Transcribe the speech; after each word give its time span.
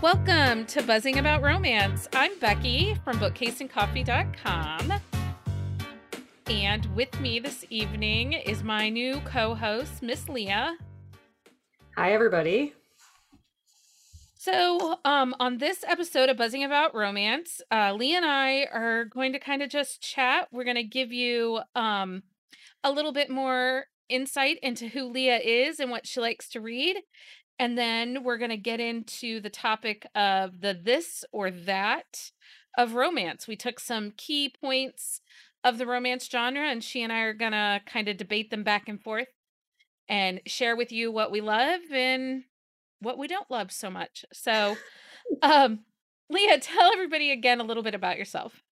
Welcome 0.00 0.64
to 0.66 0.82
Buzzing 0.84 1.18
About 1.18 1.42
Romance. 1.42 2.06
I'm 2.12 2.38
Becky 2.38 2.96
from 3.02 3.18
bookcaseandcoffee.com. 3.18 4.92
And 6.46 6.86
with 6.94 7.20
me 7.20 7.40
this 7.40 7.64
evening 7.68 8.34
is 8.34 8.62
my 8.62 8.90
new 8.90 9.20
co 9.24 9.56
host, 9.56 10.00
Miss 10.00 10.28
Leah. 10.28 10.76
Hi, 11.96 12.12
everybody. 12.12 12.74
So, 14.36 15.00
um, 15.04 15.34
on 15.40 15.58
this 15.58 15.82
episode 15.84 16.28
of 16.28 16.36
Buzzing 16.36 16.62
About 16.62 16.94
Romance, 16.94 17.60
uh, 17.72 17.92
Lee 17.92 18.14
and 18.14 18.24
I 18.24 18.68
are 18.72 19.04
going 19.04 19.32
to 19.32 19.40
kind 19.40 19.64
of 19.64 19.68
just 19.68 20.00
chat. 20.00 20.46
We're 20.52 20.62
going 20.62 20.76
to 20.76 20.84
give 20.84 21.10
you 21.10 21.58
um, 21.74 22.22
a 22.84 22.92
little 22.92 23.12
bit 23.12 23.30
more 23.30 23.86
insight 24.08 24.58
into 24.62 24.86
who 24.86 25.10
Leah 25.10 25.38
is 25.38 25.80
and 25.80 25.90
what 25.90 26.06
she 26.06 26.20
likes 26.20 26.48
to 26.50 26.60
read. 26.60 26.98
And 27.58 27.76
then 27.76 28.22
we're 28.22 28.38
going 28.38 28.50
to 28.50 28.56
get 28.56 28.80
into 28.80 29.40
the 29.40 29.50
topic 29.50 30.06
of 30.14 30.60
the 30.60 30.78
this 30.80 31.24
or 31.32 31.50
that 31.50 32.30
of 32.76 32.94
romance. 32.94 33.48
We 33.48 33.56
took 33.56 33.80
some 33.80 34.12
key 34.16 34.52
points 34.60 35.20
of 35.64 35.78
the 35.78 35.86
romance 35.86 36.28
genre, 36.30 36.62
and 36.62 36.82
she 36.82 37.02
and 37.02 37.12
I 37.12 37.20
are 37.20 37.34
going 37.34 37.52
to 37.52 37.80
kind 37.84 38.08
of 38.08 38.16
debate 38.16 38.50
them 38.50 38.62
back 38.62 38.88
and 38.88 39.02
forth 39.02 39.28
and 40.08 40.40
share 40.46 40.76
with 40.76 40.92
you 40.92 41.10
what 41.10 41.30
we 41.30 41.40
love 41.40 41.80
and 41.92 42.44
what 43.00 43.18
we 43.18 43.26
don't 43.26 43.50
love 43.50 43.72
so 43.72 43.90
much. 43.90 44.24
So, 44.32 44.76
um, 45.42 45.80
Leah, 46.30 46.60
tell 46.60 46.92
everybody 46.92 47.30
again 47.30 47.60
a 47.60 47.64
little 47.64 47.82
bit 47.82 47.94
about 47.94 48.18
yourself. 48.18 48.62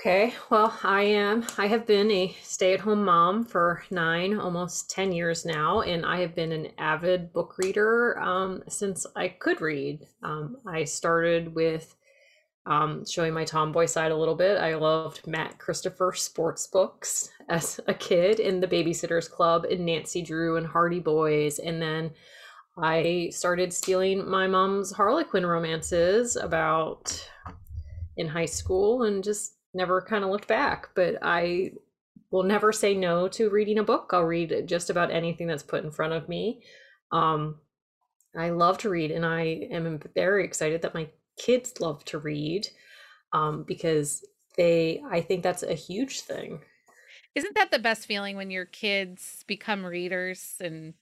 Okay, 0.00 0.32
well, 0.48 0.74
I 0.82 1.02
am. 1.02 1.44
I 1.58 1.66
have 1.66 1.86
been 1.86 2.10
a 2.10 2.34
stay 2.42 2.72
at 2.72 2.80
home 2.80 3.04
mom 3.04 3.44
for 3.44 3.84
nine, 3.90 4.38
almost 4.38 4.88
10 4.88 5.12
years 5.12 5.44
now, 5.44 5.82
and 5.82 6.06
I 6.06 6.20
have 6.20 6.34
been 6.34 6.52
an 6.52 6.68
avid 6.78 7.34
book 7.34 7.58
reader 7.58 8.18
um, 8.18 8.62
since 8.66 9.06
I 9.14 9.28
could 9.28 9.60
read. 9.60 10.06
Um, 10.22 10.56
I 10.66 10.84
started 10.84 11.54
with 11.54 11.94
um, 12.64 13.04
showing 13.04 13.34
my 13.34 13.44
tomboy 13.44 13.84
side 13.84 14.10
a 14.10 14.16
little 14.16 14.34
bit. 14.34 14.56
I 14.56 14.74
loved 14.74 15.26
Matt 15.26 15.58
Christopher 15.58 16.14
sports 16.14 16.66
books 16.66 17.28
as 17.50 17.78
a 17.86 17.92
kid 17.92 18.40
in 18.40 18.58
the 18.58 18.68
Babysitters 18.68 19.30
Club 19.30 19.66
and 19.66 19.84
Nancy 19.84 20.22
Drew 20.22 20.56
and 20.56 20.66
Hardy 20.66 21.00
Boys, 21.00 21.58
and 21.58 21.82
then 21.82 22.10
I 22.78 23.28
started 23.32 23.70
stealing 23.70 24.26
my 24.26 24.46
mom's 24.46 24.92
Harlequin 24.92 25.44
romances 25.44 26.36
about 26.36 27.28
in 28.16 28.28
high 28.28 28.46
school 28.46 29.02
and 29.02 29.22
just 29.22 29.56
never 29.74 30.00
kind 30.00 30.24
of 30.24 30.30
looked 30.30 30.48
back. 30.48 30.90
But 30.94 31.16
I 31.22 31.72
will 32.30 32.42
never 32.42 32.72
say 32.72 32.94
no 32.94 33.28
to 33.28 33.50
reading 33.50 33.78
a 33.78 33.84
book. 33.84 34.10
I'll 34.12 34.24
read 34.24 34.64
just 34.66 34.90
about 34.90 35.10
anything 35.10 35.46
that's 35.46 35.62
put 35.62 35.84
in 35.84 35.90
front 35.90 36.12
of 36.12 36.28
me. 36.28 36.62
Um, 37.12 37.56
I 38.36 38.50
love 38.50 38.78
to 38.78 38.90
read, 38.90 39.10
and 39.10 39.26
I 39.26 39.68
am 39.70 40.00
very 40.14 40.44
excited 40.44 40.82
that 40.82 40.94
my 40.94 41.08
kids 41.36 41.80
love 41.80 42.04
to 42.06 42.18
read 42.18 42.68
um, 43.32 43.64
because 43.64 44.24
they, 44.56 45.02
I 45.10 45.20
think 45.20 45.42
that's 45.42 45.62
a 45.62 45.74
huge 45.74 46.20
thing. 46.20 46.60
Isn't 47.34 47.54
that 47.56 47.70
the 47.70 47.78
best 47.78 48.06
feeling 48.06 48.36
when 48.36 48.50
your 48.50 48.66
kids 48.66 49.44
become 49.46 49.84
readers 49.84 50.54
and 50.60 50.94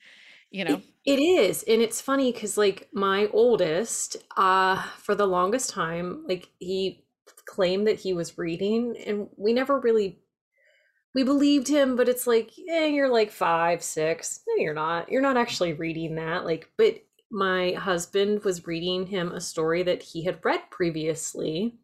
you 0.50 0.64
know 0.64 0.76
it, 1.04 1.18
it 1.18 1.22
is 1.22 1.62
and 1.64 1.82
it's 1.82 2.00
funny 2.00 2.32
because 2.32 2.56
like 2.56 2.88
my 2.92 3.28
oldest 3.34 4.16
uh 4.36 4.82
for 4.96 5.14
the 5.14 5.26
longest 5.26 5.68
time 5.68 6.24
like 6.26 6.48
he 6.58 7.04
claimed 7.48 7.86
that 7.86 7.98
he 7.98 8.12
was 8.12 8.38
reading 8.38 8.96
and 9.06 9.28
we 9.36 9.52
never 9.52 9.80
really 9.80 10.20
we 11.14 11.24
believed 11.24 11.66
him 11.66 11.96
but 11.96 12.08
it's 12.08 12.26
like 12.26 12.52
eh, 12.70 12.86
you're 12.86 13.10
like 13.10 13.30
five 13.30 13.82
six. 13.82 14.40
No 14.46 14.62
you're 14.62 14.74
not. 14.74 15.10
You're 15.10 15.22
not 15.22 15.36
actually 15.36 15.72
reading 15.72 16.16
that 16.16 16.44
like 16.44 16.70
but 16.76 17.02
my 17.30 17.72
husband 17.72 18.44
was 18.44 18.66
reading 18.66 19.06
him 19.06 19.32
a 19.32 19.40
story 19.40 19.82
that 19.82 20.02
he 20.02 20.24
had 20.24 20.44
read 20.44 20.60
previously 20.70 21.78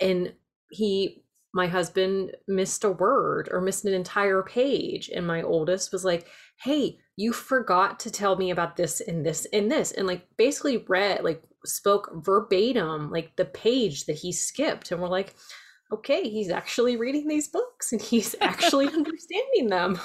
and 0.00 0.32
he 0.70 1.22
my 1.54 1.66
husband 1.66 2.36
missed 2.46 2.84
a 2.84 2.90
word 2.90 3.48
or 3.50 3.60
missed 3.60 3.84
an 3.84 3.94
entire 3.94 4.42
page 4.42 5.10
and 5.14 5.26
my 5.26 5.42
oldest 5.42 5.92
was 5.92 6.04
like 6.04 6.26
hey 6.62 6.98
you 7.18 7.32
forgot 7.32 7.98
to 7.98 8.12
tell 8.12 8.36
me 8.36 8.52
about 8.52 8.76
this 8.76 9.00
and 9.00 9.26
this 9.26 9.44
and 9.52 9.68
this 9.72 9.90
and 9.90 10.06
like 10.06 10.24
basically 10.36 10.84
read 10.86 11.24
like 11.24 11.42
spoke 11.64 12.08
verbatim 12.14 13.10
like 13.10 13.34
the 13.34 13.44
page 13.44 14.06
that 14.06 14.16
he 14.16 14.30
skipped 14.30 14.92
and 14.92 15.02
we're 15.02 15.08
like 15.08 15.34
okay 15.92 16.28
he's 16.28 16.48
actually 16.48 16.96
reading 16.96 17.26
these 17.26 17.48
books 17.48 17.92
and 17.92 18.00
he's 18.00 18.36
actually 18.40 18.86
understanding 18.94 19.68
them. 19.68 19.98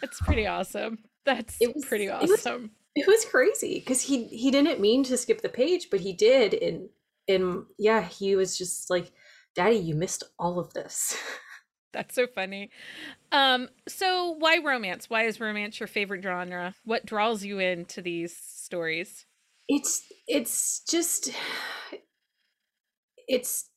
That's 0.00 0.20
pretty 0.20 0.46
awesome. 0.46 1.00
That's 1.26 1.56
it 1.60 1.74
was 1.74 1.84
pretty 1.84 2.08
awesome 2.08 2.70
it 2.94 3.04
was, 3.04 3.06
it 3.06 3.06
was 3.08 3.24
crazy 3.24 3.80
because 3.80 4.00
he 4.00 4.26
he 4.26 4.52
didn't 4.52 4.80
mean 4.80 5.02
to 5.04 5.16
skip 5.16 5.42
the 5.42 5.48
page 5.48 5.88
but 5.90 6.00
he 6.00 6.12
did 6.12 6.54
and 6.54 6.88
and 7.26 7.64
yeah 7.78 8.02
he 8.02 8.36
was 8.36 8.56
just 8.56 8.90
like 8.90 9.10
daddy 9.56 9.76
you 9.76 9.96
missed 9.96 10.22
all 10.38 10.60
of 10.60 10.72
this 10.72 11.16
That's 11.92 12.14
so 12.14 12.26
funny. 12.26 12.70
Um, 13.32 13.68
so 13.88 14.36
why 14.38 14.58
romance? 14.58 15.10
Why 15.10 15.24
is 15.24 15.40
romance 15.40 15.80
your 15.80 15.86
favorite 15.86 16.22
genre? 16.22 16.74
What 16.84 17.06
draws 17.06 17.44
you 17.44 17.58
into 17.58 18.02
these 18.02 18.36
stories? 18.36 19.26
It's 19.68 20.02
it's 20.26 20.82
just 20.88 21.30
it's 23.28 23.68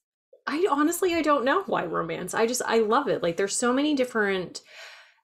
I 0.48 0.66
honestly 0.70 1.14
I 1.14 1.22
don't 1.22 1.46
know 1.46 1.64
why 1.64 1.86
romance. 1.86 2.34
I 2.34 2.48
just 2.48 2.62
I 2.66 2.80
love 2.80 3.08
it. 3.08 3.24
Like 3.24 3.38
there's 3.38 3.56
so 3.56 3.74
many 3.74 3.96
different 3.96 4.62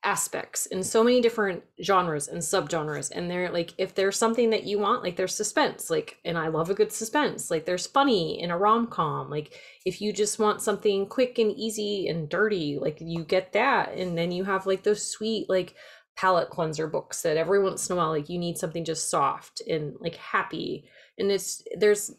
aspects 0.04 0.66
in 0.68 0.82
so 0.82 1.04
many 1.04 1.20
different 1.20 1.62
genres 1.84 2.30
and 2.30 2.42
subgenres 2.42 3.12
and 3.14 3.30
they're 3.30 3.52
like 3.52 3.74
if 3.78 3.96
there's 3.96 4.16
something 4.16 4.50
that 4.50 4.64
you 4.64 4.80
want 4.80 5.04
like 5.04 5.18
there's 5.18 5.36
suspense 5.36 5.90
like 5.90 6.18
and 6.24 6.38
i 6.38 6.48
love 6.48 6.70
a 6.70 6.74
good 6.74 6.92
suspense 6.92 7.52
like 7.52 7.66
there's 7.66 7.86
funny 7.86 8.42
in 8.42 8.50
a 8.50 8.58
rom-com 8.58 9.30
like 9.30 9.60
if 9.86 10.00
you 10.00 10.14
just 10.14 10.40
want 10.40 10.62
something 10.62 11.06
quick 11.06 11.38
and 11.38 11.52
easy 11.58 12.08
and 12.08 12.30
dirty 12.30 12.80
like 12.80 12.98
you 13.02 13.26
get 13.26 13.52
that 13.52 13.94
and 13.94 14.18
then 14.18 14.32
you 14.32 14.46
have 14.46 14.66
like 14.66 14.84
those 14.84 15.06
sweet 15.06 15.50
like 15.50 15.76
palate 16.16 16.50
cleanser 16.50 16.88
books 16.88 17.22
that 17.24 17.36
every 17.36 17.62
once 17.62 17.90
in 17.90 17.94
a 17.94 17.98
while 17.98 18.10
like 18.10 18.30
you 18.30 18.40
need 18.40 18.58
something 18.58 18.86
just 18.86 19.10
soft 19.10 19.62
and 19.68 19.96
like 20.00 20.16
happy 20.16 20.86
and 21.18 21.30
it's 21.30 21.62
there's 21.78 22.14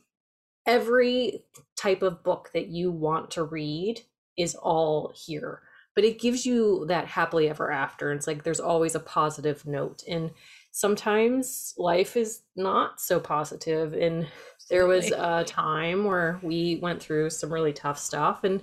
every 0.67 1.45
type 1.79 2.03
of 2.03 2.23
book 2.23 2.51
that 2.53 2.67
you 2.67 2.91
want 2.91 3.31
to 3.31 3.43
read 3.43 4.03
is 4.37 4.55
all 4.55 5.15
here 5.15 5.63
but 5.95 6.05
it 6.05 6.21
gives 6.21 6.47
you 6.47 6.85
that 6.89 7.07
happily 7.07 7.49
ever 7.49 7.71
after. 7.71 8.11
And 8.11 8.19
It's 8.19 8.27
like 8.27 8.45
there's 8.45 8.61
always 8.61 8.95
a 8.95 9.01
positive 9.01 9.67
note. 9.67 10.03
And 10.09 10.31
sometimes 10.71 11.75
life 11.77 12.17
is 12.17 12.43
not 12.57 13.01
so 13.01 13.21
positive. 13.21 13.93
And 13.93 14.29
there 14.69 14.87
was 14.87 15.11
a 15.11 15.45
time 15.45 16.05
where 16.05 16.39
we 16.43 16.79
went 16.81 17.03
through 17.03 17.31
some 17.31 17.53
really 17.53 17.73
tough 17.73 17.99
stuff 17.99 18.45
and 18.45 18.63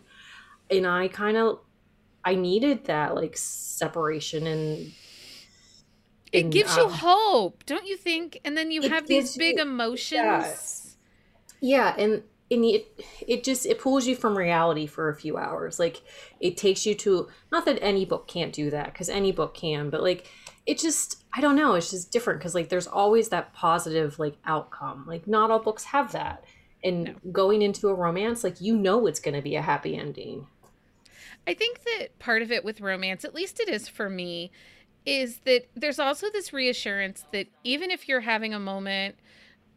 and 0.69 0.85
I 0.85 1.07
kind 1.07 1.37
of 1.37 1.59
I 2.23 2.35
needed 2.35 2.85
that 2.85 3.15
like 3.15 3.37
separation 3.37 4.47
and 4.47 4.91
it 6.31 6.49
gives 6.49 6.75
you 6.75 6.83
um, 6.83 6.91
hope, 6.91 7.65
don't 7.65 7.87
you 7.87 7.95
think? 7.95 8.39
And 8.43 8.57
then 8.57 8.69
you 8.69 8.81
have 8.89 9.07
these 9.07 9.37
big 9.37 9.57
you, 9.57 9.61
emotions. 9.61 10.11
Yes. 10.11 10.97
Yeah, 11.61 11.95
and 11.97 12.23
and 12.49 12.63
it 12.63 13.05
it 13.27 13.43
just 13.43 13.65
it 13.65 13.79
pulls 13.79 14.07
you 14.07 14.15
from 14.15 14.37
reality 14.37 14.85
for 14.85 15.09
a 15.09 15.15
few 15.15 15.37
hours. 15.37 15.79
Like 15.79 16.01
it 16.39 16.57
takes 16.57 16.85
you 16.85 16.95
to 16.95 17.27
not 17.51 17.65
that 17.65 17.79
any 17.81 18.05
book 18.05 18.27
can't 18.27 18.53
do 18.53 18.69
that 18.69 18.93
because 18.93 19.09
any 19.09 19.31
book 19.31 19.53
can 19.53 19.89
but 19.89 20.01
like 20.01 20.27
it 20.65 20.77
just 20.77 21.23
i 21.33 21.41
don't 21.41 21.55
know 21.55 21.75
it's 21.75 21.91
just 21.91 22.11
different 22.11 22.39
because 22.39 22.55
like 22.55 22.69
there's 22.69 22.87
always 22.87 23.29
that 23.29 23.53
positive 23.53 24.17
like 24.19 24.37
outcome. 24.45 25.05
Like 25.07 25.27
not 25.27 25.51
all 25.51 25.59
books 25.59 25.85
have 25.85 26.11
that. 26.13 26.43
And 26.83 27.03
no. 27.03 27.15
going 27.31 27.61
into 27.61 27.89
a 27.89 27.93
romance 27.93 28.43
like 28.43 28.61
you 28.61 28.77
know 28.77 29.07
it's 29.07 29.19
going 29.19 29.35
to 29.35 29.41
be 29.41 29.55
a 29.55 29.61
happy 29.61 29.95
ending. 29.95 30.47
I 31.45 31.53
think 31.53 31.83
that 31.83 32.19
part 32.19 32.41
of 32.41 32.51
it 32.51 32.63
with 32.63 32.81
romance 32.81 33.25
at 33.25 33.35
least 33.35 33.59
it 33.59 33.69
is 33.69 33.87
for 33.87 34.09
me 34.09 34.51
is 35.05 35.39
that 35.45 35.65
there's 35.73 35.99
also 35.99 36.29
this 36.29 36.51
reassurance 36.51 37.25
that 37.31 37.47
even 37.63 37.89
if 37.89 38.09
you're 38.09 38.19
having 38.21 38.53
a 38.53 38.59
moment 38.59 39.15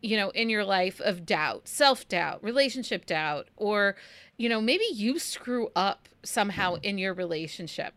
you 0.02 0.17
know, 0.17 0.31
in 0.31 0.49
your 0.49 0.64
life 0.64 1.00
of 1.00 1.26
doubt, 1.26 1.69
self 1.69 2.08
doubt, 2.08 2.43
relationship 2.43 3.06
doubt, 3.06 3.49
or, 3.56 3.97
you 4.37 4.49
know, 4.49 4.61
maybe 4.61 4.85
you 4.93 5.19
screw 5.19 5.69
up 5.76 6.08
somehow 6.23 6.76
in 6.82 6.99
your 6.99 7.14
relationship, 7.14 7.94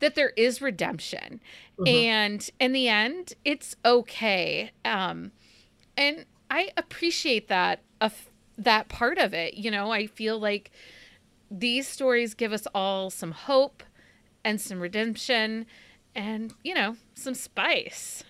that 0.00 0.14
there 0.14 0.30
is 0.30 0.60
redemption. 0.60 1.40
Mm-hmm. 1.78 1.86
And 1.86 2.50
in 2.60 2.72
the 2.72 2.88
end, 2.88 3.34
it's 3.44 3.76
okay. 3.84 4.70
Um, 4.84 5.32
and 5.96 6.24
I 6.50 6.70
appreciate 6.76 7.48
that, 7.48 7.80
of 8.00 8.28
that 8.58 8.88
part 8.88 9.18
of 9.18 9.34
it. 9.34 9.54
You 9.54 9.70
know, 9.70 9.92
I 9.92 10.06
feel 10.06 10.38
like 10.38 10.70
these 11.50 11.86
stories 11.86 12.34
give 12.34 12.52
us 12.52 12.66
all 12.74 13.10
some 13.10 13.32
hope 13.32 13.82
and 14.44 14.60
some 14.60 14.80
redemption 14.80 15.66
and, 16.14 16.52
you 16.62 16.74
know, 16.74 16.96
some 17.14 17.34
spice. 17.34 18.24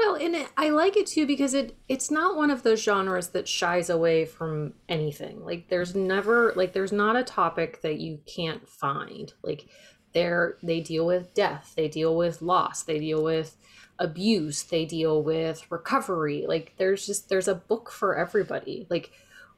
Well, 0.00 0.14
and 0.14 0.34
it, 0.34 0.48
I 0.56 0.70
like 0.70 0.96
it 0.96 1.06
too 1.06 1.26
because 1.26 1.52
it 1.52 1.76
it's 1.86 2.10
not 2.10 2.34
one 2.34 2.50
of 2.50 2.62
those 2.62 2.82
genres 2.82 3.28
that 3.28 3.46
shies 3.46 3.90
away 3.90 4.24
from 4.24 4.72
anything. 4.88 5.44
Like 5.44 5.68
there's 5.68 5.94
never 5.94 6.54
like 6.56 6.72
there's 6.72 6.90
not 6.90 7.16
a 7.16 7.22
topic 7.22 7.82
that 7.82 8.00
you 8.00 8.20
can't 8.24 8.66
find. 8.66 9.30
Like 9.42 9.66
they're 10.14 10.56
they 10.62 10.80
deal 10.80 11.04
with 11.04 11.34
death 11.34 11.74
they 11.76 11.86
deal 11.86 12.16
with 12.16 12.42
loss 12.42 12.82
they 12.82 12.98
deal 12.98 13.22
with 13.22 13.56
abuse 13.98 14.62
they 14.62 14.86
deal 14.86 15.22
with 15.22 15.70
recovery. 15.70 16.46
Like 16.48 16.72
there's 16.78 17.04
just 17.04 17.28
there's 17.28 17.48
a 17.48 17.54
book 17.54 17.90
for 17.90 18.16
everybody. 18.16 18.86
Like 18.88 19.10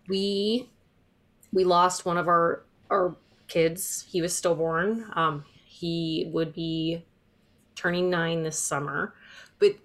we 0.08 0.68
we 1.52 1.62
lost 1.62 2.04
one 2.04 2.16
of 2.16 2.26
our 2.26 2.64
our 2.90 3.14
kids. 3.46 4.06
He 4.10 4.20
was 4.20 4.36
stillborn. 4.36 5.08
Um 5.14 5.44
he 5.64 6.28
would 6.32 6.52
be 6.52 7.06
turning 7.76 8.10
nine 8.10 8.42
this 8.42 8.58
summer. 8.58 9.14
But 9.60 9.76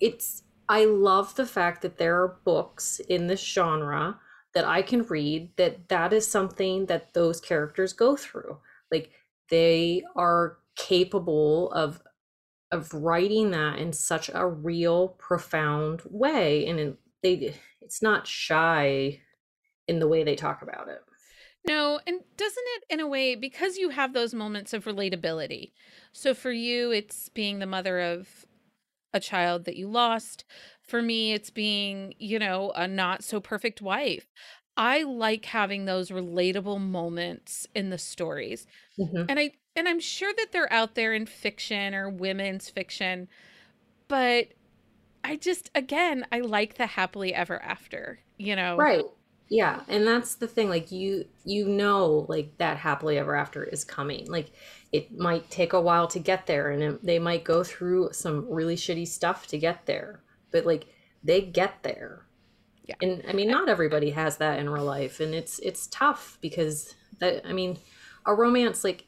it's 0.00 0.42
i 0.68 0.84
love 0.84 1.34
the 1.36 1.46
fact 1.46 1.82
that 1.82 1.98
there 1.98 2.20
are 2.22 2.38
books 2.44 3.00
in 3.08 3.26
this 3.26 3.40
genre 3.40 4.18
that 4.54 4.64
i 4.64 4.82
can 4.82 5.02
read 5.04 5.50
that 5.56 5.88
that 5.88 6.12
is 6.12 6.26
something 6.26 6.86
that 6.86 7.12
those 7.14 7.40
characters 7.40 7.92
go 7.92 8.16
through. 8.16 8.58
Like 8.90 9.10
they 9.50 10.02
are 10.16 10.58
capable 10.76 11.70
of 11.72 12.00
of 12.72 12.92
writing 12.92 13.50
that 13.52 13.78
in 13.78 13.92
such 13.92 14.30
a 14.34 14.46
real 14.46 15.08
profound 15.08 16.02
way 16.06 16.66
and 16.66 16.96
they 17.22 17.54
it's 17.80 18.02
not 18.02 18.26
shy 18.26 19.20
in 19.86 19.98
the 19.98 20.08
way 20.08 20.24
they 20.24 20.34
talk 20.34 20.62
about 20.62 20.88
it. 20.88 21.00
No 21.66 22.00
and 22.06 22.20
doesn't 22.36 22.64
it 22.76 22.84
in 22.90 23.00
a 23.00 23.06
way 23.06 23.34
because 23.34 23.76
you 23.76 23.90
have 23.90 24.12
those 24.12 24.34
moments 24.34 24.72
of 24.72 24.84
relatability 24.84 25.72
so 26.12 26.34
for 26.34 26.52
you 26.52 26.90
it's 26.90 27.28
being 27.28 27.58
the 27.58 27.66
mother 27.66 28.00
of 28.00 28.44
a 29.14 29.20
child 29.20 29.64
that 29.64 29.76
you 29.76 29.88
lost 29.88 30.44
for 30.82 31.00
me 31.00 31.32
it's 31.32 31.50
being 31.50 32.12
you 32.18 32.38
know 32.38 32.70
a 32.74 32.86
not 32.86 33.24
so 33.24 33.40
perfect 33.40 33.80
wife 33.80 34.26
i 34.76 35.02
like 35.02 35.46
having 35.46 35.86
those 35.86 36.10
relatable 36.10 36.78
moments 36.78 37.66
in 37.74 37.88
the 37.88 37.98
stories 37.98 38.66
mm-hmm. 38.98 39.24
and 39.28 39.38
i 39.38 39.50
and 39.76 39.88
I'm 39.88 40.00
sure 40.00 40.32
that 40.36 40.52
they're 40.52 40.72
out 40.72 40.94
there 40.94 41.12
in 41.12 41.26
fiction 41.26 41.94
or 41.94 42.08
women's 42.08 42.70
fiction, 42.70 43.28
but 44.08 44.48
I 45.22 45.36
just 45.36 45.70
again, 45.74 46.26
I 46.30 46.40
like 46.40 46.74
the 46.74 46.86
happily 46.86 47.34
ever 47.34 47.60
after, 47.62 48.20
you 48.36 48.54
know. 48.56 48.76
Right. 48.76 49.04
Yeah, 49.48 49.82
and 49.88 50.06
that's 50.06 50.36
the 50.36 50.48
thing 50.48 50.68
like 50.68 50.90
you 50.90 51.26
you 51.44 51.68
know 51.68 52.26
like 52.28 52.56
that 52.58 52.78
happily 52.78 53.18
ever 53.18 53.34
after 53.34 53.62
is 53.62 53.84
coming. 53.84 54.26
Like 54.26 54.50
it 54.92 55.16
might 55.18 55.50
take 55.50 55.72
a 55.72 55.80
while 55.80 56.06
to 56.08 56.18
get 56.18 56.46
there 56.46 56.70
and 56.70 56.82
it, 56.82 57.04
they 57.04 57.18
might 57.18 57.44
go 57.44 57.62
through 57.62 58.10
some 58.12 58.48
really 58.50 58.76
shitty 58.76 59.06
stuff 59.06 59.46
to 59.48 59.58
get 59.58 59.86
there, 59.86 60.22
but 60.50 60.64
like 60.64 60.86
they 61.22 61.42
get 61.42 61.82
there. 61.82 62.26
Yeah. 62.86 62.94
And 63.02 63.22
I 63.28 63.32
mean 63.32 63.48
not 63.48 63.68
everybody 63.68 64.10
has 64.10 64.38
that 64.38 64.58
in 64.58 64.70
real 64.70 64.84
life 64.84 65.20
and 65.20 65.34
it's 65.34 65.58
it's 65.60 65.86
tough 65.88 66.38
because 66.40 66.94
that 67.18 67.42
I 67.46 67.52
mean 67.52 67.78
a 68.26 68.34
romance 68.34 68.82
like 68.82 69.04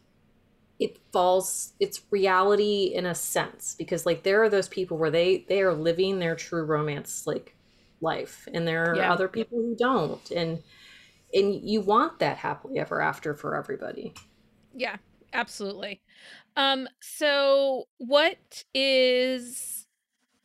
it 0.79 0.99
falls 1.13 1.73
it's 1.81 2.03
reality 2.11 2.93
in 2.95 3.07
a 3.07 3.15
sense 3.15 3.75
because 3.79 4.05
like 4.05 4.23
there 4.23 4.43
are 4.43 4.51
those 4.51 4.69
people 4.69 4.99
where 4.99 5.11
they 5.11 5.47
they 5.49 5.63
are 5.63 5.75
living 5.75 6.19
their 6.19 6.37
true 6.37 6.65
romance 6.65 7.27
like 7.27 7.56
life 8.01 8.49
and 8.53 8.67
there 8.67 8.91
are 8.91 8.97
yeah. 8.97 9.13
other 9.13 9.29
people 9.29 9.59
who 9.59 9.75
don't 9.77 10.31
and 10.31 10.63
and 11.35 11.55
you 11.55 11.81
want 11.81 12.19
that 12.19 12.37
happily 12.37 12.79
ever 12.79 13.01
after 13.01 13.35
for 13.35 13.57
everybody 13.57 14.13
yeah 14.75 14.97
absolutely 15.33 16.01
um 16.57 16.89
so 17.01 17.85
what 17.99 18.65
is 18.75 19.87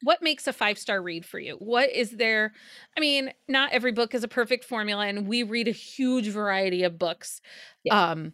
what 0.03 0.23
makes 0.23 0.47
a 0.47 0.53
five 0.53 0.77
star 0.77 1.01
read 1.01 1.25
for 1.25 1.39
you 1.39 1.55
what 1.59 1.89
is 1.91 2.11
there 2.11 2.53
i 2.97 2.99
mean 2.99 3.31
not 3.47 3.71
every 3.71 3.91
book 3.91 4.15
is 4.15 4.23
a 4.23 4.27
perfect 4.27 4.63
formula 4.63 5.05
and 5.05 5.27
we 5.27 5.43
read 5.43 5.67
a 5.67 5.71
huge 5.71 6.27
variety 6.27 6.83
of 6.83 6.97
books 6.97 7.41
yeah. 7.83 8.11
um 8.11 8.33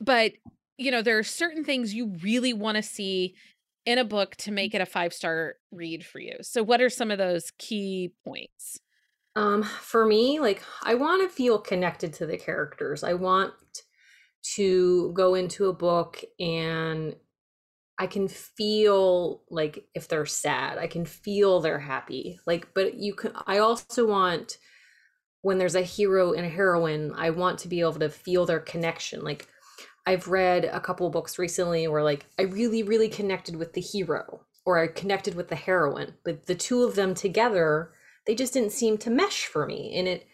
but 0.00 0.32
you 0.78 0.92
know, 0.92 1.02
there 1.02 1.18
are 1.18 1.24
certain 1.24 1.64
things 1.64 1.92
you 1.92 2.06
really 2.22 2.52
want 2.52 2.76
to 2.76 2.82
see 2.82 3.34
in 3.88 3.96
a 3.96 4.04
book 4.04 4.36
to 4.36 4.52
make 4.52 4.74
it 4.74 4.82
a 4.82 4.86
five 4.86 5.14
star 5.14 5.54
read 5.72 6.04
for 6.04 6.20
you. 6.20 6.36
So, 6.42 6.62
what 6.62 6.82
are 6.82 6.90
some 6.90 7.10
of 7.10 7.16
those 7.16 7.50
key 7.56 8.12
points? 8.22 8.78
Um, 9.34 9.62
for 9.62 10.04
me, 10.04 10.40
like, 10.40 10.62
I 10.82 10.94
want 10.94 11.22
to 11.22 11.34
feel 11.34 11.58
connected 11.58 12.12
to 12.14 12.26
the 12.26 12.36
characters. 12.36 13.02
I 13.02 13.14
want 13.14 13.54
to 14.56 15.10
go 15.14 15.34
into 15.34 15.68
a 15.68 15.72
book 15.72 16.22
and 16.38 17.16
I 17.98 18.06
can 18.08 18.28
feel 18.28 19.42
like 19.48 19.86
if 19.94 20.06
they're 20.06 20.26
sad, 20.26 20.76
I 20.76 20.86
can 20.86 21.06
feel 21.06 21.60
they're 21.60 21.78
happy. 21.78 22.38
Like, 22.46 22.68
but 22.74 22.94
you 22.94 23.14
can, 23.14 23.32
I 23.46 23.58
also 23.58 24.06
want 24.06 24.58
when 25.40 25.56
there's 25.56 25.76
a 25.76 25.82
hero 25.82 26.34
and 26.34 26.44
a 26.44 26.50
heroine, 26.50 27.14
I 27.16 27.30
want 27.30 27.60
to 27.60 27.68
be 27.68 27.80
able 27.80 27.94
to 27.94 28.10
feel 28.10 28.44
their 28.44 28.60
connection. 28.60 29.24
Like, 29.24 29.46
I've 30.08 30.26
read 30.26 30.64
a 30.64 30.80
couple 30.80 31.10
books 31.10 31.38
recently 31.38 31.86
where 31.86 32.02
like 32.02 32.24
I 32.38 32.42
really 32.42 32.82
really 32.82 33.10
connected 33.10 33.56
with 33.56 33.74
the 33.74 33.82
hero 33.82 34.40
or 34.64 34.78
I 34.78 34.86
connected 34.86 35.34
with 35.34 35.48
the 35.48 35.54
heroine, 35.54 36.14
but 36.24 36.46
the 36.46 36.54
two 36.54 36.82
of 36.82 36.94
them 36.94 37.14
together 37.14 37.92
they 38.26 38.34
just 38.34 38.54
didn't 38.54 38.72
seem 38.72 38.96
to 38.98 39.10
mesh 39.10 39.44
for 39.46 39.66
me 39.66 39.94
and 39.98 40.08
it 40.08 40.26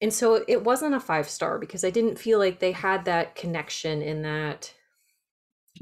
and 0.00 0.14
so 0.14 0.42
it 0.48 0.64
wasn't 0.64 0.94
a 0.94 1.00
five 1.00 1.28
star 1.28 1.58
because 1.58 1.84
I 1.84 1.90
didn't 1.90 2.18
feel 2.18 2.38
like 2.38 2.60
they 2.60 2.72
had 2.72 3.04
that 3.04 3.34
connection 3.34 4.00
in 4.00 4.22
that 4.22 4.72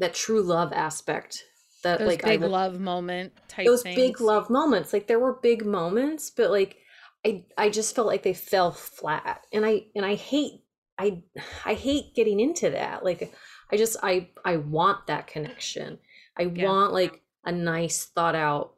that 0.00 0.14
true 0.14 0.42
love 0.42 0.72
aspect 0.72 1.44
that 1.84 2.00
those 2.00 2.08
like 2.08 2.24
big 2.24 2.42
I, 2.42 2.46
love 2.46 2.80
moment 2.80 3.34
type 3.46 3.66
those 3.66 3.82
things. 3.82 3.94
big 3.94 4.20
love 4.20 4.50
moments 4.50 4.92
like 4.92 5.06
there 5.06 5.20
were 5.20 5.38
big 5.40 5.64
moments 5.64 6.30
but 6.30 6.50
like 6.50 6.78
I 7.24 7.44
I 7.56 7.70
just 7.70 7.94
felt 7.94 8.08
like 8.08 8.24
they 8.24 8.34
fell 8.34 8.72
flat 8.72 9.46
and 9.52 9.64
I 9.64 9.86
and 9.94 10.04
I 10.04 10.16
hate 10.16 10.62
I 10.98 11.22
I 11.64 11.74
hate 11.74 12.14
getting 12.14 12.40
into 12.40 12.70
that. 12.70 13.04
Like 13.04 13.32
I 13.72 13.76
just 13.76 13.96
I 14.02 14.28
I 14.44 14.56
want 14.56 15.06
that 15.06 15.26
connection. 15.26 15.98
I 16.36 16.42
yeah. 16.42 16.66
want 16.66 16.92
like 16.92 17.22
a 17.44 17.52
nice 17.52 18.06
thought 18.06 18.34
out 18.34 18.74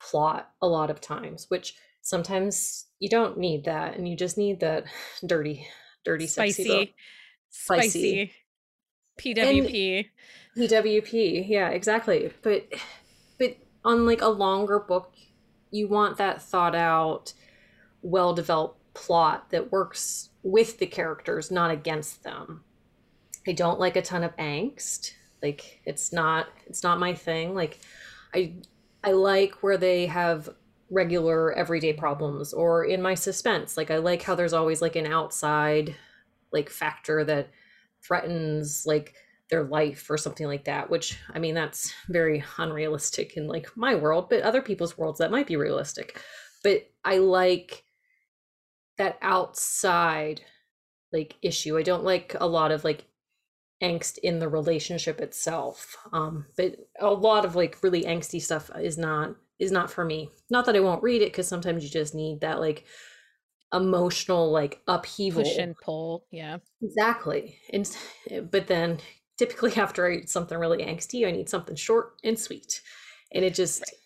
plot 0.00 0.50
a 0.60 0.66
lot 0.66 0.90
of 0.90 1.00
times, 1.00 1.46
which 1.48 1.74
sometimes 2.02 2.86
you 2.98 3.08
don't 3.08 3.38
need 3.38 3.64
that 3.64 3.96
and 3.96 4.08
you 4.08 4.16
just 4.16 4.36
need 4.36 4.60
that 4.60 4.84
dirty 5.26 5.66
dirty 6.04 6.26
spicy 6.26 6.64
sexy 6.64 6.94
spicy, 7.50 7.88
spicy. 7.88 8.32
PWP. 9.20 10.06
And 10.56 10.68
PWP. 10.68 11.48
Yeah, 11.48 11.68
exactly. 11.68 12.32
But 12.42 12.66
but 13.38 13.56
on 13.84 14.06
like 14.06 14.20
a 14.20 14.28
longer 14.28 14.78
book, 14.78 15.14
you 15.70 15.88
want 15.88 16.18
that 16.18 16.42
thought 16.42 16.74
out, 16.74 17.32
well 18.02 18.34
developed 18.34 18.81
plot 18.94 19.50
that 19.50 19.72
works 19.72 20.30
with 20.42 20.78
the 20.78 20.86
characters, 20.86 21.50
not 21.50 21.70
against 21.70 22.22
them. 22.22 22.64
I 23.46 23.52
don't 23.52 23.80
like 23.80 23.96
a 23.96 24.02
ton 24.02 24.24
of 24.24 24.36
angst. 24.36 25.12
Like 25.42 25.80
it's 25.84 26.12
not 26.12 26.48
it's 26.66 26.82
not 26.82 27.00
my 27.00 27.14
thing. 27.14 27.54
Like 27.54 27.80
I 28.34 28.54
I 29.02 29.12
like 29.12 29.62
where 29.62 29.76
they 29.76 30.06
have 30.06 30.48
regular 30.90 31.52
everyday 31.54 31.92
problems 31.92 32.52
or 32.52 32.84
in 32.84 33.02
my 33.02 33.14
suspense. 33.14 33.76
Like 33.76 33.90
I 33.90 33.96
like 33.96 34.22
how 34.22 34.34
there's 34.34 34.52
always 34.52 34.82
like 34.82 34.94
an 34.94 35.06
outside 35.06 35.96
like 36.52 36.68
factor 36.68 37.24
that 37.24 37.50
threatens 38.06 38.84
like 38.86 39.14
their 39.50 39.64
life 39.64 40.08
or 40.10 40.16
something 40.16 40.46
like 40.46 40.64
that, 40.64 40.88
which 40.90 41.18
I 41.34 41.38
mean 41.38 41.54
that's 41.54 41.92
very 42.08 42.44
unrealistic 42.58 43.36
in 43.36 43.48
like 43.48 43.68
my 43.76 43.94
world, 43.94 44.28
but 44.30 44.42
other 44.42 44.62
people's 44.62 44.96
worlds 44.96 45.18
that 45.18 45.30
might 45.30 45.46
be 45.46 45.56
realistic. 45.56 46.20
But 46.62 46.88
I 47.04 47.18
like 47.18 47.84
that 48.98 49.18
outside 49.22 50.42
like 51.12 51.36
issue. 51.42 51.78
I 51.78 51.82
don't 51.82 52.04
like 52.04 52.34
a 52.40 52.46
lot 52.46 52.72
of 52.72 52.84
like 52.84 53.04
angst 53.82 54.18
in 54.18 54.38
the 54.38 54.48
relationship 54.48 55.20
itself. 55.20 55.96
Um, 56.12 56.46
but 56.56 56.76
a 57.00 57.10
lot 57.10 57.44
of 57.44 57.56
like 57.56 57.82
really 57.82 58.04
angsty 58.04 58.40
stuff 58.40 58.70
is 58.80 58.96
not 58.96 59.36
is 59.58 59.72
not 59.72 59.90
for 59.90 60.04
me. 60.04 60.30
Not 60.50 60.66
that 60.66 60.76
I 60.76 60.80
won't 60.80 61.02
read 61.02 61.22
it 61.22 61.32
because 61.32 61.46
sometimes 61.48 61.84
you 61.84 61.90
just 61.90 62.14
need 62.14 62.40
that 62.40 62.60
like 62.60 62.84
emotional 63.72 64.50
like 64.50 64.80
upheaval 64.88 65.44
push 65.44 65.56
and 65.56 65.76
pull. 65.82 66.26
Yeah, 66.30 66.58
exactly. 66.82 67.58
And 67.72 67.88
but 68.50 68.66
then 68.66 68.98
typically 69.38 69.72
after 69.76 70.04
I 70.04 70.08
read 70.08 70.28
something 70.28 70.58
really 70.58 70.84
angsty, 70.84 71.26
I 71.26 71.30
need 71.30 71.48
something 71.48 71.76
short 71.76 72.14
and 72.24 72.38
sweet, 72.38 72.80
and 73.32 73.44
it 73.44 73.54
just. 73.54 73.80
Right 73.80 73.98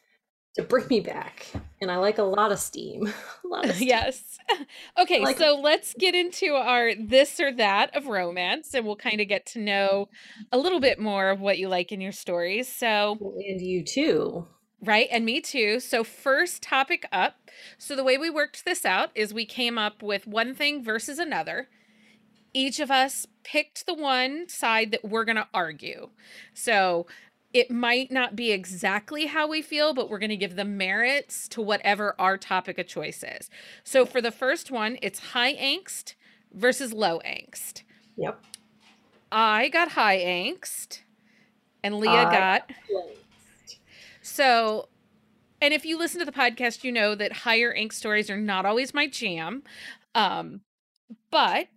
to 0.57 0.63
bring 0.63 0.87
me 0.89 1.01
back. 1.01 1.47
And 1.81 1.91
I 1.91 1.97
like 1.97 2.19
a 2.19 2.23
lot 2.23 2.51
of 2.51 2.59
steam. 2.59 3.07
a 3.45 3.47
lot 3.47 3.67
of 3.67 3.75
steam. 3.77 3.89
Yes. 3.89 4.39
okay, 4.99 5.21
like 5.21 5.39
so 5.39 5.61
let's 5.63 5.95
get 5.95 6.15
into 6.15 6.55
our 6.55 6.95
this 6.95 7.39
or 7.39 7.53
that 7.53 7.95
of 7.95 8.07
romance 8.07 8.75
and 8.75 8.87
we'll 8.87 8.97
kind 8.97 9.21
of 9.21 9.29
get 9.29 9.47
to 9.47 9.61
know 9.61 10.09
a 10.51 10.59
little 10.59 10.81
bit 10.81 10.99
more 10.99 11.31
of 11.31 11.41
what 11.41 11.59
you 11.59 11.69
like 11.69 11.93
in 11.93 12.01
your 12.01 12.13
stories. 12.13 12.69
So 12.69 13.19
and 13.21 13.61
you 13.61 13.85
too. 13.85 14.47
Right, 14.83 15.09
and 15.11 15.25
me 15.25 15.41
too. 15.41 15.81
So 15.81 16.05
first 16.05 16.63
topic 16.63 17.07
up. 17.11 17.51
So 17.79 17.97
the 17.97 18.05
way 18.05 18.19
we 18.19 18.31
worked 18.31 18.65
this 18.65 18.85
out 18.85 19.11
is 19.15 19.33
we 19.33 19.47
came 19.47 19.79
up 19.79 20.03
with 20.03 20.27
one 20.27 20.55
thing 20.55 20.85
versus 20.85 21.19
another. 21.19 21.69
Each 22.53 22.79
of 22.81 22.91
us 22.91 23.27
picked 23.43 23.87
the 23.87 23.95
one 23.95 24.49
side 24.49 24.91
that 24.93 25.05
we're 25.05 25.25
going 25.25 25.37
to 25.37 25.49
argue. 25.53 26.11
So 26.55 27.07
it 27.57 27.71
might 27.71 28.13
not 28.13 28.37
be 28.37 28.53
exactly 28.53 29.25
how 29.25 29.49
we 29.49 29.63
feel, 29.63 29.95
but 29.95 30.11
we're 30.11 30.19
going 30.19 30.29
to 30.29 30.37
give 30.37 30.57
the 30.57 30.65
merits 30.65 31.49
to 31.49 31.63
whatever 31.63 32.15
our 32.19 32.37
topic 32.37 32.79
of 32.79 32.87
choice 32.87 33.25
is. 33.27 33.49
So 33.83 34.05
for 34.05 34.21
the 34.21 34.31
first 34.31 34.71
one, 34.71 34.99
it's 35.01 35.31
high 35.31 35.55
angst 35.55 36.17
versus 36.53 36.93
low 36.93 37.19
angst. 37.21 37.83
Yep. 38.19 38.45
I 39.33 39.71
got 39.71 39.93
high 39.93 40.19
angst. 40.19 41.01
And 41.83 41.99
Leah 41.99 42.11
uh, 42.11 42.31
got. 42.31 42.71
So, 44.21 44.89
and 45.63 45.73
if 45.73 45.87
you 45.87 45.97
listen 45.97 46.19
to 46.19 46.27
the 46.27 46.33
podcast, 46.33 46.85
you 46.85 46.93
know 46.93 47.15
that 47.15 47.33
higher 47.33 47.75
angst 47.75 47.95
stories 47.95 48.29
are 48.29 48.37
not 48.37 48.67
always 48.67 48.93
my 48.93 49.07
jam. 49.07 49.63
Um, 50.15 50.61
but 51.31 51.69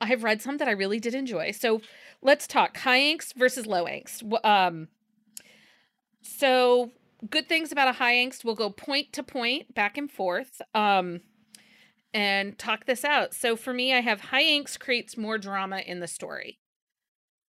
I 0.00 0.06
have 0.06 0.22
read 0.22 0.40
some 0.40 0.58
that 0.58 0.68
I 0.68 0.72
really 0.72 1.00
did 1.00 1.16
enjoy. 1.16 1.50
So 1.50 1.80
let's 2.22 2.46
talk 2.46 2.76
high 2.76 3.00
angst 3.00 3.34
versus 3.34 3.66
low 3.66 3.86
angst. 3.86 4.22
Um, 4.44 4.86
so 6.26 6.92
good 7.30 7.48
things 7.48 7.72
about 7.72 7.88
a 7.88 7.92
high 7.92 8.14
angst. 8.14 8.44
We'll 8.44 8.54
go 8.54 8.70
point 8.70 9.12
to 9.14 9.22
point, 9.22 9.74
back 9.74 9.96
and 9.96 10.10
forth, 10.10 10.60
um, 10.74 11.20
and 12.12 12.58
talk 12.58 12.86
this 12.86 13.04
out. 13.04 13.34
So 13.34 13.56
for 13.56 13.72
me, 13.72 13.94
I 13.94 14.00
have 14.00 14.20
high 14.20 14.44
angst 14.44 14.80
creates 14.80 15.16
more 15.16 15.38
drama 15.38 15.78
in 15.78 16.00
the 16.00 16.06
story. 16.06 16.58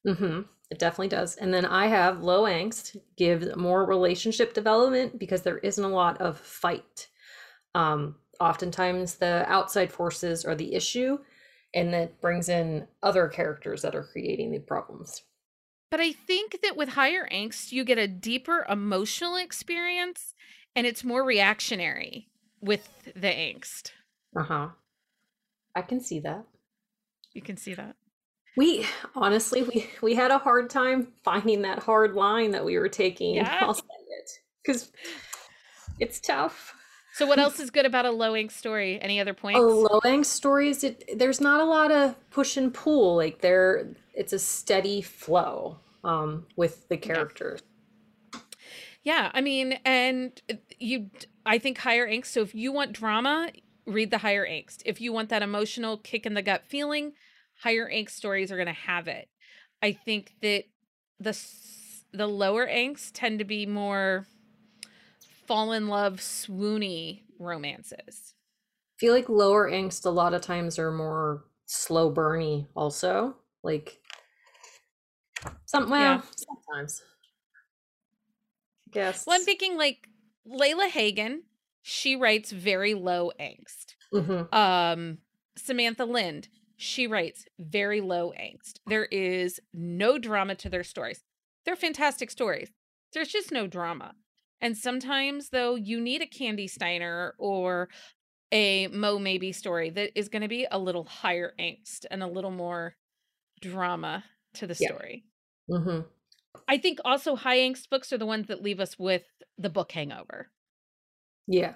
Mm-hmm. 0.05 0.41
It 0.69 0.79
definitely 0.79 1.07
does. 1.09 1.35
And 1.37 1.53
then 1.53 1.65
I 1.65 1.87
have 1.87 2.21
low 2.21 2.43
angst 2.43 2.97
gives 3.15 3.55
more 3.55 3.85
relationship 3.85 4.53
development 4.53 5.17
because 5.17 5.41
there 5.41 5.59
isn't 5.59 5.83
a 5.83 5.87
lot 5.87 6.19
of 6.19 6.37
fight. 6.39 7.07
Um, 7.73 8.15
oftentimes 8.39 9.15
the 9.15 9.45
outside 9.47 9.91
forces 9.91 10.45
are 10.45 10.55
the 10.55 10.73
issue 10.73 11.17
and 11.73 11.93
that 11.93 12.19
brings 12.21 12.49
in 12.49 12.87
other 13.03 13.27
characters 13.27 13.81
that 13.81 13.95
are 13.95 14.03
creating 14.03 14.51
the 14.51 14.59
problems. 14.59 15.23
But 15.89 15.99
I 15.99 16.11
think 16.11 16.61
that 16.63 16.75
with 16.75 16.89
higher 16.89 17.27
angst, 17.31 17.71
you 17.71 17.85
get 17.85 17.97
a 17.97 18.07
deeper 18.07 18.65
emotional 18.69 19.37
experience 19.37 20.33
and 20.75 20.85
it's 20.85 21.03
more 21.03 21.23
reactionary 21.23 22.27
with 22.61 22.89
the 23.15 23.27
angst. 23.27 23.91
Uh 24.35 24.43
huh. 24.43 24.67
I 25.75 25.81
can 25.81 26.01
see 26.01 26.19
that. 26.21 26.45
You 27.33 27.41
can 27.41 27.57
see 27.57 27.73
that. 27.73 27.95
We 28.55 28.85
honestly 29.15 29.63
we 29.63 29.89
we 30.01 30.15
had 30.15 30.31
a 30.31 30.39
hard 30.39 30.69
time 30.69 31.07
finding 31.23 31.61
that 31.61 31.79
hard 31.79 32.15
line 32.15 32.51
that 32.51 32.65
we 32.65 32.77
were 32.77 32.89
taking. 32.89 33.35
Yeah. 33.37 33.59
I'll 33.61 33.73
say 33.75 33.83
it 33.83 34.31
because 34.63 34.91
it's 35.99 36.19
tough. 36.19 36.73
So 37.13 37.25
what 37.25 37.39
else 37.45 37.59
is 37.59 37.69
good 37.69 37.85
about 37.85 38.05
a 38.05 38.11
low 38.11 38.33
angst 38.33 38.53
story? 38.53 38.99
Any 39.01 39.19
other 39.19 39.33
points? 39.33 39.59
Oh, 39.59 39.87
low 39.91 40.01
angst 40.01 40.25
stories, 40.25 40.83
it 40.83 41.03
there's 41.15 41.39
not 41.39 41.61
a 41.61 41.65
lot 41.65 41.91
of 41.91 42.15
push 42.31 42.57
and 42.57 42.73
pull. 42.73 43.15
Like 43.15 43.41
there 43.41 43.87
it's 44.17 44.33
a 44.33 44.39
steady 44.39 45.01
flow 45.01 45.77
um 46.03 46.45
with 46.55 46.89
the 46.89 46.97
characters. 46.97 47.61
Yeah, 49.03 49.31
I 49.33 49.39
mean, 49.39 49.79
and 49.85 50.41
you 50.79 51.09
I 51.45 51.59
think 51.59 51.77
higher 51.77 52.07
angst. 52.07 52.25
So 52.25 52.41
if 52.41 52.53
you 52.53 52.73
want 52.73 52.91
drama, 52.91 53.51
read 53.85 54.11
the 54.11 54.17
higher 54.17 54.45
angst. 54.45 54.81
If 54.85 54.99
you 54.99 55.13
want 55.13 55.29
that 55.29 55.41
emotional 55.41 55.97
kick 55.97 56.25
in 56.25 56.33
the 56.33 56.41
gut 56.41 56.65
feeling, 56.67 57.13
higher 57.61 57.89
angst 57.89 58.11
stories 58.11 58.51
are 58.51 58.57
going 58.57 58.67
to 58.67 58.73
have 58.73 59.07
it. 59.07 59.29
I 59.81 59.93
think 59.93 60.33
that 60.41 60.65
the 61.19 61.39
the 62.11 62.27
lower 62.27 62.67
angst 62.67 63.11
tend 63.13 63.39
to 63.39 63.45
be 63.45 63.65
more 63.65 64.27
fall 65.45 65.71
in 65.71 65.87
love 65.87 66.15
swoony 66.17 67.21
romances. 67.39 68.33
I 68.97 68.99
feel 68.99 69.13
like 69.13 69.29
lower 69.29 69.69
angst 69.69 70.05
a 70.05 70.09
lot 70.09 70.33
of 70.33 70.41
times 70.41 70.77
are 70.79 70.91
more 70.91 71.45
slow 71.65 72.11
burny 72.11 72.67
also. 72.75 73.35
Like 73.63 73.99
some 75.65 75.89
well, 75.89 76.15
yeah. 76.15 76.21
sometimes. 76.35 77.01
Yes. 78.93 79.25
Well, 79.25 79.37
I'm 79.37 79.45
thinking 79.45 79.77
like 79.77 80.07
Layla 80.47 80.89
Hagen, 80.89 81.43
she 81.81 82.15
writes 82.15 82.51
very 82.51 82.93
low 82.93 83.31
angst. 83.39 83.95
Mm-hmm. 84.13 84.53
Um, 84.55 85.19
Samantha 85.57 86.05
Lind, 86.05 86.47
she 86.77 87.07
writes 87.07 87.45
very 87.59 88.01
low 88.01 88.31
angst. 88.39 88.79
There 88.87 89.05
is 89.05 89.59
no 89.73 90.17
drama 90.17 90.55
to 90.55 90.69
their 90.69 90.83
stories. 90.83 91.23
They're 91.65 91.75
fantastic 91.75 92.31
stories. 92.31 92.71
There's 93.13 93.29
just 93.29 93.51
no 93.51 93.67
drama. 93.67 94.13
And 94.61 94.77
sometimes, 94.77 95.49
though, 95.49 95.75
you 95.75 95.99
need 95.99 96.21
a 96.21 96.25
Kandi 96.25 96.69
Steiner 96.69 97.35
or 97.37 97.89
a 98.51 98.87
Mo 98.87 99.19
Mabie 99.19 99.53
story 99.53 99.89
that 99.91 100.17
is 100.17 100.29
going 100.29 100.41
to 100.41 100.47
be 100.47 100.65
a 100.69 100.79
little 100.79 101.03
higher 101.03 101.53
angst 101.59 102.05
and 102.09 102.23
a 102.23 102.27
little 102.27 102.51
more 102.51 102.95
drama 103.61 104.23
to 104.57 104.67
the 104.67 104.77
yeah. 104.79 104.89
story. 104.89 105.25
Mm-hmm. 105.69 106.01
I 106.67 106.77
think 106.77 106.99
also 107.05 107.35
high 107.35 107.57
angst 107.57 107.89
books 107.89 108.11
are 108.11 108.17
the 108.17 108.25
ones 108.25 108.47
that 108.47 108.63
leave 108.63 108.79
us 108.79 108.97
with 108.97 109.23
the 109.57 109.69
book 109.69 109.91
hangover. 109.91 110.49
Yeah. 111.47 111.73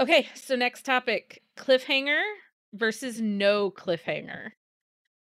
Okay, 0.00 0.28
so 0.34 0.56
next 0.56 0.84
topic 0.84 1.42
cliffhanger 1.56 2.22
versus 2.72 3.20
no 3.20 3.70
cliffhanger. 3.70 4.50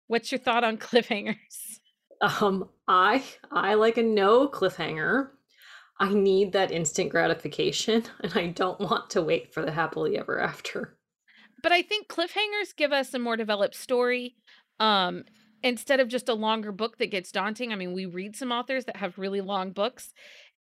What's 0.07 0.31
your 0.31 0.39
thought 0.39 0.63
on 0.63 0.77
cliffhangers? 0.77 1.79
Um, 2.21 2.69
I 2.87 3.23
I 3.51 3.73
like 3.73 3.97
a 3.97 4.03
no 4.03 4.47
cliffhanger 4.47 5.29
I 5.99 6.13
need 6.13 6.51
that 6.53 6.71
instant 6.71 7.09
gratification 7.09 8.03
and 8.23 8.33
I 8.35 8.47
don't 8.47 8.79
want 8.79 9.09
to 9.11 9.21
wait 9.21 9.53
for 9.53 9.63
the 9.63 9.71
happily 9.71 10.17
ever 10.17 10.39
after. 10.39 10.97
But 11.63 11.71
I 11.71 11.81
think 11.81 12.07
cliffhangers 12.07 12.75
give 12.75 12.91
us 12.91 13.13
a 13.13 13.19
more 13.19 13.37
developed 13.37 13.75
story. 13.75 14.35
Um, 14.79 15.23
instead 15.63 15.99
of 15.99 16.07
just 16.07 16.29
a 16.29 16.33
longer 16.33 16.71
book 16.71 16.97
that 16.97 17.11
gets 17.11 17.31
daunting. 17.31 17.71
I 17.71 17.75
mean, 17.75 17.93
we 17.93 18.05
read 18.05 18.35
some 18.35 18.51
authors 18.51 18.85
that 18.85 18.97
have 18.97 19.17
really 19.17 19.41
long 19.41 19.71
books, 19.71 20.13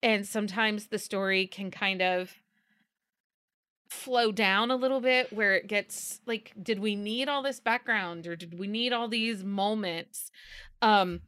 and 0.02 0.26
sometimes 0.26 0.86
the 0.86 0.98
story 0.98 1.46
can 1.46 1.70
kind 1.70 2.02
of 2.02 2.34
flow 3.88 4.32
down 4.32 4.70
a 4.70 4.76
little 4.76 5.00
bit 5.00 5.32
where 5.32 5.54
it 5.54 5.68
gets 5.68 6.20
like 6.26 6.52
did 6.60 6.80
we 6.80 6.96
need 6.96 7.28
all 7.28 7.40
this 7.40 7.60
background 7.60 8.26
or 8.26 8.34
did 8.34 8.58
we 8.58 8.66
need 8.66 8.92
all 8.92 9.06
these 9.06 9.44
moments 9.44 10.32
um 10.82 11.20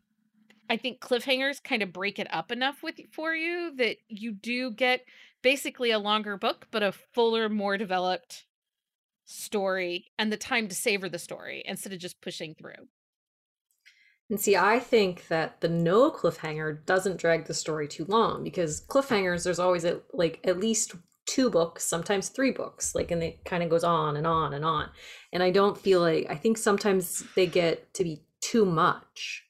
I 0.69 0.77
think 0.77 1.01
cliffhangers 1.01 1.63
kind 1.63 1.83
of 1.83 1.93
break 1.93 2.19
it 2.19 2.27
up 2.31 2.53
enough 2.53 2.83
with 2.83 2.97
for 3.13 3.35
you 3.35 3.75
that 3.77 3.97
you 4.09 4.33
do 4.33 4.71
get 4.71 5.05
basically 5.43 5.91
a 5.91 5.99
longer 5.99 6.37
book, 6.37 6.67
but 6.71 6.83
a 6.83 6.93
fuller, 6.93 7.49
more 7.49 7.77
developed 7.79 8.45
story 9.25 10.07
and 10.19 10.33
the 10.33 10.37
time 10.37 10.69
to 10.69 10.75
savor 10.75 11.09
the 11.09 11.19
story 11.19 11.63
instead 11.67 11.93
of 11.93 11.99
just 11.99 12.21
pushing 12.21 12.55
through. 12.55 12.89
And 14.31 14.39
see, 14.39 14.57
I 14.57 14.79
think 14.79 15.29
that 15.29 15.61
the 15.61 15.69
no 15.69 16.11
cliffhanger 16.11 16.85
doesn't 16.85 17.17
drag 17.17 17.47
the 17.47 17.55
story 17.55 17.89
too 17.89 18.05
long 18.05 18.45
because 18.45 18.83
cliffhangers, 18.83 19.45
there's 19.45 19.59
always 19.59 19.85
a, 19.85 20.01
like 20.13 20.41
at 20.45 20.59
least 20.59 20.95
two 21.25 21.49
books, 21.51 21.85
sometimes 21.85 22.29
three 22.29 22.51
books, 22.51 22.95
like, 22.95 23.11
and 23.11 23.23
it 23.23 23.45
kind 23.45 23.63
of 23.63 23.71
goes 23.71 23.85
on 23.85 24.17
and 24.17 24.27
on 24.27 24.53
and 24.53 24.65
on. 24.65 24.91
And 25.33 25.43
I 25.43 25.51
don't 25.51 25.79
feel 25.79 26.01
like, 26.01 26.27
I 26.29 26.35
think 26.35 26.59
sometimes 26.59 27.23
they 27.37 27.47
get 27.47 27.93
to 27.95 28.05
be 28.05 28.23
too 28.41 28.65
much. 28.65 29.45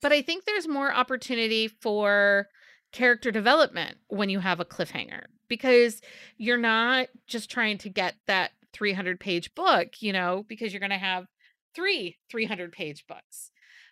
But 0.00 0.12
I 0.12 0.22
think 0.22 0.44
there's 0.44 0.68
more 0.68 0.92
opportunity 0.92 1.68
for 1.68 2.48
character 2.92 3.30
development 3.30 3.98
when 4.08 4.30
you 4.30 4.40
have 4.40 4.60
a 4.60 4.64
cliffhanger 4.64 5.24
because 5.48 6.00
you're 6.36 6.56
not 6.56 7.08
just 7.26 7.50
trying 7.50 7.78
to 7.78 7.88
get 7.88 8.14
that 8.26 8.52
300 8.72 9.18
page 9.18 9.54
book, 9.54 10.00
you 10.00 10.12
know, 10.12 10.44
because 10.48 10.72
you're 10.72 10.80
going 10.80 10.90
to 10.90 10.98
have 10.98 11.26
three 11.74 12.16
300 12.30 12.72
page 12.72 13.04
books. 13.06 13.50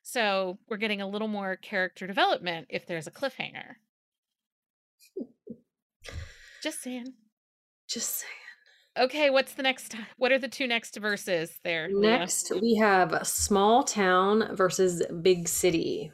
So 0.08 0.58
we're 0.68 0.76
getting 0.76 1.00
a 1.00 1.08
little 1.08 1.26
more 1.26 1.56
character 1.56 2.06
development 2.06 2.68
if 2.70 2.86
there's 2.86 3.08
a 3.08 3.10
cliffhanger. 3.10 3.74
Just 6.62 6.80
saying. 6.80 7.14
Just 7.88 8.18
saying. 8.18 9.04
Okay, 9.04 9.30
what's 9.30 9.54
the 9.54 9.64
next? 9.64 9.96
What 10.16 10.30
are 10.30 10.38
the 10.38 10.46
two 10.46 10.68
next 10.68 10.96
verses 10.96 11.58
there? 11.64 11.88
Next, 11.90 12.52
Leah? 12.52 12.60
we 12.62 12.74
have 12.76 13.26
small 13.26 13.82
town 13.82 14.54
versus 14.54 15.02
big 15.22 15.48
city. 15.48 16.12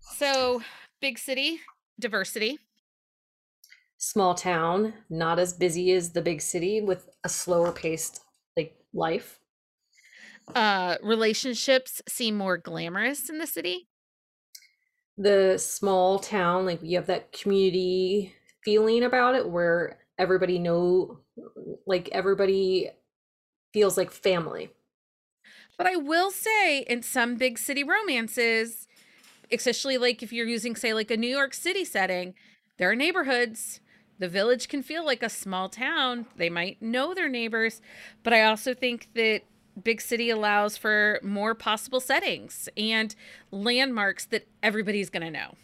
So, 0.00 0.62
big 1.00 1.18
city, 1.18 1.58
diversity. 1.98 2.60
Small 3.98 4.36
town, 4.36 4.94
not 5.10 5.40
as 5.40 5.52
busy 5.52 5.90
as 5.90 6.12
the 6.12 6.22
big 6.22 6.40
city 6.40 6.80
with 6.80 7.10
a 7.24 7.28
slower 7.28 7.72
paced 7.72 8.20
like 8.56 8.76
life. 8.94 9.39
Uh 10.54 10.96
relationships 11.02 12.02
seem 12.08 12.36
more 12.36 12.56
glamorous 12.58 13.28
in 13.28 13.38
the 13.38 13.46
city. 13.46 13.88
The 15.16 15.58
small 15.58 16.18
town, 16.18 16.66
like 16.66 16.82
you 16.82 16.96
have 16.96 17.06
that 17.06 17.32
community 17.32 18.34
feeling 18.64 19.04
about 19.04 19.34
it 19.34 19.48
where 19.48 19.98
everybody 20.18 20.58
know 20.58 21.20
like 21.86 22.08
everybody 22.12 22.90
feels 23.72 23.96
like 23.96 24.10
family. 24.10 24.70
But 25.78 25.86
i 25.86 25.96
will 25.96 26.30
say 26.30 26.80
in 26.80 27.02
some 27.02 27.36
big 27.36 27.58
city 27.58 27.82
romances 27.82 28.86
especially 29.50 29.96
like 29.96 30.22
if 30.22 30.30
you're 30.32 30.46
using 30.46 30.76
say 30.76 30.92
like 30.92 31.10
a 31.10 31.16
new 31.16 31.26
york 31.26 31.54
city 31.54 31.84
setting 31.84 32.34
there 32.80 32.90
are 32.90 32.96
neighborhoods. 32.96 33.80
The 34.18 34.28
village 34.28 34.68
can 34.68 34.82
feel 34.82 35.04
like 35.04 35.22
a 35.22 35.28
small 35.28 35.68
town. 35.68 36.24
They 36.36 36.48
might 36.48 36.80
know 36.80 37.12
their 37.12 37.28
neighbors. 37.28 37.82
But 38.22 38.32
i 38.32 38.42
also 38.44 38.72
think 38.74 39.08
that 39.14 39.42
big 39.82 40.00
city 40.00 40.30
allows 40.30 40.76
for 40.76 41.20
more 41.22 41.54
possible 41.54 42.00
settings 42.00 42.68
and 42.76 43.14
landmarks 43.50 44.24
that 44.26 44.46
everybody's 44.62 45.10
going 45.10 45.22
to 45.22 45.30
know 45.30 45.54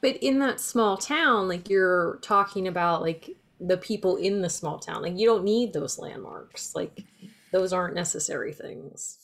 but 0.00 0.18
in 0.18 0.38
that 0.38 0.60
small 0.60 0.96
town, 0.96 1.48
like 1.48 1.68
you're 1.68 2.18
talking 2.22 2.68
about 2.68 3.02
like 3.02 3.30
the 3.60 3.76
people 3.76 4.16
in 4.16 4.42
the 4.42 4.48
small 4.50 4.78
town. 4.78 5.02
Like 5.02 5.18
you 5.18 5.26
don't 5.26 5.44
need 5.44 5.72
those 5.72 5.98
landmarks. 5.98 6.74
Like 6.74 7.04
those 7.52 7.72
aren't 7.72 7.94
necessary 7.94 8.52
things. 8.52 9.18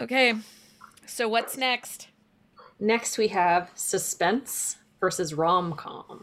Okay. 0.00 0.34
So 1.06 1.28
what's 1.28 1.56
next? 1.56 2.08
Next, 2.78 3.16
we 3.16 3.28
have 3.28 3.70
suspense 3.74 4.76
versus 5.00 5.32
rom 5.32 5.72
com. 5.72 6.22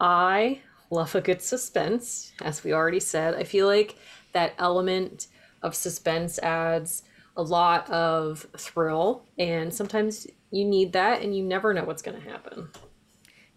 I 0.00 0.60
love 0.90 1.14
a 1.14 1.20
good 1.20 1.42
suspense, 1.42 2.32
as 2.42 2.64
we 2.64 2.72
already 2.72 3.00
said. 3.00 3.34
I 3.34 3.44
feel 3.44 3.66
like 3.66 3.96
that 4.32 4.54
element 4.58 5.28
of 5.62 5.74
suspense 5.74 6.38
adds 6.40 7.02
a 7.36 7.42
lot 7.42 7.88
of 7.90 8.46
thrill, 8.56 9.24
and 9.38 9.72
sometimes 9.72 10.26
you 10.50 10.64
need 10.64 10.92
that, 10.92 11.22
and 11.22 11.36
you 11.36 11.42
never 11.42 11.72
know 11.72 11.84
what's 11.84 12.02
going 12.02 12.20
to 12.20 12.28
happen. 12.28 12.68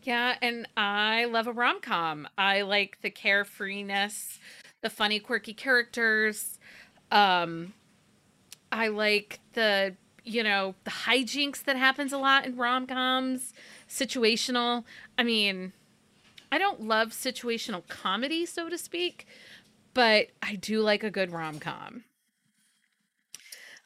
Yeah, 0.04 0.36
and 0.42 0.68
I 0.78 1.26
love 1.26 1.48
a 1.48 1.52
rom 1.52 1.82
com. 1.82 2.28
I 2.38 2.62
like 2.62 3.02
the 3.02 3.10
carefreeness, 3.10 4.38
the 4.82 4.90
funny, 4.90 5.20
quirky 5.20 5.54
characters. 5.54 6.60
Um, 7.12 7.74
I 8.72 8.88
like 8.90 9.40
the 9.54 9.96
you 10.24 10.44
know 10.44 10.76
the 10.84 10.92
hijinks 10.92 11.64
that 11.64 11.76
happens 11.76 12.14
a 12.14 12.18
lot 12.18 12.46
in 12.46 12.56
rom 12.56 12.86
coms, 12.86 13.54
situational. 13.90 14.84
I 15.18 15.24
mean, 15.24 15.74
I 16.52 16.60
don't 16.60 16.82
love 16.82 17.10
situational 17.10 17.88
comedy, 17.88 18.46
so 18.46 18.70
to 18.70 18.78
speak, 18.78 19.28
but 19.96 20.28
I 20.44 20.56
do 20.56 20.82
like 20.82 21.04
a 21.04 21.10
good 21.10 21.32
rom 21.32 21.58
com. 21.58 22.04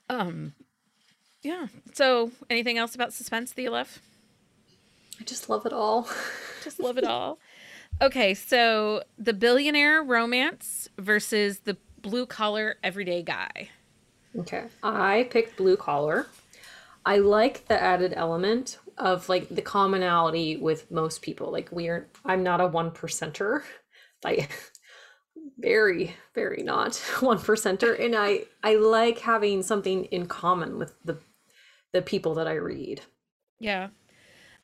Um, 0.10 0.54
yeah. 1.42 1.68
So, 1.94 2.32
anything 2.50 2.78
else 2.78 2.96
about 2.96 3.14
suspense 3.14 3.54
that 3.54 3.62
you 3.62 3.70
love? 3.70 4.02
I 5.22 5.24
just 5.24 5.48
love 5.50 5.66
it 5.66 5.72
all. 5.72 6.10
Just 6.64 6.82
love 6.82 6.98
it 6.98 7.06
all. 7.06 7.40
Okay, 8.02 8.34
so 8.34 9.02
the 9.18 9.32
billionaire 9.32 10.04
romance 10.04 10.90
versus 10.98 11.60
the 11.60 11.78
blue 12.02 12.26
collar 12.26 12.76
everyday 12.84 13.24
guy. 13.24 13.70
Okay. 14.38 14.66
I 14.84 15.28
picked 15.32 15.56
blue 15.56 15.78
collar. 15.78 16.28
I 17.06 17.18
like 17.20 17.68
the 17.68 17.82
added 17.82 18.14
element 18.16 18.78
of 18.98 19.30
like 19.30 19.48
the 19.48 19.62
commonality 19.62 20.58
with 20.58 20.92
most 20.92 21.22
people. 21.22 21.50
Like 21.50 21.72
we 21.72 21.88
are 21.88 22.08
I'm 22.26 22.44
not 22.44 22.62
a 22.62 22.68
one 22.68 22.92
percenter. 22.92 23.64
Like 24.22 24.52
very, 25.60 26.16
very 26.34 26.64
not 26.64 26.96
one 27.20 27.38
percenter. 27.38 28.00
And 28.04 28.16
I 28.16 28.46
I 28.64 28.76
like 28.76 29.20
having 29.20 29.64
something 29.64 30.06
in 30.06 30.26
common 30.26 30.78
with 30.78 30.94
the 31.04 31.18
the 31.94 32.02
people 32.02 32.36
that 32.36 32.48
I 32.48 32.56
read. 32.56 33.02
Yeah. 33.60 33.90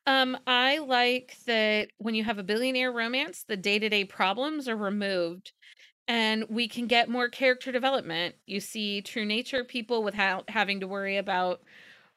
Um, 0.07 0.37
I 0.45 0.77
like 0.77 1.35
that 1.47 1.89
when 1.97 2.13
you 2.13 2.23
have 2.23 2.37
a 2.37 2.43
billionaire 2.43 2.91
romance, 2.91 3.43
the 3.47 3.57
day-to-day 3.57 4.05
problems 4.05 4.67
are 4.67 4.75
removed 4.75 5.51
and 6.07 6.45
we 6.47 6.67
can 6.67 6.85
get 6.85 7.09
more 7.09 7.27
character 7.27 7.71
development. 7.71 8.35
You 8.45 8.59
see 8.59 9.01
true 9.01 9.25
nature 9.25 9.63
people 9.63 10.03
without 10.03 10.49
having 10.49 10.79
to 10.81 10.87
worry 10.87 11.17
about 11.17 11.61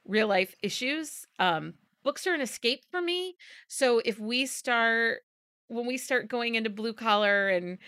real 0.07 0.29
life 0.29 0.55
issues. 0.63 1.27
Um, 1.39 1.75
books 2.03 2.27
are 2.27 2.35
an 2.35 2.43
escape 2.43 2.85
for 2.91 3.01
me. 3.01 3.37
So 3.69 4.01
if 4.05 4.19
we 4.19 4.47
start 4.47 5.21
when 5.69 5.87
we 5.87 5.99
start 5.99 6.29
going 6.29 6.55
into 6.55 6.71
blue 6.71 6.95
collar 6.95 7.49
and 7.51 7.79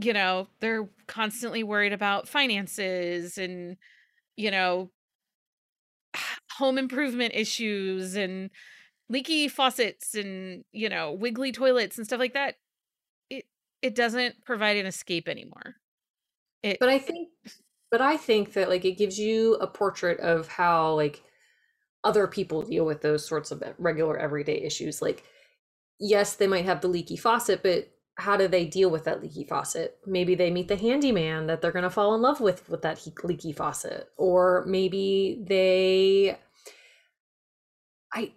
you 0.00 0.12
know, 0.12 0.48
they're 0.60 0.88
constantly 1.06 1.62
worried 1.62 1.92
about 1.92 2.28
finances 2.28 3.38
and 3.38 3.76
you 4.36 4.50
know, 4.50 4.90
home 6.52 6.78
improvement 6.78 7.34
issues 7.34 8.14
and 8.14 8.50
leaky 9.10 9.48
faucets 9.48 10.14
and 10.14 10.64
you 10.72 10.88
know 10.88 11.12
wiggly 11.12 11.50
toilets 11.50 11.96
and 11.96 12.06
stuff 12.06 12.18
like 12.18 12.34
that 12.34 12.56
it 13.30 13.44
it 13.80 13.94
doesn't 13.94 14.44
provide 14.44 14.76
an 14.76 14.86
escape 14.86 15.28
anymore. 15.28 15.76
It 16.62 16.78
but 16.80 16.88
i 16.88 16.98
think 16.98 17.28
but 17.90 18.00
i 18.00 18.16
think 18.16 18.52
that 18.54 18.68
like 18.68 18.84
it 18.84 18.98
gives 18.98 19.18
you 19.18 19.54
a 19.54 19.66
portrait 19.66 20.18
of 20.20 20.48
how 20.48 20.94
like 20.94 21.22
other 22.04 22.26
people 22.26 22.62
deal 22.62 22.84
with 22.84 23.00
those 23.00 23.26
sorts 23.26 23.50
of 23.50 23.62
regular 23.78 24.18
everyday 24.18 24.60
issues 24.60 25.00
like 25.00 25.24
yes 26.00 26.34
they 26.34 26.46
might 26.46 26.64
have 26.64 26.80
the 26.80 26.88
leaky 26.88 27.16
faucet 27.16 27.62
but 27.62 27.88
how 28.18 28.36
do 28.36 28.48
they 28.48 28.64
deal 28.66 28.90
with 28.90 29.04
that 29.04 29.22
leaky 29.22 29.44
faucet? 29.44 29.96
Maybe 30.04 30.34
they 30.34 30.50
meet 30.50 30.66
the 30.66 30.76
handyman 30.76 31.46
that 31.46 31.62
they're 31.62 31.72
going 31.72 31.84
to 31.84 31.90
fall 31.90 32.14
in 32.16 32.20
love 32.20 32.40
with 32.40 32.68
with 32.68 32.82
that 32.82 33.00
leaky 33.22 33.52
faucet. 33.52 34.10
Or 34.16 34.64
maybe 34.66 35.42
they 35.46 36.36
i 38.12 38.32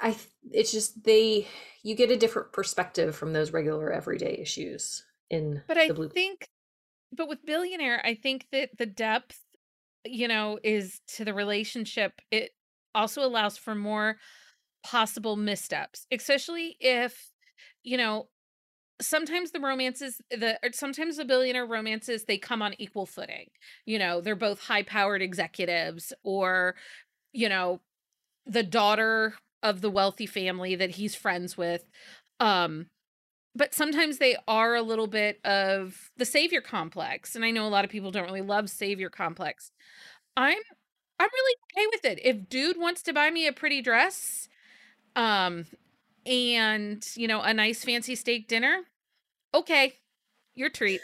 I 0.00 0.16
it's 0.50 0.72
just 0.72 1.04
they 1.04 1.48
you 1.82 1.94
get 1.94 2.10
a 2.10 2.16
different 2.16 2.52
perspective 2.52 3.16
from 3.16 3.32
those 3.32 3.52
regular 3.52 3.90
everyday 3.90 4.36
issues 4.38 5.04
in 5.30 5.62
But 5.66 5.78
I 5.78 5.88
think 6.12 6.48
but 7.16 7.28
with 7.28 7.46
billionaire, 7.46 8.04
I 8.04 8.14
think 8.14 8.46
that 8.52 8.76
the 8.76 8.86
depth 8.86 9.40
you 10.04 10.28
know 10.28 10.58
is 10.62 11.00
to 11.16 11.24
the 11.24 11.32
relationship. 11.32 12.20
It 12.30 12.50
also 12.94 13.22
allows 13.22 13.56
for 13.56 13.74
more 13.74 14.18
possible 14.84 15.36
missteps, 15.36 16.06
especially 16.12 16.76
if 16.78 17.30
you 17.82 17.96
know 17.96 18.28
sometimes 19.00 19.50
the 19.50 19.60
romances 19.60 20.20
the 20.30 20.58
sometimes 20.72 21.16
the 21.16 21.24
billionaire 21.24 21.66
romances 21.66 22.24
they 22.24 22.38
come 22.38 22.62
on 22.62 22.74
equal 22.78 23.06
footing 23.06 23.48
you 23.86 23.98
know 23.98 24.20
they're 24.20 24.36
both 24.36 24.60
high 24.60 24.82
powered 24.84 25.20
executives 25.20 26.12
or 26.22 26.76
you 27.32 27.48
know 27.48 27.80
the 28.46 28.62
daughter 28.62 29.34
of 29.62 29.80
the 29.80 29.90
wealthy 29.90 30.26
family 30.26 30.76
that 30.76 30.90
he's 30.90 31.14
friends 31.14 31.56
with. 31.56 31.84
Um, 32.38 32.86
but 33.56 33.74
sometimes 33.74 34.18
they 34.18 34.36
are 34.46 34.74
a 34.74 34.82
little 34.82 35.06
bit 35.06 35.40
of 35.44 36.10
the 36.16 36.24
savior 36.24 36.60
complex. 36.60 37.34
And 37.34 37.44
I 37.44 37.50
know 37.50 37.66
a 37.66 37.70
lot 37.70 37.84
of 37.84 37.90
people 37.90 38.10
don't 38.10 38.24
really 38.26 38.42
love 38.42 38.68
savior 38.68 39.08
complex. 39.08 39.70
I'm 40.36 40.58
I'm 41.20 41.28
really 41.32 41.56
okay 41.72 41.86
with 41.92 42.04
it. 42.04 42.20
If 42.24 42.48
dude 42.48 42.76
wants 42.76 43.02
to 43.04 43.12
buy 43.12 43.30
me 43.30 43.46
a 43.46 43.52
pretty 43.52 43.80
dress, 43.80 44.48
um, 45.14 45.66
and 46.26 47.06
you 47.16 47.28
know, 47.28 47.40
a 47.42 47.54
nice 47.54 47.84
fancy 47.84 48.14
steak 48.14 48.48
dinner, 48.48 48.82
okay, 49.54 49.94
your 50.54 50.70
treat. 50.70 51.00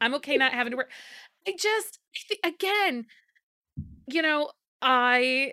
I'm 0.00 0.14
okay 0.16 0.36
not 0.36 0.52
having 0.52 0.72
to 0.72 0.76
work. 0.76 0.90
I 1.46 1.54
just 1.58 1.98
again, 2.44 3.06
you 4.06 4.22
know, 4.22 4.50
I 4.82 5.52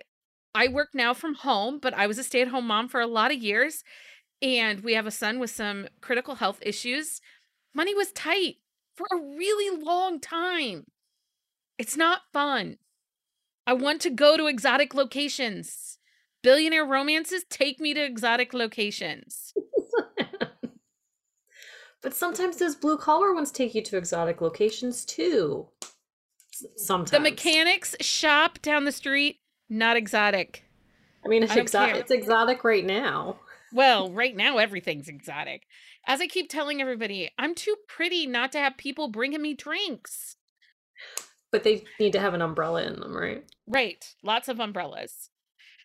I 0.54 0.68
work 0.70 0.90
now 0.94 1.14
from 1.14 1.36
home, 1.36 1.80
but 1.82 1.94
I 1.94 2.08
was 2.08 2.18
a 2.18 2.24
stay 2.24 2.42
at 2.42 2.50
home 2.50 2.68
mom 2.68 2.88
for 2.90 3.02
a 3.02 3.08
lot 3.08 3.32
of 3.32 3.42
years. 3.42 3.84
And 4.42 4.82
we 4.82 4.94
have 4.96 5.08
a 5.08 5.12
son 5.12 5.40
with 5.40 5.52
some 5.52 5.88
critical 6.02 6.36
health 6.36 6.60
issues. 6.62 7.22
Money 7.74 7.96
was 7.96 8.12
tight 8.14 8.58
for 8.96 9.08
a 9.12 9.18
really 9.18 9.84
long 9.84 10.20
time. 10.20 10.86
It's 11.78 11.98
not 11.98 12.22
fun. 12.34 12.78
I 13.68 13.74
want 13.74 14.02
to 14.02 14.10
go 14.10 14.38
to 14.38 14.48
exotic 14.48 14.94
locations. 14.94 15.95
Billionaire 16.46 16.86
romances 16.86 17.44
take 17.50 17.80
me 17.80 17.96
to 17.96 18.06
exotic 18.06 18.54
locations. 18.54 19.52
but 22.04 22.14
sometimes 22.14 22.58
those 22.58 22.76
blue 22.76 23.00
collar 23.00 23.34
ones 23.34 23.52
take 23.52 23.74
you 23.74 23.82
to 23.82 23.98
exotic 23.98 24.42
locations 24.42 25.06
too. 25.06 25.68
Sometimes. 26.76 27.10
The 27.10 27.20
mechanics 27.20 27.96
shop 28.00 28.62
down 28.62 28.86
the 28.86 28.92
street 28.92 29.40
not 29.70 29.98
exotic. 29.98 30.64
I 31.26 31.30
mean, 31.30 31.42
it's 31.42 31.56
exotic. 31.56 31.96
It's 31.96 32.12
exotic 32.12 32.64
right 32.64 32.86
now. 32.86 33.40
Well, 33.74 34.12
right 34.14 34.36
now 34.36 34.60
everything's 34.60 35.08
exotic. 35.08 35.64
As 36.06 36.22
I 36.22 36.28
keep 36.28 36.48
telling 36.48 36.80
everybody, 36.80 37.32
I'm 37.40 37.56
too 37.56 37.76
pretty 37.88 38.28
not 38.28 38.52
to 38.52 38.60
have 38.60 38.78
people 38.78 39.08
bringing 39.08 39.42
me 39.42 39.56
drinks. 39.56 40.36
But 41.52 41.64
they 41.64 41.86
need 42.00 42.14
to 42.14 42.20
have 42.20 42.36
an 42.36 42.44
umbrella 42.44 42.84
in 42.84 43.00
them, 43.00 43.18
right? 43.18 43.44
Right. 43.66 44.14
Lots 44.22 44.48
of 44.48 44.60
umbrellas. 44.60 45.32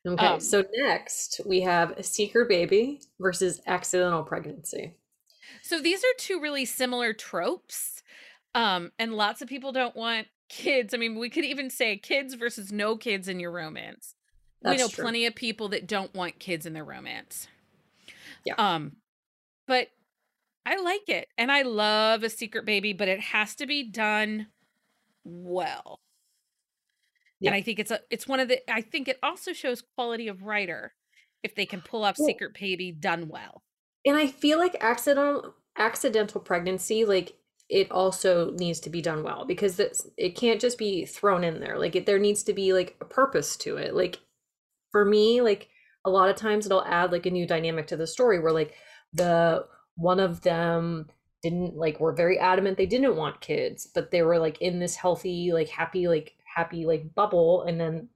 Okay. 0.07 0.27
Um, 0.27 0.41
so 0.41 0.65
next 0.75 1.41
we 1.45 1.61
have 1.61 1.91
a 1.93 2.03
secret 2.03 2.49
baby 2.49 3.03
versus 3.19 3.61
accidental 3.67 4.23
pregnancy. 4.23 4.95
So 5.63 5.81
these 5.81 6.03
are 6.03 6.15
two 6.19 6.41
really 6.41 6.65
similar 6.65 7.13
tropes. 7.13 8.03
Um, 8.55 8.93
and 8.99 9.15
lots 9.15 9.43
of 9.43 9.49
people 9.49 9.73
don't 9.73 9.95
want 9.95 10.27
kids. 10.49 10.95
I 10.95 10.97
mean, 10.97 11.19
we 11.19 11.31
could 11.31 11.45
even 11.45 11.71
say 11.71 11.97
kids 11.97 12.35
versus 12.35 12.73
no 12.73 12.97
kids 12.97 13.29
in 13.29 13.41
your 13.41 13.53
romance. 13.53 14.15
That's 14.63 14.77
we 14.77 14.83
know 14.83 14.89
true. 14.89 15.05
plenty 15.05 15.27
of 15.27 15.35
people 15.35 15.69
that 15.69 15.87
don't 15.87 16.15
want 16.15 16.39
kids 16.39 16.67
in 16.67 16.73
their 16.73 16.85
romance. 16.85 17.47
Yeah. 18.45 18.55
Um, 18.59 18.97
but 19.67 19.89
I 20.67 20.81
like 20.81 21.09
it, 21.09 21.29
and 21.39 21.51
I 21.51 21.63
love 21.63 22.23
a 22.23 22.31
secret 22.31 22.67
baby, 22.67 22.93
but 22.93 23.09
it 23.09 23.21
has 23.21 23.55
to 23.57 23.67
be 23.67 23.83
done 23.83 24.49
well. 25.25 26.01
Yeah. 27.41 27.51
And 27.51 27.57
I 27.57 27.63
think 27.63 27.79
it's 27.79 27.91
a 27.91 28.01
it's 28.11 28.29
one 28.29 28.41
of 28.41 28.49
the 28.49 28.61
I 28.71 28.83
think 28.83 29.09
it 29.09 29.19
also 29.23 29.53
shows 29.53 29.83
quality 29.97 30.29
of 30.29 30.43
writer 30.43 30.95
if 31.43 31.55
they 31.55 31.67
can 31.67 31.81
pull 31.81 32.05
off 32.05 32.17
well, 32.19 32.29
secret 32.29 32.53
baby 32.59 32.93
done 32.93 33.29
well. 33.29 33.63
And 34.05 34.17
I 34.17 34.27
feel 34.27 34.59
like 34.59 34.77
accidental 34.81 35.55
accidental 35.77 36.41
pregnancy 36.41 37.05
like 37.05 37.35
it 37.71 37.91
also 37.91 38.51
needs 38.51 38.81
to 38.81 38.91
be 38.91 39.01
done 39.01 39.23
well 39.23 39.45
because 39.45 39.79
it's, 39.79 40.05
it 40.17 40.35
can't 40.35 40.61
just 40.61 40.77
be 40.77 41.07
thrown 41.07 41.45
in 41.45 41.61
there. 41.61 41.79
Like 41.79 41.95
it, 41.95 42.05
there 42.05 42.19
needs 42.19 42.43
to 42.43 42.53
be 42.53 42.73
like 42.73 42.97
a 43.01 43.05
purpose 43.05 43.57
to 43.59 43.77
it. 43.77 43.95
Like 43.95 44.19
for 44.91 45.05
me, 45.05 45.41
like 45.41 45.69
a 46.05 46.11
lot 46.11 46.29
of 46.29 46.37
times 46.37 46.67
it'll 46.67 46.85
add 46.85 47.13
like 47.13 47.27
a 47.27 47.31
new 47.31 47.47
dynamic 47.47 47.87
to 47.87 47.97
the 47.97 48.09
story 48.09 48.41
where 48.41 48.53
like 48.53 48.75
the 49.13 49.65
one 49.95 50.19
of 50.19 50.41
them 50.41 51.07
didn't 51.43 51.77
like 51.77 52.01
were 52.01 52.13
very 52.13 52.39
adamant 52.39 52.77
they 52.77 52.87
didn't 52.87 53.17
want 53.17 53.41
kids, 53.41 53.87
but 53.95 54.11
they 54.11 54.23
were 54.23 54.39
like 54.39 54.61
in 54.61 54.81
this 54.81 54.97
healthy, 54.97 55.53
like 55.53 55.69
happy, 55.69 56.09
like 56.09 56.35
happy 56.55 56.85
like 56.85 57.15
bubble 57.15 57.63
and 57.63 57.81
then 57.81 58.09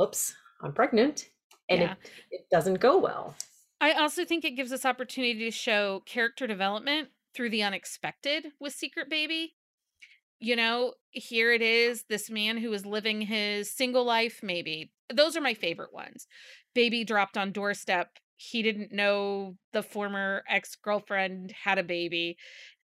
oops 0.00 0.34
I'm 0.62 0.72
pregnant. 0.72 1.28
And 1.68 1.80
yeah. 1.80 1.92
it, 1.92 2.10
it 2.30 2.46
doesn't 2.50 2.80
go 2.80 2.98
well. 2.98 3.34
I 3.80 3.92
also 3.92 4.24
think 4.24 4.44
it 4.44 4.56
gives 4.56 4.72
us 4.72 4.84
opportunity 4.84 5.44
to 5.44 5.50
show 5.50 6.02
character 6.06 6.46
development 6.46 7.08
through 7.34 7.50
the 7.50 7.62
unexpected 7.62 8.46
with 8.60 8.72
Secret 8.72 9.10
Baby. 9.10 9.54
You 10.40 10.56
know, 10.56 10.94
here 11.10 11.52
it 11.52 11.62
is 11.62 12.04
this 12.08 12.30
man 12.30 12.58
who 12.58 12.72
is 12.72 12.86
living 12.86 13.22
his 13.22 13.70
single 13.70 14.04
life, 14.04 14.40
maybe. 14.42 14.92
Those 15.12 15.36
are 15.36 15.40
my 15.40 15.54
favorite 15.54 15.92
ones. 15.92 16.26
Baby 16.74 17.04
dropped 17.04 17.36
on 17.36 17.52
doorstep. 17.52 18.08
He 18.36 18.62
didn't 18.62 18.92
know 18.92 19.56
the 19.72 19.82
former 19.82 20.42
ex 20.48 20.76
girlfriend 20.76 21.52
had 21.64 21.78
a 21.78 21.84
baby. 21.84 22.36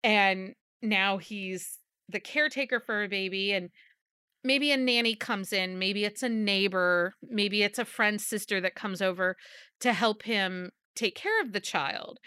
And 0.03 0.55
now 0.83 1.19
he's 1.19 1.79
the 2.09 2.21
caretaker 2.21 2.81
for 2.81 3.05
a 3.05 3.09
baby. 3.09 3.53
And 3.53 3.71
maybe 4.45 4.71
a 4.71 4.77
nanny 4.77 5.15
comes 5.15 5.53
in, 5.53 5.79
maybe 5.79 6.05
it's 6.05 6.23
a 6.23 6.29
neighbor, 6.29 7.15
maybe 7.23 7.63
it's 7.63 7.79
a 7.79 7.85
friend's 7.85 8.27
sister 8.27 8.61
that 8.61 8.75
comes 8.75 9.01
over 9.03 9.37
to 9.81 9.93
help 9.93 10.23
him 10.23 10.71
take 10.95 11.15
care 11.17 11.41
of 11.41 11.53
the 11.53 11.61
child. 11.61 12.19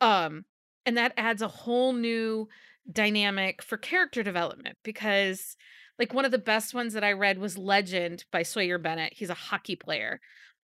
Um, 0.00 0.44
and 0.84 0.96
that 0.96 1.12
adds 1.16 1.42
a 1.42 1.48
whole 1.48 1.92
new 1.92 2.48
dynamic 2.90 3.62
for 3.62 3.76
character 3.76 4.22
development 4.22 4.78
because 4.84 5.56
like 5.98 6.14
one 6.14 6.24
of 6.24 6.30
the 6.30 6.38
best 6.38 6.74
ones 6.74 6.92
that 6.92 7.04
I 7.04 7.12
read 7.12 7.38
was 7.38 7.58
Legend 7.58 8.24
by 8.30 8.42
Sawyer 8.42 8.78
Bennett. 8.78 9.14
He's 9.14 9.30
a 9.30 9.34
hockey 9.34 9.76
player 9.76 10.20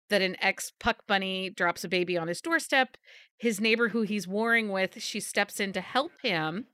that 0.09 0.21
an 0.21 0.35
ex 0.41 0.71
puck 0.79 1.07
bunny 1.07 1.49
drops 1.49 1.83
a 1.83 1.89
baby 1.89 2.17
on 2.17 2.27
his 2.27 2.41
doorstep. 2.41 2.97
His 3.37 3.59
neighbor 3.59 3.89
who 3.89 4.03
he's 4.03 4.27
warring 4.27 4.69
with, 4.69 5.01
she 5.01 5.19
steps 5.19 5.59
in 5.59 5.73
to 5.73 5.81
help 5.81 6.11
him. 6.21 6.67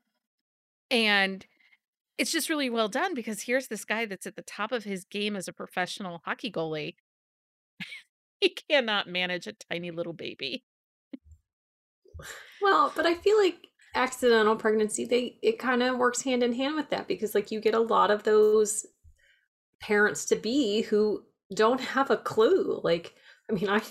And 0.89 1.45
it's 2.18 2.32
just 2.32 2.50
really 2.50 2.70
well 2.70 2.88
done 2.88 3.14
because 3.14 3.44
here's 3.44 3.68
this 3.68 3.86
guy 3.86 4.06
that's 4.06 4.28
at 4.28 4.36
the 4.36 4.42
top 4.42 4.72
of 4.72 4.84
his 4.84 5.06
game 5.06 5.36
as 5.36 5.48
a 5.48 5.54
professional 5.54 6.22
hockey 6.26 6.52
goalie. 6.52 6.96
he 8.42 8.50
cannot 8.50 9.08
manage 9.08 9.48
a 9.48 9.54
tiny 9.70 9.92
little 9.92 10.14
baby. 10.14 10.64
Well, 12.62 12.92
but 12.96 13.06
I 13.06 13.14
feel 13.14 13.38
like 13.38 13.68
accidental 13.96 14.56
pregnancy 14.56 15.06
they 15.06 15.40
it 15.42 15.58
kind 15.58 15.82
of 15.82 15.98
works 15.98 16.22
hand 16.22 16.44
in 16.44 16.54
hand 16.54 16.76
with 16.76 16.90
that 16.90 17.08
because 17.08 17.34
like 17.34 17.50
you 17.52 17.60
get 17.60 17.74
a 17.74 17.80
lot 17.80 18.12
of 18.12 18.22
those 18.24 18.86
parents 19.80 20.26
to 20.26 20.36
be 20.36 20.82
who 20.82 21.24
don't 21.54 21.82
have 21.82 22.12
a 22.12 22.18
clue. 22.18 22.80
Like 22.84 23.14
I 23.50 23.54
mean, 23.54 23.70
I 23.70 23.82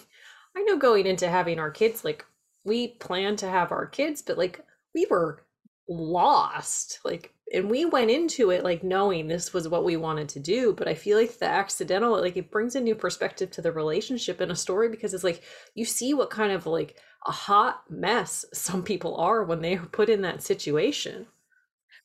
I 0.57 0.63
know 0.63 0.79
going 0.79 1.07
into 1.07 1.29
having 1.29 1.59
our 1.59 1.71
kids 1.71 2.05
like 2.05 2.25
we 2.65 2.89
plan 2.89 3.37
to 3.37 3.49
have 3.49 3.73
our 3.73 3.87
kids, 3.87 4.23
but 4.23 4.39
like 4.39 4.61
we 4.95 5.07
were 5.09 5.45
lost. 5.89 7.01
Like 7.05 7.33
and 7.53 7.71
we 7.71 7.85
went 7.85 8.11
into 8.11 8.51
it 8.51 8.65
like 8.65 8.83
knowing 8.83 9.29
this 9.29 9.53
was 9.53 9.69
what 9.69 9.85
we 9.85 9.97
wanted 9.97 10.29
to 10.29 10.41
do 10.41 10.73
but 10.73 10.89
i 10.89 10.95
feel 10.95 11.19
like 11.19 11.39
the 11.39 11.47
accidental 11.47 12.21
like 12.21 12.37
it 12.37 12.51
brings 12.51 12.75
a 12.75 12.81
new 12.81 12.95
perspective 12.95 13.51
to 13.51 13.63
the 13.63 13.73
relationship 13.73 14.41
in 14.41 14.51
a 14.51 14.57
story 14.57 14.89
because 14.89 15.15
it's 15.15 15.25
like 15.25 15.43
you 15.75 15.85
see 15.85 16.15
what 16.15 16.31
kind 16.31 16.53
of 16.53 16.67
like 16.67 16.97
a 17.27 17.33
hot 17.33 17.83
mess 17.89 18.45
some 18.53 18.83
people 18.83 19.17
are 19.17 19.45
when 19.45 19.61
they 19.61 19.77
are 19.77 19.87
put 19.87 20.09
in 20.09 20.23
that 20.23 20.43
situation. 20.43 21.27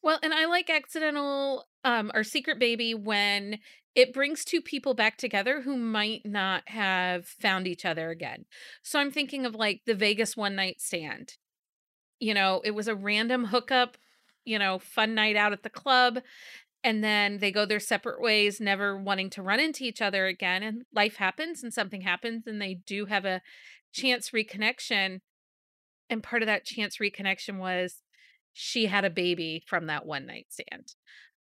Well 0.01 0.19
and 0.23 0.33
i 0.33 0.45
like 0.45 0.69
accidental 0.69 1.67
um 1.83 2.11
or 2.13 2.23
secret 2.23 2.59
baby 2.59 2.93
when 2.93 3.59
it 3.93 4.13
brings 4.13 4.45
two 4.45 4.61
people 4.61 4.93
back 4.93 5.17
together 5.17 5.61
who 5.61 5.75
might 5.75 6.25
not 6.25 6.63
have 6.67 7.27
found 7.27 7.67
each 7.67 7.85
other 7.85 8.09
again. 8.09 8.45
So 8.81 8.99
i'm 8.99 9.11
thinking 9.11 9.45
of 9.45 9.55
like 9.55 9.81
the 9.85 9.95
vegas 9.95 10.37
one 10.37 10.55
night 10.55 10.81
stand. 10.81 11.35
You 12.19 12.33
know 12.33 12.61
it 12.63 12.71
was 12.71 12.87
a 12.87 12.95
random 12.95 13.45
hookup 13.45 13.97
you 14.45 14.59
know, 14.59 14.79
fun 14.79 15.15
night 15.15 15.35
out 15.35 15.53
at 15.53 15.63
the 15.63 15.69
club. 15.69 16.19
And 16.83 17.03
then 17.03 17.37
they 17.37 17.51
go 17.51 17.65
their 17.65 17.79
separate 17.79 18.21
ways, 18.21 18.59
never 18.59 18.97
wanting 18.97 19.29
to 19.31 19.43
run 19.43 19.59
into 19.59 19.83
each 19.83 20.01
other 20.01 20.25
again. 20.25 20.63
And 20.63 20.83
life 20.93 21.17
happens 21.17 21.61
and 21.61 21.71
something 21.73 22.01
happens, 22.01 22.47
and 22.47 22.59
they 22.59 22.73
do 22.73 23.05
have 23.05 23.23
a 23.23 23.41
chance 23.93 24.31
reconnection. 24.31 25.21
And 26.09 26.23
part 26.23 26.41
of 26.41 26.47
that 26.47 26.65
chance 26.65 26.97
reconnection 26.97 27.59
was 27.59 28.01
she 28.53 28.87
had 28.87 29.05
a 29.05 29.09
baby 29.09 29.63
from 29.67 29.87
that 29.87 30.05
one 30.05 30.25
night 30.25 30.47
stand. 30.49 30.95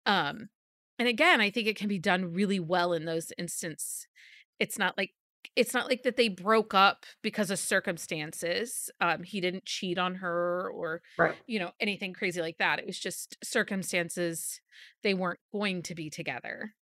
Um, 0.06 0.50
and 0.98 1.08
again, 1.08 1.40
I 1.40 1.50
think 1.50 1.66
it 1.66 1.76
can 1.76 1.88
be 1.88 1.98
done 1.98 2.34
really 2.34 2.60
well 2.60 2.92
in 2.92 3.06
those 3.06 3.32
instances. 3.38 4.06
It's 4.58 4.78
not 4.78 4.98
like 4.98 5.12
it's 5.56 5.74
not 5.74 5.88
like 5.88 6.04
that 6.04 6.16
they 6.16 6.28
broke 6.28 6.74
up 6.74 7.04
because 7.22 7.50
of 7.50 7.58
circumstances. 7.58 8.90
Um, 9.00 9.22
he 9.22 9.40
didn't 9.40 9.64
cheat 9.64 9.98
on 9.98 10.16
her 10.16 10.70
or, 10.70 11.02
right. 11.18 11.34
you 11.46 11.58
know, 11.58 11.70
anything 11.80 12.12
crazy 12.12 12.40
like 12.40 12.58
that. 12.58 12.78
It 12.78 12.86
was 12.86 12.98
just 12.98 13.36
circumstances. 13.42 14.60
They 15.02 15.14
weren't 15.14 15.40
going 15.52 15.82
to 15.82 15.94
be 15.94 16.08
together. 16.08 16.74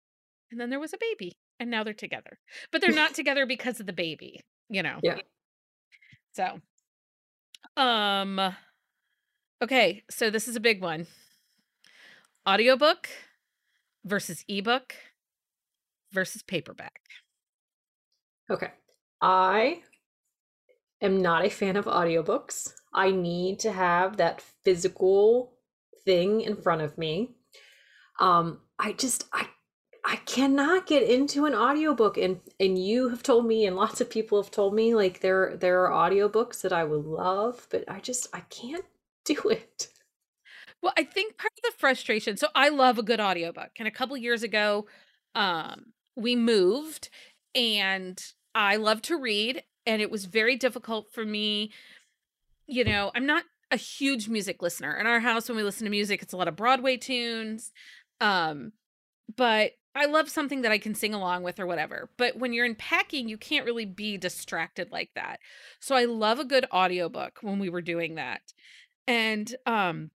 And 0.50 0.60
then 0.60 0.70
there 0.70 0.80
was 0.80 0.92
a 0.92 0.98
baby 0.98 1.32
and 1.58 1.70
now 1.70 1.82
they're 1.82 1.94
together, 1.94 2.38
but 2.70 2.80
they're 2.80 2.92
not 2.92 3.14
together 3.14 3.46
because 3.46 3.80
of 3.80 3.86
the 3.86 3.92
baby, 3.92 4.40
you 4.68 4.82
know? 4.82 4.98
Yeah. 5.02 5.18
So, 6.32 6.60
um, 7.76 8.54
okay. 9.62 10.04
So 10.10 10.30
this 10.30 10.46
is 10.46 10.56
a 10.56 10.60
big 10.60 10.82
one 10.82 11.06
audiobook 12.48 13.08
versus 14.04 14.44
ebook 14.48 14.94
versus 16.12 16.42
paperback. 16.42 17.00
Okay. 18.50 18.70
I 19.20 19.82
am 21.00 21.20
not 21.20 21.44
a 21.44 21.50
fan 21.50 21.76
of 21.76 21.84
audiobooks. 21.86 22.72
I 22.92 23.10
need 23.10 23.60
to 23.60 23.72
have 23.72 24.16
that 24.16 24.42
physical 24.64 25.52
thing 26.04 26.40
in 26.40 26.56
front 26.56 26.82
of 26.82 26.96
me. 26.98 27.34
Um, 28.20 28.60
I 28.78 28.92
just 28.92 29.26
I 29.32 29.46
I 30.04 30.16
cannot 30.16 30.86
get 30.86 31.02
into 31.02 31.44
an 31.44 31.54
audiobook 31.54 32.16
and 32.16 32.40
and 32.58 32.78
you 32.82 33.08
have 33.10 33.22
told 33.22 33.46
me 33.46 33.66
and 33.66 33.76
lots 33.76 34.00
of 34.00 34.10
people 34.10 34.42
have 34.42 34.50
told 34.50 34.74
me 34.74 34.94
like 34.94 35.20
there 35.20 35.56
there 35.56 35.86
are 35.86 36.10
audiobooks 36.10 36.62
that 36.62 36.72
I 36.72 36.84
would 36.84 37.04
love, 37.04 37.66
but 37.70 37.84
I 37.88 38.00
just 38.00 38.28
I 38.32 38.40
can't 38.40 38.84
do 39.24 39.40
it. 39.50 39.88
Well, 40.82 40.92
I 40.96 41.04
think 41.04 41.36
part 41.38 41.52
of 41.52 41.72
the 41.72 41.78
frustration. 41.78 42.36
So 42.36 42.48
I 42.54 42.68
love 42.68 42.98
a 42.98 43.02
good 43.02 43.20
audiobook. 43.20 43.70
And 43.78 43.88
a 43.88 43.92
couple 43.92 44.16
years 44.16 44.42
ago, 44.42 44.86
um, 45.34 45.92
we 46.16 46.36
moved 46.36 47.10
and 47.54 48.22
I 48.58 48.74
love 48.74 49.02
to 49.02 49.16
read, 49.16 49.62
and 49.86 50.02
it 50.02 50.10
was 50.10 50.24
very 50.24 50.56
difficult 50.56 51.12
for 51.12 51.24
me. 51.24 51.70
You 52.66 52.82
know, 52.82 53.12
I'm 53.14 53.24
not 53.24 53.44
a 53.70 53.76
huge 53.76 54.28
music 54.28 54.62
listener. 54.62 54.98
In 54.98 55.06
our 55.06 55.20
house, 55.20 55.48
when 55.48 55.54
we 55.56 55.62
listen 55.62 55.84
to 55.84 55.90
music, 55.90 56.22
it's 56.22 56.32
a 56.32 56.36
lot 56.36 56.48
of 56.48 56.56
Broadway 56.56 56.96
tunes. 56.96 57.70
Um, 58.20 58.72
but 59.36 59.72
I 59.94 60.06
love 60.06 60.28
something 60.28 60.62
that 60.62 60.72
I 60.72 60.78
can 60.78 60.96
sing 60.96 61.14
along 61.14 61.44
with 61.44 61.60
or 61.60 61.68
whatever. 61.68 62.10
But 62.16 62.36
when 62.36 62.52
you're 62.52 62.66
in 62.66 62.74
packing, 62.74 63.28
you 63.28 63.38
can't 63.38 63.64
really 63.64 63.84
be 63.84 64.18
distracted 64.18 64.90
like 64.90 65.10
that. 65.14 65.38
So 65.78 65.94
I 65.94 66.06
love 66.06 66.40
a 66.40 66.44
good 66.44 66.66
audiobook 66.72 67.38
when 67.42 67.60
we 67.60 67.68
were 67.68 67.80
doing 67.80 68.16
that. 68.16 68.40
And 69.06 69.54
um 69.66 70.10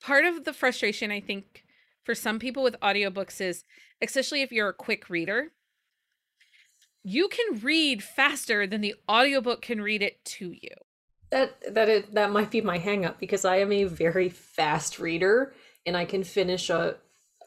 part 0.00 0.24
of 0.24 0.44
the 0.44 0.52
frustration 0.52 1.10
I 1.10 1.20
think 1.20 1.64
for 2.04 2.14
some 2.14 2.38
people 2.38 2.62
with 2.62 2.80
audiobooks 2.80 3.40
is 3.40 3.64
especially 4.00 4.42
if 4.42 4.52
you're 4.52 4.68
a 4.68 4.74
quick 4.74 5.10
reader, 5.10 5.52
you 7.08 7.28
can 7.28 7.60
read 7.60 8.02
faster 8.02 8.66
than 8.66 8.80
the 8.80 8.96
audiobook 9.08 9.62
can 9.62 9.80
read 9.80 10.02
it 10.02 10.24
to 10.24 10.50
you. 10.50 10.74
That 11.30 11.74
that 11.74 11.88
it, 11.88 12.14
that 12.14 12.32
might 12.32 12.50
be 12.50 12.60
my 12.60 12.80
hangup 12.80 13.20
because 13.20 13.44
I 13.44 13.58
am 13.58 13.70
a 13.70 13.84
very 13.84 14.28
fast 14.28 14.98
reader 14.98 15.54
and 15.86 15.96
I 15.96 16.04
can 16.04 16.24
finish 16.24 16.68
a 16.68 16.96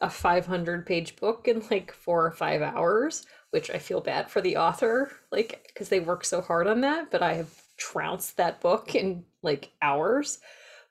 a 0.00 0.08
500 0.08 0.86
page 0.86 1.14
book 1.16 1.46
in 1.46 1.62
like 1.70 1.92
4 1.92 2.24
or 2.24 2.30
5 2.30 2.62
hours, 2.62 3.26
which 3.50 3.70
I 3.70 3.76
feel 3.76 4.00
bad 4.00 4.30
for 4.30 4.40
the 4.40 4.56
author 4.56 5.12
like 5.30 5.66
because 5.68 5.90
they 5.90 6.00
work 6.00 6.24
so 6.24 6.40
hard 6.40 6.66
on 6.66 6.80
that, 6.80 7.10
but 7.10 7.22
I 7.22 7.34
have 7.34 7.54
trounced 7.76 8.38
that 8.38 8.62
book 8.62 8.94
in 8.94 9.24
like 9.42 9.72
hours. 9.82 10.38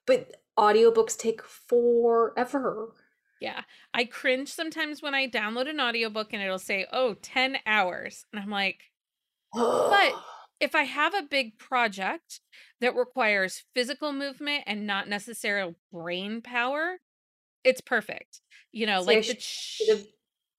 But 0.06 0.36
audiobooks 0.60 1.18
take 1.18 1.42
forever. 1.42 2.94
Yeah. 3.40 3.62
I 3.94 4.06
cringe 4.06 4.50
sometimes 4.50 5.02
when 5.02 5.16
I 5.16 5.28
download 5.28 5.70
an 5.70 5.80
audiobook 5.80 6.34
and 6.34 6.42
it'll 6.42 6.60
say, 6.60 6.86
oh, 6.92 7.16
10 7.22 7.58
hours. 7.66 8.26
And 8.32 8.42
I'm 8.42 8.50
like, 8.50 8.82
but 9.54 10.14
if 10.60 10.76
I 10.76 10.84
have 10.84 11.14
a 11.14 11.24
big 11.24 11.58
project 11.58 12.42
that 12.82 12.96
requires 12.96 13.64
physical 13.74 14.12
movement 14.12 14.64
and 14.68 14.86
not 14.86 15.08
necessarily 15.08 15.76
brain 15.92 16.42
power, 16.42 16.98
it's 17.64 17.82
perfect. 17.82 18.42
You 18.72 18.86
know, 18.86 19.02
See, 19.02 19.08
like 19.08 19.18
I 19.18 19.36
should 19.40 19.90
have 19.90 20.06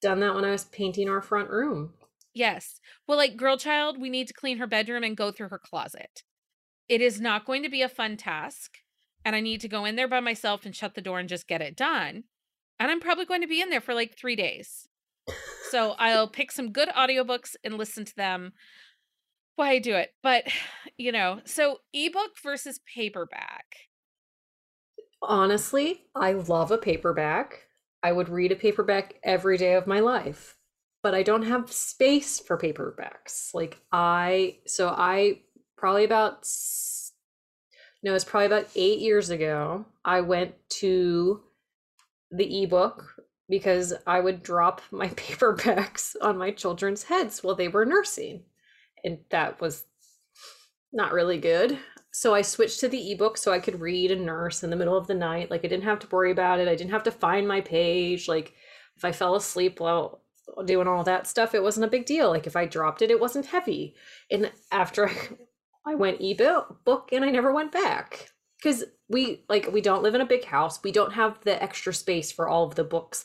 done 0.01 0.21
that 0.21 0.35
when 0.35 0.45
I 0.45 0.51
was 0.51 0.65
painting 0.65 1.09
our 1.09 1.23
front 1.23 1.51
room. 1.51 1.93
Yes. 2.33 2.81
Well, 3.07 3.19
like 3.19 3.37
girl 3.37 3.59
child, 3.59 4.01
we 4.01 4.09
need 4.09 4.29
to 4.29 4.35
clean 4.35 4.59
her 4.59 4.67
bedroom 4.67 5.05
and 5.05 5.17
go 5.17 5.31
through 5.31 5.49
her 5.49 5.61
closet. 5.63 6.23
It 6.89 7.01
is 7.01 7.21
not 7.21 7.45
going 7.45 7.63
to 7.63 7.69
be 7.69 7.83
a 7.83 7.89
fun 7.89 8.17
task. 8.17 8.79
And 9.23 9.37
I 9.37 9.41
need 9.41 9.61
to 9.61 9.69
go 9.69 9.85
in 9.85 9.97
there 9.97 10.09
by 10.09 10.21
myself 10.21 10.65
and 10.65 10.75
shut 10.75 10.95
the 10.95 11.03
door 11.03 11.19
and 11.19 11.29
just 11.29 11.47
get 11.47 11.61
it 11.61 11.77
done 11.77 12.25
and 12.81 12.91
I'm 12.91 13.01
probably 13.01 13.27
going 13.27 13.43
to 13.43 13.49
be 13.49 13.63
in 13.63 13.71
there 13.71 13.83
for 13.83 13.95
like 13.95 14.17
three 14.19 14.37
days. 14.37 14.89
So 15.71 15.93
I'll 16.01 16.29
pick 16.29 16.53
some 16.53 16.73
good 16.73 16.89
audiobooks 16.91 17.57
and 17.65 17.79
listen 17.79 18.05
to 18.07 18.17
them 18.17 18.55
while 19.57 19.71
I 19.71 19.79
do 19.79 19.95
it. 19.97 20.11
But, 20.23 20.45
you 20.99 21.13
know, 21.13 21.43
so 21.45 21.79
ebook 21.95 22.33
versus 22.43 22.81
paperback. 22.95 23.67
Honestly, 25.23 26.07
I 26.15 26.33
love 26.33 26.71
a 26.71 26.79
paperback. 26.79 27.67
I 28.03 28.13
would 28.13 28.29
read 28.29 28.53
a 28.53 28.57
paperback 28.57 29.17
every 29.23 29.57
day 29.59 29.75
of 29.75 29.87
my 29.87 30.01
life. 30.01 30.57
but 31.03 31.15
I 31.15 31.23
don't 31.23 31.45
have 31.45 31.73
space 31.73 32.41
for 32.41 32.59
paperbacks. 32.59 33.55
Like 33.55 33.81
I, 33.93 34.59
so 34.67 34.89
I 34.89 35.43
probably 35.77 36.05
about 36.05 36.47
no, 38.03 38.15
it's 38.15 38.25
probably 38.25 38.47
about 38.47 38.69
eight 38.75 39.01
years 39.01 39.31
ago. 39.31 39.85
I 40.05 40.23
went 40.23 40.55
to 40.81 41.43
the 42.31 42.63
ebook 42.63 43.15
because 43.49 43.93
I 44.07 44.21
would 44.21 44.43
drop 44.43 44.81
my 44.91 45.09
paperbacks 45.09 46.15
on 46.21 46.39
my 46.39 46.51
children's 46.53 47.05
heads 47.05 47.43
while 47.43 47.57
they 47.57 47.69
were 47.69 47.85
nursing. 47.85 48.45
And 49.05 49.19
that 49.31 49.61
was 49.61 49.85
not 50.93 51.13
really 51.13 51.39
good. 51.39 51.79
So 52.13 52.35
I 52.35 52.43
switched 52.43 52.81
to 52.81 52.89
the 52.89 53.13
ebook 53.13 53.37
so 53.37 53.53
I 53.53 53.61
could 53.61 53.81
read 53.81 54.11
and 54.11 54.27
nurse 54.27 54.63
in 54.63 54.71
the 54.71 54.77
middle 54.77 54.97
of 54.97 55.07
the 55.07 55.15
night. 55.15 55.51
Like 55.51 55.65
I 55.65 55.69
didn't 55.69 55.85
have 55.85 56.01
to 56.01 56.09
worry 56.11 56.33
about 56.33 56.59
it. 56.59 56.69
I 56.69 56.75
didn't 56.75 56.91
have 56.91 57.05
to 57.05 57.11
find 57.11 57.47
my 57.47 57.61
page. 57.61 58.29
Like 58.29 58.55
if 58.97 59.05
I 59.05 59.13
fell 59.13 59.37
asleep 59.37 59.81
while 59.81 60.23
doing 60.65 60.89
all 60.89 61.05
that 61.05 61.27
stuff, 61.27 61.55
it 61.55 61.63
wasn't 61.63 61.87
a 61.87 61.91
big 61.91 62.07
deal. 62.07 62.31
Like 62.31 62.47
if 62.47 62.57
I 62.57 62.67
dropped 62.67 63.03
it, 63.03 63.11
it 63.11 63.21
wasn't 63.21 63.47
heavy. 63.47 63.95
And 64.31 64.51
after 64.73 65.11
I, 65.87 65.95
went 65.95 66.21
ebook 66.21 66.85
book 66.85 67.11
and 67.13 67.25
I 67.25 67.31
never 67.31 67.53
went 67.53 67.73
back 67.73 68.30
because 68.61 68.85
we 69.09 69.45
like 69.49 69.73
we 69.73 69.81
don't 69.81 70.03
live 70.03 70.15
in 70.15 70.21
a 70.21 70.27
big 70.27 70.45
house. 70.45 70.81
We 70.83 70.93
don't 70.93 71.13
have 71.13 71.41
the 71.43 71.63
extra 71.63 71.93
space 71.93 72.31
for 72.31 72.49
all 72.49 72.65
of 72.65 72.75
the 72.75 72.85
books. 72.85 73.25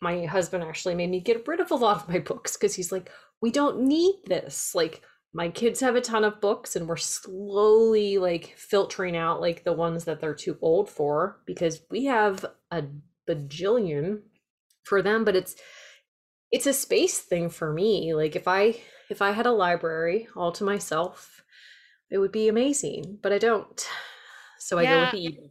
My 0.00 0.26
husband 0.26 0.62
actually 0.64 0.94
made 0.94 1.10
me 1.10 1.20
get 1.20 1.46
rid 1.46 1.60
of 1.60 1.70
a 1.70 1.76
lot 1.76 1.96
of 1.96 2.08
my 2.08 2.18
books 2.18 2.56
because 2.56 2.74
he's 2.74 2.92
like, 2.92 3.10
we 3.40 3.50
don't 3.50 3.80
need 3.80 4.16
this. 4.26 4.74
Like 4.74 5.02
my 5.34 5.48
kids 5.48 5.80
have 5.80 5.96
a 5.96 6.00
ton 6.00 6.24
of 6.24 6.40
books 6.40 6.76
and 6.76 6.88
we're 6.88 6.96
slowly 6.96 8.18
like 8.18 8.54
filtering 8.56 9.16
out 9.16 9.40
like 9.40 9.64
the 9.64 9.72
ones 9.72 10.04
that 10.04 10.20
they're 10.20 10.34
too 10.34 10.56
old 10.62 10.88
for 10.88 11.40
because 11.44 11.82
we 11.90 12.04
have 12.04 12.46
a 12.70 12.84
bajillion 13.28 14.20
for 14.84 15.02
them 15.02 15.24
but 15.24 15.34
it's 15.34 15.56
it's 16.52 16.66
a 16.66 16.72
space 16.72 17.18
thing 17.18 17.50
for 17.50 17.72
me 17.72 18.14
like 18.14 18.36
if 18.36 18.46
i 18.46 18.76
if 19.10 19.20
i 19.20 19.32
had 19.32 19.46
a 19.46 19.52
library 19.52 20.28
all 20.36 20.52
to 20.52 20.62
myself 20.62 21.42
it 22.10 22.18
would 22.18 22.32
be 22.32 22.48
amazing 22.48 23.18
but 23.20 23.32
i 23.32 23.38
don't 23.38 23.88
so 24.64 24.78
i 24.78 24.84
go 24.84 25.00
with 25.00 25.10
Yeah. 25.10 25.12
the 25.12 25.44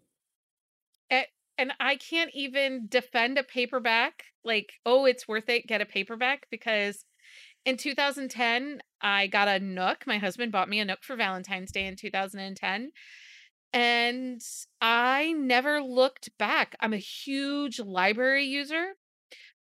And 1.57 1.71
I 1.79 1.97
can't 1.97 2.31
even 2.33 2.87
defend 2.87 3.37
a 3.37 3.43
paperback. 3.43 4.23
Like, 4.43 4.73
oh, 4.85 5.05
it's 5.05 5.27
worth 5.27 5.49
it. 5.49 5.67
Get 5.67 5.81
a 5.81 5.85
paperback 5.85 6.47
because 6.49 7.05
in 7.65 7.77
2010, 7.77 8.81
I 9.01 9.27
got 9.27 9.47
a 9.47 9.59
Nook. 9.59 10.05
My 10.07 10.17
husband 10.17 10.51
bought 10.51 10.69
me 10.69 10.79
a 10.79 10.85
Nook 10.85 11.03
for 11.03 11.15
Valentine's 11.15 11.71
Day 11.71 11.85
in 11.85 11.95
2010. 11.95 12.91
And 13.71 14.41
I 14.81 15.33
never 15.33 15.81
looked 15.81 16.35
back. 16.37 16.75
I'm 16.79 16.93
a 16.93 16.97
huge 16.97 17.79
library 17.79 18.45
user. 18.45 18.95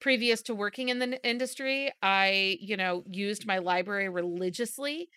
Previous 0.00 0.42
to 0.42 0.54
working 0.54 0.88
in 0.88 0.98
the 0.98 1.22
industry, 1.28 1.92
I, 2.02 2.56
you 2.60 2.76
know, 2.76 3.04
used 3.08 3.46
my 3.46 3.58
library 3.58 4.08
religiously. 4.08 5.10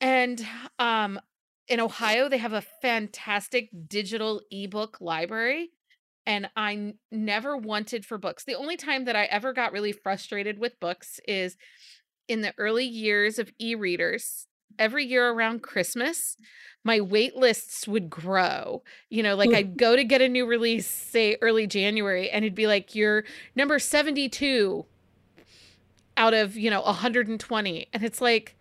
And 0.00 0.46
um 0.78 1.20
in 1.70 1.80
Ohio, 1.80 2.28
they 2.28 2.38
have 2.38 2.52
a 2.52 2.60
fantastic 2.82 3.70
digital 3.88 4.42
ebook 4.50 4.98
library. 5.00 5.70
And 6.26 6.50
I 6.56 6.72
n- 6.72 6.94
never 7.10 7.56
wanted 7.56 8.04
for 8.04 8.18
books. 8.18 8.44
The 8.44 8.56
only 8.56 8.76
time 8.76 9.04
that 9.06 9.16
I 9.16 9.24
ever 9.24 9.52
got 9.52 9.72
really 9.72 9.92
frustrated 9.92 10.58
with 10.58 10.78
books 10.80 11.20
is 11.26 11.56
in 12.28 12.42
the 12.42 12.52
early 12.58 12.84
years 12.84 13.38
of 13.38 13.50
e-readers 13.58 14.46
every 14.78 15.04
year 15.04 15.30
around 15.30 15.62
christmas 15.62 16.36
my 16.84 17.00
wait 17.00 17.34
lists 17.34 17.88
would 17.88 18.08
grow 18.08 18.84
you 19.08 19.20
know 19.20 19.34
like 19.34 19.50
hmm. 19.50 19.56
i'd 19.56 19.76
go 19.76 19.96
to 19.96 20.04
get 20.04 20.22
a 20.22 20.28
new 20.28 20.46
release 20.46 20.86
say 20.86 21.36
early 21.42 21.66
january 21.66 22.30
and 22.30 22.44
it'd 22.44 22.54
be 22.54 22.68
like 22.68 22.94
you're 22.94 23.24
number 23.56 23.80
72 23.80 24.86
out 26.16 26.34
of 26.34 26.56
you 26.56 26.70
know 26.70 26.82
120 26.82 27.88
and 27.92 28.04
it's 28.04 28.20
like 28.20 28.56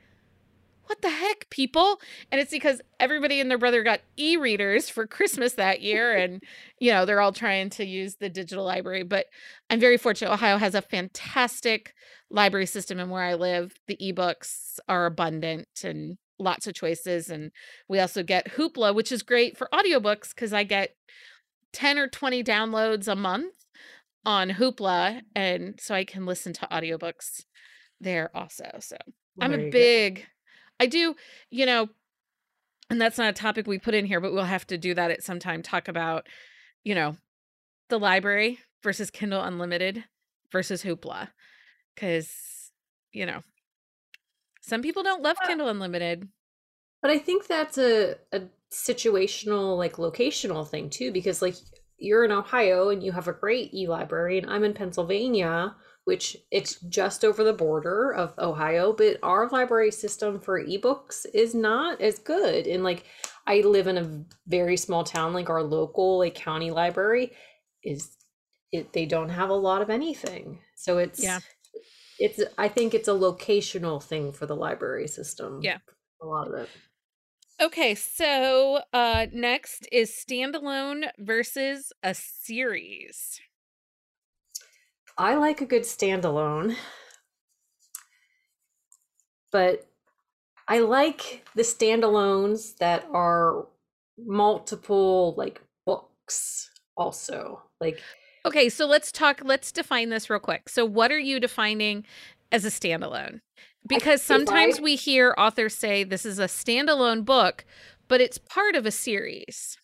what 0.89 1.02
the 1.02 1.10
heck 1.10 1.49
people 1.49 1.99
and 2.32 2.41
it's 2.41 2.52
because 2.52 2.82
everybody 2.99 3.39
and 3.39 3.49
their 3.49 3.58
brother 3.58 3.84
got 3.84 4.02
e-readers 4.17 4.89
for 4.89 5.06
christmas 5.06 5.54
that 5.54 5.82
year 5.82 6.15
and 6.17 6.43
you 6.80 6.91
know 6.91 7.06
they're 7.06 7.21
all 7.21 7.32
trying 7.32 7.69
to 7.69 7.86
use 7.86 8.15
the 8.15 8.30
digital 8.30 8.65
library 8.65 9.04
but 9.04 9.28
i'm 9.69 9.80
very 9.80 9.97
fortunate 9.97 10.32
ohio 10.32 10.58
has 10.58 10.75
a 10.75 10.82
fantastic 10.82 11.93
library 12.32 12.65
system 12.65 12.99
and 12.99 13.12
where 13.12 13.23
I 13.23 13.36
live, 13.36 13.73
the 13.88 13.97
ebooks 13.97 14.80
are 14.88 15.06
abundant 15.06 15.67
and 15.84 16.17
lots 16.38 16.67
of 16.67 16.73
choices. 16.73 17.30
And 17.30 17.52
we 17.88 17.99
also 17.99 18.23
get 18.23 18.54
Hoopla, 18.54 18.93
which 18.93 19.12
is 19.12 19.23
great 19.23 19.58
for 19.58 19.67
audiobooks 19.73 20.30
because 20.30 20.54
I 20.54 20.63
get 20.63 20.95
10 21.73 21.97
or 21.97 22.08
20 22.08 22.43
downloads 22.43 23.08
a 23.08 23.15
month 23.15 23.54
on 24.25 24.52
Hoopla. 24.52 25.21
And 25.36 25.80
so 25.80 25.95
I 25.95 26.06
can 26.06 26.25
listen 26.25 26.54
to 26.54 26.67
audiobooks 26.71 27.43
there 27.99 28.30
also. 28.34 28.69
So 28.80 28.97
well, 29.36 29.52
I'm 29.52 29.54
a 29.54 29.69
big 29.69 30.15
go. 30.15 30.23
I 30.80 30.86
do, 30.88 31.15
you 31.50 31.65
know, 31.65 31.89
and 32.89 33.00
that's 33.00 33.18
not 33.18 33.30
a 33.30 33.34
topic 33.34 33.68
we 33.68 33.78
put 33.78 33.94
in 33.94 34.06
here, 34.06 34.20
but 34.20 34.34
we'll 34.34 34.44
have 34.44 34.68
to 34.68 34.78
do 34.78 34.94
that 34.94 35.12
at 35.12 35.24
some 35.24 35.39
time. 35.39 35.62
Talk 35.62 35.88
about, 35.88 36.28
you 36.84 36.96
know, 36.96 37.18
the 37.89 38.00
library 38.00 38.60
versus 38.84 39.12
Kindle 39.12 39.44
Unlimited 39.44 40.06
versus 40.52 40.84
Hoopla 40.84 41.30
because 41.96 42.72
you 43.12 43.26
know 43.26 43.42
some 44.62 44.82
people 44.82 45.04
don't 45.04 45.22
love 45.22 45.38
kindle 45.46 45.68
unlimited 45.68 46.28
But 47.02 47.12
I 47.12 47.18
think 47.18 47.48
that's 47.48 47.78
a, 47.78 48.15
a 48.32 48.42
situational, 48.72 49.78
like 49.78 49.94
locational 49.94 50.68
thing 50.68 50.89
too, 50.89 51.12
because 51.12 51.42
like 51.42 51.56
you're 51.98 52.26
in 52.26 52.32
Ohio 52.32 52.89
and 52.89 53.04
you 53.04 53.12
have 53.12 53.28
a 53.28 53.34
great 53.34 53.74
e-library, 53.74 54.38
and 54.38 54.50
I'm 54.50 54.63
in 54.63 54.74
Pennsylvania, 54.74 55.76
which 56.10 56.36
it's 56.50 56.80
just 56.89 57.24
over 57.24 57.43
the 57.43 57.54
border 57.54 58.12
of 58.15 58.34
Ohio, 58.39 58.91
but 58.93 59.17
our 59.22 59.48
library 59.50 59.91
system 59.91 60.39
for 60.39 60.60
ebooks 60.65 61.28
is 61.36 61.54
not 61.54 62.02
as 62.02 62.17
good. 62.17 62.65
And 62.65 62.84
like 62.84 63.04
I 63.45 63.62
live 63.62 63.86
in 63.88 63.98
a 64.00 64.26
very 64.48 64.76
small 64.76 65.04
town, 65.04 65.34
like 65.34 65.50
our 65.52 65.62
local 65.62 66.17
like 66.17 66.34
county 66.34 66.72
library 66.72 67.32
is 67.84 68.17
it 68.72 68.91
they 68.93 69.06
don't 69.06 69.30
have 69.30 69.50
a 69.52 69.62
lot 69.69 69.84
of 69.84 69.89
anything. 69.91 70.60
So 70.76 70.98
it's 70.98 71.22
Yeah. 71.24 71.39
it's 72.17 72.39
I 72.58 72.67
think 72.69 72.93
it's 72.95 73.08
a 73.08 73.12
locational 73.28 74.02
thing 74.02 74.34
for 74.34 74.48
the 74.48 74.56
library 74.56 75.08
system. 75.08 75.60
Yeah. 75.62 75.78
A 76.22 76.26
lot 76.26 76.48
of 76.48 76.54
it. 76.63 76.69
okay 77.62 77.93
so 77.95 78.80
uh 78.93 79.28
next 79.32 79.88
is 79.91 80.10
standalone 80.12 81.02
versus 81.19 81.91
a 82.04 82.13
series 82.13 83.39
I 85.19 85.36
like 85.36 85.60
a 85.62 85.65
good 85.65 85.84
standalone, 85.84 86.77
but 89.51 89.86
I 90.67 90.79
like 90.79 91.45
the 91.55 91.63
standalones 91.63 92.77
that 92.77 93.05
are 93.12 93.67
multiple 94.17 95.34
like 95.38 95.62
books 95.86 96.69
also. 96.95 97.63
Like 97.82 97.99
okay 98.45 98.69
so 98.69 98.86
let's 98.86 99.12
talk 99.12 99.41
let's 99.43 99.71
define 99.71 100.10
this 100.10 100.29
real 100.29 100.39
quick 100.39 100.69
so 100.69 100.86
what 100.86 101.12
are 101.12 101.19
you 101.19 101.39
defining 101.39 102.05
as 102.51 102.65
a 102.65 102.69
standalone 102.69 103.41
because 103.88 104.21
if 104.21 104.25
I- 104.25 104.36
sometimes 104.38 104.79
we 104.79 104.95
hear 104.95 105.36
authors 105.38 105.75
say 105.75 106.03
this 106.03 106.25
is 106.25 106.39
a 106.39 106.45
standalone 106.45 107.25
book 107.25 107.65
but 108.08 108.21
it's 108.21 108.38
part 108.38 108.75
of 108.75 108.86
a 108.86 108.91
series 108.91 109.77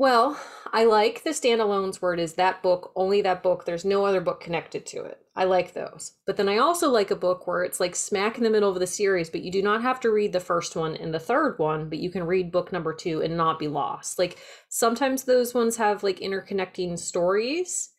Well, 0.00 0.40
I 0.72 0.84
like 0.84 1.24
the 1.24 1.30
standalones 1.30 1.96
where 1.96 2.14
it 2.14 2.20
is 2.20 2.32
that 2.36 2.62
book, 2.62 2.90
only 2.96 3.20
that 3.20 3.42
book. 3.42 3.66
There's 3.66 3.84
no 3.84 4.06
other 4.06 4.22
book 4.22 4.40
connected 4.40 4.86
to 4.86 5.04
it. 5.04 5.26
I 5.36 5.44
like 5.44 5.74
those. 5.74 6.14
But 6.24 6.38
then 6.38 6.48
I 6.48 6.56
also 6.56 6.88
like 6.88 7.10
a 7.10 7.14
book 7.14 7.46
where 7.46 7.64
it's 7.64 7.80
like 7.80 7.94
smack 7.94 8.38
in 8.38 8.42
the 8.42 8.48
middle 8.48 8.70
of 8.70 8.78
the 8.78 8.86
series, 8.86 9.28
but 9.28 9.42
you 9.42 9.52
do 9.52 9.60
not 9.60 9.82
have 9.82 10.00
to 10.00 10.10
read 10.10 10.32
the 10.32 10.40
first 10.40 10.74
one 10.74 10.96
and 10.96 11.12
the 11.12 11.18
third 11.18 11.58
one, 11.58 11.90
but 11.90 11.98
you 11.98 12.08
can 12.08 12.26
read 12.26 12.50
book 12.50 12.72
number 12.72 12.94
two 12.94 13.20
and 13.20 13.36
not 13.36 13.58
be 13.58 13.68
lost. 13.68 14.18
Like 14.18 14.38
sometimes 14.70 15.24
those 15.24 15.52
ones 15.52 15.76
have 15.76 16.02
like 16.02 16.20
interconnecting 16.20 16.98
stories, 16.98 17.90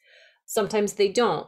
sometimes 0.47 0.93
they 0.93 1.09
don't. 1.09 1.45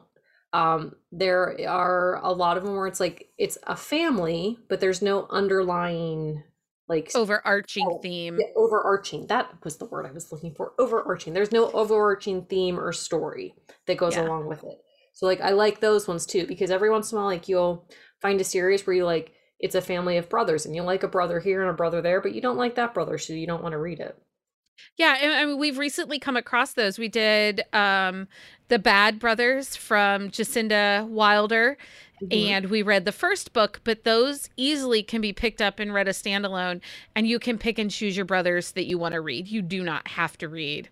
Um, 0.53 0.97
there 1.11 1.59
are 1.67 2.21
a 2.21 2.31
lot 2.31 2.57
of 2.57 2.63
them 2.63 2.75
where 2.75 2.85
it's 2.85 2.99
like 2.99 3.29
it's 3.39 3.57
a 3.63 3.75
family, 3.75 4.59
but 4.69 4.81
there's 4.81 5.01
no 5.01 5.25
underlying 5.31 6.43
like 6.89 7.11
overarching 7.15 7.87
Oh, 7.89 7.99
theme 7.99 8.37
yeah, 8.39 8.47
overarching. 8.55 9.27
That 9.27 9.49
was 9.63 9.77
the 9.77 9.85
word 9.85 10.05
I 10.05 10.11
was 10.11 10.31
looking 10.31 10.53
for. 10.53 10.73
Overarching. 10.79 11.33
There's 11.33 11.51
no 11.51 11.71
overarching 11.71 12.45
theme 12.45 12.79
or 12.79 12.91
story 12.91 13.55
that 13.87 13.97
goes 13.97 14.15
Yeah. 14.15 14.25
along 14.27 14.47
with 14.47 14.63
it. 14.63 14.77
So 15.13 15.25
like 15.25 15.41
I 15.41 15.51
like 15.51 15.79
those 15.79 16.07
ones 16.07 16.25
too 16.25 16.45
because 16.47 16.71
every 16.71 16.89
once 16.89 17.11
in 17.11 17.17
a 17.17 17.21
while 17.21 17.29
like 17.29 17.47
you'll 17.47 17.87
find 18.21 18.41
a 18.41 18.43
series 18.43 18.85
where 18.85 18.95
you 18.95 19.05
like 19.05 19.31
it's 19.59 19.75
a 19.75 19.81
family 19.81 20.17
of 20.17 20.27
brothers 20.27 20.65
and 20.65 20.75
you 20.75 20.81
like 20.81 21.03
a 21.03 21.07
brother 21.07 21.39
here 21.39 21.61
and 21.61 21.69
a 21.69 21.73
brother 21.73 22.01
there, 22.01 22.19
but 22.19 22.33
you 22.33 22.41
don't 22.41 22.57
like 22.57 22.75
that 22.75 22.93
brother, 22.93 23.17
so 23.17 23.31
you 23.33 23.47
don't 23.47 23.63
want 23.63 23.71
to 23.73 23.77
read 23.79 23.99
it. 24.01 24.17
Yeah, 24.97 25.15
and 25.21 25.31
I 25.31 25.45
mean 25.45 25.57
we've 25.59 25.77
recently 25.77 26.19
come 26.19 26.35
across 26.35 26.73
those. 26.73 26.99
We 26.99 27.07
did 27.07 27.63
um 27.73 28.27
The 28.67 28.79
Badd 28.79 29.19
Brothers 29.19 29.75
from 29.75 30.29
Jasinda 30.29 31.07
Wilder 31.07 31.77
Mhm. 32.31 32.49
and 32.49 32.65
we 32.69 32.81
read 32.81 33.05
the 33.05 33.11
first 33.11 33.53
book, 33.53 33.81
but 33.83 34.03
those 34.03 34.49
easily 34.57 35.03
can 35.03 35.21
be 35.21 35.33
picked 35.33 35.61
up 35.61 35.79
and 35.79 35.93
read 35.93 36.07
a 36.07 36.11
standalone 36.11 36.81
and 37.15 37.27
you 37.27 37.39
can 37.39 37.57
pick 37.57 37.77
and 37.79 37.89
choose 37.91 38.15
your 38.15 38.25
brothers 38.25 38.71
that 38.71 38.85
you 38.85 38.97
want 38.97 39.13
to 39.13 39.21
read. 39.21 39.47
You 39.47 39.61
do 39.61 39.83
not 39.83 40.07
have 40.09 40.37
to 40.39 40.47
read 40.49 40.89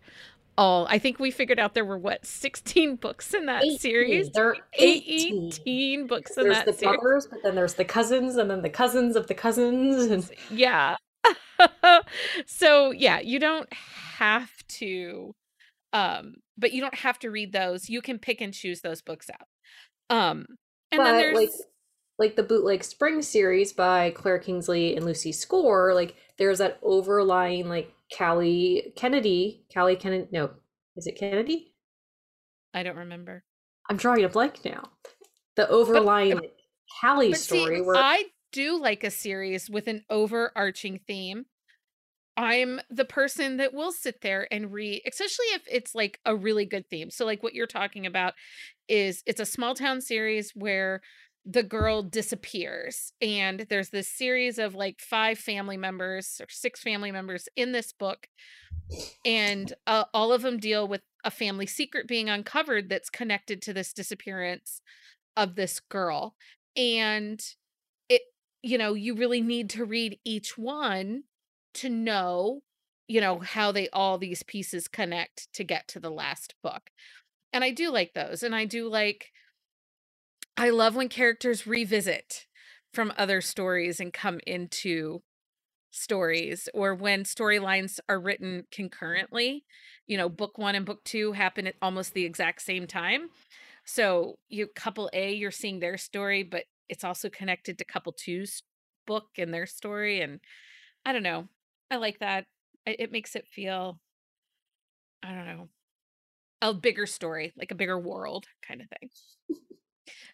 all. 0.58 0.86
I 0.90 1.00
think 1.00 1.20
we 1.20 1.32
figured 1.32 1.60
out 1.60 1.74
there 1.74 1.86
were 1.86 1.98
what 1.98 2.26
16 2.26 2.96
books 3.02 3.34
in 3.34 3.46
that 3.46 3.64
18. 3.64 3.78
series. 3.80 4.30
There 4.32 4.50
are 4.50 4.58
18. 4.74 5.48
18 5.48 6.08
books 6.08 6.38
in 6.38 6.44
There's 6.44 6.58
that 6.58 6.66
the 6.66 6.74
series. 6.74 6.98
brothers, 7.00 7.28
but 7.32 7.40
then 7.44 7.56
there's 7.56 7.76
the 7.76 7.86
cousins, 7.86 8.36
and 8.36 8.50
then 8.52 8.62
the 8.62 8.70
cousins 8.70 9.16
of 9.16 9.28
the 9.28 9.34
cousins, 9.34 10.04
and 10.12 10.30
Yeah. 10.52 10.96
so 12.46 12.92
yeah, 12.92 13.20
you 13.20 13.40
don't 13.40 13.72
have 13.74 14.50
to 14.68 15.34
um 15.94 16.36
but 16.58 16.74
you 16.74 16.82
don't 16.82 16.96
have 16.96 17.18
to 17.20 17.30
read 17.30 17.54
those. 17.54 17.90
You 17.90 18.02
can 18.02 18.20
pick 18.20 18.42
and 18.42 18.54
choose 18.54 18.82
those 18.82 19.02
books 19.02 19.30
out. 19.30 19.48
Um 20.16 20.46
and 20.92 21.00
then 21.00 21.14
but 21.14 21.18
there's 21.18 21.38
like 21.38 21.50
like 22.20 22.36
the 22.36 22.44
bootleg 22.44 22.84
spring 22.84 23.22
series 23.22 23.74
by 23.74 24.12
Claire 24.12 24.40
Kingsley 24.40 24.96
and 24.96 25.06
Lucy 25.06 25.32
Score, 25.32 25.94
like 25.94 26.16
there's 26.38 26.60
that 26.60 26.80
overlying 26.84 27.68
like 27.68 27.92
Callie 28.16 28.94
Kennedy, 28.96 29.66
Callie 29.74 29.96
Kennedy, 29.96 30.28
no, 30.32 30.52
is 30.96 31.08
it 31.08 31.18
Kennedy? 31.18 31.74
I 32.74 32.84
don't 32.84 32.98
remember. 32.98 33.44
I'm 33.90 33.98
drawing 33.98 34.24
a 34.24 34.30
blank 34.30 34.64
now. 34.64 34.90
The 35.56 35.68
overlying 35.70 36.36
like, 36.36 36.54
Callie 37.02 37.32
But 37.32 37.40
see, 37.40 37.60
story 37.60 37.82
where 37.82 37.96
I 37.96 38.26
do 38.52 38.80
like 38.80 39.04
a 39.04 39.12
series 39.12 39.70
with 39.70 39.88
an 39.88 40.04
overarching 40.10 41.00
theme. 41.08 41.46
I'm 42.42 42.80
the 42.90 43.06
person 43.06 43.58
that 43.58 43.74
will 43.74 43.92
sit 43.92 44.22
there 44.22 44.48
and 44.52 44.74
read, 44.74 45.04
especially 45.08 45.46
if 45.54 45.62
it's 45.70 45.94
like 45.94 46.20
a 46.26 46.36
really 46.36 46.66
good 46.66 46.90
theme. 46.90 47.12
So, 47.12 47.24
like 47.26 47.44
what 47.44 47.54
you're 47.54 47.68
talking 47.68 48.06
about 48.08 48.34
is 48.88 49.22
it's 49.28 49.40
a 49.40 49.46
small 49.46 49.76
town 49.76 50.02
series 50.02 50.52
where 50.56 51.02
the 51.46 51.64
girl 51.64 52.02
disappears, 52.02 53.14
and 53.22 53.68
there's 53.70 53.90
this 53.90 54.08
series 54.08 54.58
of 54.58 54.74
like 54.74 55.00
five 55.00 55.38
family 55.38 55.78
members 55.78 56.42
or 56.42 56.48
six 56.50 56.82
family 56.82 57.12
members 57.12 57.48
in 57.56 57.74
this 57.74 57.94
book, 57.94 58.28
and 59.24 59.74
uh, 59.86 60.06
all 60.12 60.34
of 60.34 60.42
them 60.42 60.58
deal 60.58 60.88
with 60.88 61.02
a 61.24 61.32
family 61.32 61.68
secret 61.68 62.08
being 62.08 62.28
uncovered 62.28 62.90
that's 62.90 63.10
connected 63.12 63.62
to 63.62 63.74
this 63.74 63.94
disappearance 63.94 64.82
of 65.38 65.56
this 65.56 65.80
girl. 65.80 66.36
And 66.76 67.40
it, 68.10 68.24
you 68.64 68.80
know, 68.80 68.96
you 68.96 69.16
really 69.16 69.42
need 69.42 69.70
to 69.72 69.86
read 69.86 70.18
each 70.26 70.58
one 70.58 71.24
to 71.76 71.90
know, 71.90 72.62
you 73.08 73.22
know, 73.22 73.40
how 73.40 73.72
they 73.72 73.90
all 73.90 74.18
these 74.18 74.44
pieces 74.44 74.88
connect 74.88 75.52
to 75.54 75.64
get 75.64 75.88
to 75.90 76.00
the 76.00 76.10
last 76.10 76.56
book. 76.64 76.90
And 77.54 77.64
I 77.64 77.72
do 77.72 77.92
like 77.92 78.14
those. 78.14 78.44
And 78.44 78.56
I 78.56 78.66
do 78.66 78.90
like, 78.90 79.32
I 80.58 80.70
love 80.70 80.96
when 80.96 81.10
characters 81.10 81.68
revisit 81.68 82.46
from 82.94 83.14
other 83.18 83.42
stories 83.42 84.00
and 84.00 84.14
come 84.14 84.40
into 84.46 85.22
stories 85.92 86.70
or 86.74 86.96
when 86.96 87.24
storylines 87.24 88.00
are 88.08 88.20
written 88.20 88.66
concurrently. 88.72 89.66
You 90.08 90.18
know, 90.18 90.30
book 90.30 90.58
one 90.58 90.76
and 90.76 90.86
book 90.86 91.04
two 91.04 91.34
happen 91.34 91.68
at 91.68 91.76
almost 91.82 92.14
the 92.14 92.26
exact 92.26 92.62
same 92.62 92.88
time. 92.88 93.30
So 93.86 94.38
you 94.48 94.68
couple 94.68 95.10
A, 95.14 95.34
you're 95.34 95.52
seeing 95.52 95.80
their 95.80 95.98
story, 95.98 96.44
but 96.44 96.66
it's 96.90 97.04
also 97.04 97.30
connected 97.30 97.78
to 97.78 97.86
couple 97.86 98.14
two's 98.14 98.64
book 99.08 99.28
and 99.38 99.54
their 99.54 99.66
story. 99.66 100.22
And 100.22 100.40
I 101.06 101.14
don't 101.14 101.24
know. 101.24 101.48
I 101.92 101.98
like 101.98 102.20
that. 102.20 102.46
It 102.88 103.12
makes 103.12 103.36
it 103.36 103.46
feel, 103.54 104.00
I 105.22 105.36
don't 105.36 105.46
know, 105.46 105.68
a 106.62 106.74
bigger 106.74 107.06
story, 107.06 107.54
like 107.58 107.72
a 107.72 107.76
bigger 107.76 108.00
world 108.00 108.48
kind 108.68 108.82
of 108.82 108.88
thing. 109.00 109.10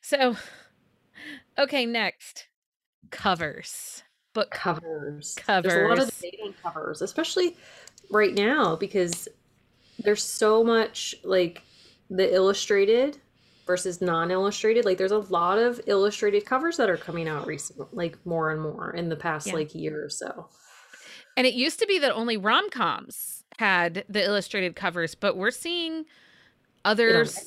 So, 0.02 0.38
okay, 1.58 1.86
next 1.86 2.48
covers. 3.12 4.04
Book 4.34 4.52
covers. 4.52 5.36
covers. 5.36 5.74
There's 5.74 5.86
a 5.86 5.90
lot 5.90 6.00
of 6.00 6.16
debate 6.16 6.40
on 6.46 6.54
covers, 6.64 7.02
especially 7.02 7.58
right 8.12 8.34
now 8.34 8.76
because 8.76 9.28
there's 10.00 10.24
so 10.24 10.64
much 10.64 11.16
like 11.24 11.64
the 12.10 12.34
illustrated 12.34 13.18
versus 13.66 14.00
non-illustrated. 14.00 14.86
Like 14.86 14.98
there's 14.98 15.12
a 15.12 15.18
lot 15.18 15.58
of 15.58 15.82
illustrated 15.88 16.46
covers 16.46 16.78
that 16.78 16.90
are 16.90 16.98
coming 16.98 17.28
out 17.28 17.48
recently, 17.48 17.88
like 17.92 18.18
more 18.26 18.52
and 18.52 18.62
more 18.62 18.92
in 18.92 19.10
the 19.10 19.16
past 19.16 19.48
Yeah. 19.48 19.54
like 19.54 19.74
year 19.76 20.06
or 20.06 20.10
so. 20.10 20.48
And 21.38 21.46
it 21.46 21.54
used 21.54 21.80
to 21.80 21.86
be 21.86 22.00
that 22.00 22.12
only 22.12 22.36
rom 22.36 22.70
coms 22.72 23.44
had 23.60 24.04
the 24.10 24.24
illustrated 24.24 24.76
covers, 24.76 25.14
but 25.14 25.38
we're 25.38 25.52
seeing 25.52 26.06
others 26.84 27.46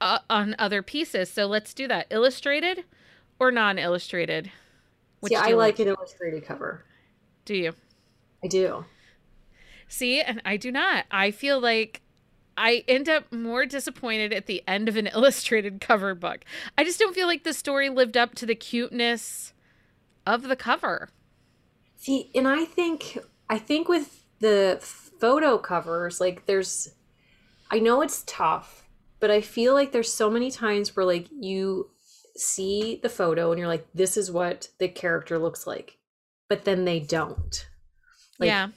uh, 0.00 0.18
on 0.30 0.56
other 0.58 0.82
pieces. 0.82 1.30
So 1.30 1.46
let's 1.46 1.74
do 1.74 1.86
that. 1.86 2.06
Illustrated 2.10 2.84
or 3.38 3.52
non 3.52 3.78
illustrated? 3.78 4.50
Which 5.20 5.32
See, 5.32 5.36
I 5.36 5.48
you 5.48 5.56
like 5.56 5.78
an 5.78 5.88
illustrated 5.88 6.46
cover. 6.46 6.82
Do 7.44 7.54
you? 7.54 7.74
I 8.42 8.46
do. 8.46 8.86
See, 9.88 10.22
and 10.22 10.40
I 10.46 10.56
do 10.56 10.72
not. 10.72 11.04
I 11.10 11.30
feel 11.30 11.60
like 11.60 12.00
I 12.56 12.84
end 12.88 13.08
up 13.08 13.30
more 13.32 13.66
disappointed 13.66 14.32
at 14.32 14.46
the 14.46 14.62
end 14.66 14.88
of 14.88 14.96
an 14.96 15.06
illustrated 15.14 15.80
cover 15.82 16.14
book. 16.14 16.44
I 16.78 16.84
just 16.84 16.98
don't 16.98 17.14
feel 17.14 17.26
like 17.26 17.44
the 17.44 17.52
story 17.52 17.90
lived 17.90 18.16
up 18.16 18.34
to 18.36 18.46
the 18.46 18.54
cuteness 18.54 19.52
of 20.26 20.44
the 20.44 20.56
cover. 20.56 21.10
See, 21.98 22.30
and 22.34 22.46
I 22.46 22.64
think 22.64 23.18
I 23.50 23.58
think 23.58 23.88
with 23.88 24.24
the 24.38 24.78
photo 24.80 25.58
covers, 25.58 26.20
like 26.20 26.46
there's 26.46 26.94
I 27.70 27.80
know 27.80 28.00
it's 28.02 28.22
tough, 28.26 28.84
but 29.20 29.30
I 29.30 29.40
feel 29.40 29.74
like 29.74 29.92
there's 29.92 30.12
so 30.12 30.30
many 30.30 30.50
times 30.50 30.94
where 30.94 31.04
like 31.04 31.26
you 31.30 31.90
see 32.36 33.00
the 33.02 33.08
photo 33.08 33.50
and 33.50 33.58
you're 33.58 33.68
like, 33.68 33.86
this 33.92 34.16
is 34.16 34.30
what 34.30 34.68
the 34.78 34.88
character 34.88 35.38
looks 35.38 35.66
like. 35.66 35.98
But 36.48 36.64
then 36.64 36.84
they 36.84 37.00
don't. 37.00 37.68
Like 38.38 38.46
yeah. 38.46 38.68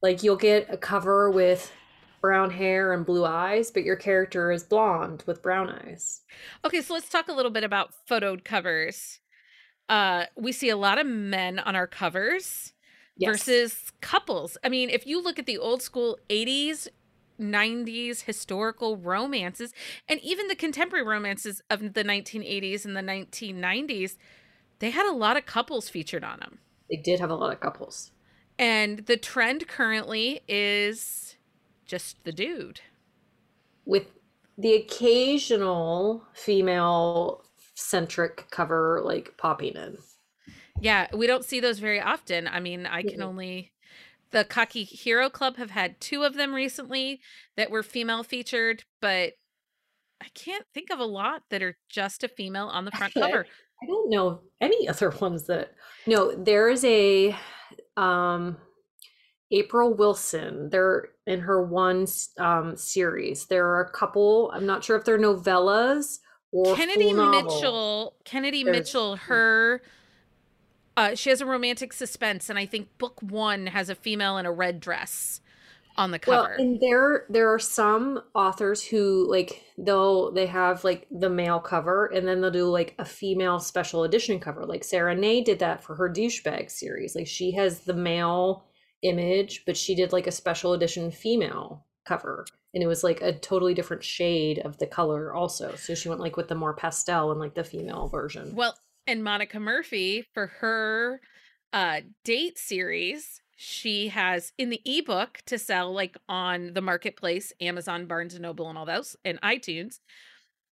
like 0.00 0.22
you'll 0.22 0.36
get 0.36 0.72
a 0.72 0.76
cover 0.76 1.30
with 1.30 1.72
brown 2.20 2.50
hair 2.50 2.92
and 2.92 3.04
blue 3.04 3.24
eyes, 3.24 3.72
but 3.72 3.82
your 3.82 3.96
character 3.96 4.52
is 4.52 4.62
blonde 4.62 5.24
with 5.26 5.42
brown 5.42 5.68
eyes. 5.68 6.20
Okay, 6.64 6.80
so 6.80 6.94
let's 6.94 7.08
talk 7.08 7.28
a 7.28 7.32
little 7.32 7.50
bit 7.50 7.64
about 7.64 7.92
photoed 8.08 8.44
covers. 8.44 9.18
Uh, 9.90 10.26
we 10.36 10.52
see 10.52 10.70
a 10.70 10.76
lot 10.78 10.98
of 10.98 11.06
men 11.06 11.60
on 11.60 11.76
our 11.76 11.88
covers 11.88 12.74
Yes. 13.16 13.30
versus 13.32 13.92
couples. 14.00 14.56
I 14.64 14.70
mean, 14.70 14.90
if 14.90 15.06
you 15.06 15.22
look 15.22 15.38
at 15.38 15.46
the 15.46 15.58
old 15.58 15.82
school 15.82 16.18
80s, 16.30 16.88
90s 17.38 18.22
historical 18.22 18.96
romances, 18.98 19.74
and 20.08 20.20
even 20.22 20.48
the 20.48 20.56
contemporary 20.56 21.06
romances 21.06 21.62
of 21.70 21.94
the 21.94 22.04
1980s 22.04 22.86
and 22.86 22.96
the 22.96 23.02
1990s, 23.02 24.16
they 24.80 24.90
had 24.90 25.06
a 25.06 25.12
lot 25.14 25.36
of 25.38 25.46
couples 25.46 25.88
featured 25.90 26.24
on 26.24 26.40
them. 26.40 26.60
they 26.90 26.96
did 26.96 27.20
have 27.20 27.30
a 27.30 27.34
lot 27.34 27.52
of 27.52 27.60
couples. 27.60 28.12
And 28.58 29.06
the 29.06 29.16
trend 29.16 29.66
currently 29.68 30.42
is 30.48 31.36
just 31.86 32.22
the 32.24 32.32
dude. 32.32 32.80
with 33.86 34.06
the 34.58 34.74
occasional 34.74 36.26
female 36.34 37.44
centric 37.80 38.50
cover 38.50 39.00
like 39.04 39.36
popping 39.38 39.76
in. 39.76 39.96
Yeah, 40.80 41.08
we 41.12 41.26
don't 41.26 41.44
see 41.44 41.60
those 41.60 41.78
very 41.78 42.00
often. 42.00 42.48
I 42.48 42.60
mean, 42.60 42.86
I 42.86 43.02
can 43.02 43.22
only 43.22 43.72
the 44.30 44.44
Cocky 44.44 44.84
Hero 44.84 45.28
Club 45.28 45.56
have 45.56 45.70
had 45.70 46.00
two 46.00 46.22
of 46.22 46.34
them 46.34 46.54
recently 46.54 47.20
that 47.56 47.70
were 47.70 47.82
female 47.82 48.22
featured, 48.22 48.84
but 49.00 49.32
I 50.20 50.26
can't 50.34 50.66
think 50.72 50.90
of 50.90 50.98
a 50.98 51.04
lot 51.04 51.42
that 51.50 51.62
are 51.62 51.76
just 51.88 52.22
a 52.22 52.28
female 52.28 52.68
on 52.68 52.84
the 52.84 52.90
front 52.96 53.14
cover. 53.14 53.46
I 53.82 53.86
don't 53.86 54.10
know 54.10 54.42
any 54.60 54.88
other 54.88 55.10
ones 55.10 55.46
that 55.46 55.72
no, 56.06 56.34
there 56.34 56.68
is 56.68 56.84
a 56.84 57.36
um 57.96 58.56
April 59.50 59.94
Wilson. 59.94 60.70
They're 60.70 61.08
in 61.26 61.40
her 61.40 61.62
one 61.66 62.06
um 62.38 62.76
series. 62.76 63.46
There 63.46 63.66
are 63.66 63.80
a 63.82 63.90
couple, 63.90 64.50
I'm 64.54 64.66
not 64.66 64.84
sure 64.84 64.96
if 64.96 65.04
they're 65.04 65.18
novellas 65.18 66.20
or 66.52 66.74
Kennedy. 66.76 67.12
Mitchell, 67.12 68.14
Kennedy 68.24 68.64
There's- 68.64 68.78
Mitchell, 68.78 69.16
her 69.16 69.82
uh 70.96 71.14
she 71.14 71.30
has 71.30 71.40
a 71.40 71.46
romantic 71.46 71.92
suspense 71.92 72.50
and 72.50 72.58
I 72.58 72.66
think 72.66 72.98
book 72.98 73.20
1 73.22 73.68
has 73.68 73.88
a 73.88 73.94
female 73.94 74.36
in 74.38 74.46
a 74.46 74.52
red 74.52 74.80
dress 74.80 75.40
on 75.96 76.10
the 76.10 76.18
cover. 76.18 76.54
Well, 76.56 76.58
and 76.58 76.80
there 76.80 77.26
there 77.28 77.52
are 77.52 77.58
some 77.58 78.22
authors 78.34 78.82
who 78.82 79.26
like 79.30 79.62
they'll 79.78 80.30
they 80.32 80.46
have 80.46 80.82
like 80.82 81.06
the 81.10 81.28
male 81.30 81.60
cover 81.60 82.06
and 82.06 82.26
then 82.26 82.40
they'll 82.40 82.50
do 82.50 82.64
like 82.68 82.94
a 82.98 83.04
female 83.04 83.60
special 83.60 84.04
edition 84.04 84.40
cover. 84.40 84.64
Like 84.64 84.82
Sara 84.84 85.14
Ney 85.14 85.42
did 85.42 85.58
that 85.60 85.82
for 85.84 85.94
her 85.96 86.08
douchebag 86.08 86.70
series. 86.70 87.14
Like 87.14 87.26
she 87.26 87.52
has 87.52 87.80
the 87.80 87.94
male 87.94 88.64
image, 89.02 89.64
but 89.66 89.76
she 89.76 89.94
did 89.94 90.12
like 90.12 90.26
a 90.26 90.32
special 90.32 90.72
edition 90.72 91.10
female 91.10 91.86
cover. 92.04 92.44
And 92.72 92.82
it 92.82 92.86
was 92.86 93.02
like 93.02 93.20
a 93.20 93.32
totally 93.32 93.74
different 93.74 94.04
shade 94.04 94.60
of 94.60 94.78
the 94.78 94.86
color 94.86 95.34
also. 95.34 95.74
So 95.74 95.94
she 95.94 96.08
went 96.08 96.20
like 96.20 96.36
with 96.36 96.48
the 96.48 96.54
more 96.54 96.74
pastel 96.74 97.30
and 97.30 97.40
like 97.40 97.54
the 97.54 97.64
female 97.64 98.08
version. 98.08 98.54
Well, 98.54 98.76
and 99.06 99.24
Monica 99.24 99.58
Murphy 99.58 100.26
for 100.34 100.46
her 100.60 101.20
uh 101.72 102.00
date 102.24 102.58
series, 102.58 103.40
she 103.56 104.08
has 104.08 104.52
in 104.56 104.70
the 104.70 104.82
ebook 104.84 105.42
to 105.46 105.58
sell 105.58 105.92
like 105.92 106.16
on 106.28 106.74
the 106.74 106.80
marketplace, 106.80 107.52
Amazon, 107.60 108.06
Barnes 108.06 108.34
and 108.34 108.42
Noble 108.42 108.68
and 108.68 108.78
all 108.78 108.86
those 108.86 109.16
and 109.24 109.40
iTunes. 109.42 109.98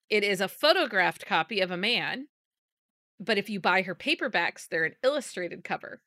It 0.08 0.24
is 0.24 0.40
a 0.40 0.48
photographed 0.48 1.26
copy 1.26 1.60
of 1.60 1.70
a 1.70 1.76
man, 1.76 2.28
but 3.20 3.38
if 3.38 3.50
you 3.50 3.60
buy 3.60 3.82
her 3.82 3.94
paperbacks, 3.94 4.66
they're 4.68 4.84
an 4.84 4.94
illustrated 5.02 5.64
cover. 5.64 6.00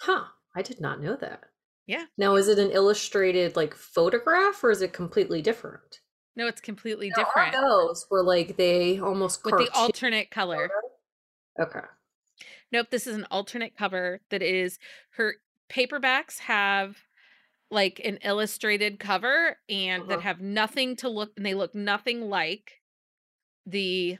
Huh. 0.00 0.24
I 0.54 0.62
did 0.62 0.80
not 0.80 1.00
know 1.00 1.16
that. 1.16 1.44
Yeah. 1.88 2.06
Now, 2.18 2.36
is 2.36 2.48
it 2.48 2.58
an 2.58 2.70
illustrated 2.70 3.56
like 3.56 3.74
photograph 3.74 4.62
or 4.62 4.70
is 4.70 4.82
it 4.82 4.92
completely 4.92 5.40
different? 5.40 6.02
No, 6.36 6.46
it's 6.46 6.60
completely 6.60 7.10
There 7.10 7.24
are 7.24 7.24
different 7.24 7.52
those 7.52 8.06
where 8.08 8.22
like 8.22 8.56
they 8.56 8.98
almost 8.98 9.44
with 9.44 9.56
the 9.56 9.68
alternate 9.70 10.30
color. 10.30 10.70
Okay. 11.60 11.80
Nope, 12.72 12.88
this 12.90 13.06
is 13.06 13.16
an 13.16 13.26
alternate 13.30 13.76
cover 13.76 14.20
that 14.30 14.42
is 14.42 14.78
her 15.10 15.36
paperbacks 15.68 16.38
have 16.40 16.98
like 17.70 18.00
an 18.04 18.18
illustrated 18.18 19.00
cover 19.00 19.58
and 19.68 20.08
that 20.08 20.20
Uh-huh. 20.20 20.22
have 20.22 20.40
nothing 20.40 20.96
to 20.96 21.08
look 21.08 21.32
and 21.36 21.46
they 21.46 21.54
look 21.54 21.74
nothing 21.74 22.22
like 22.22 22.82
the 23.66 24.18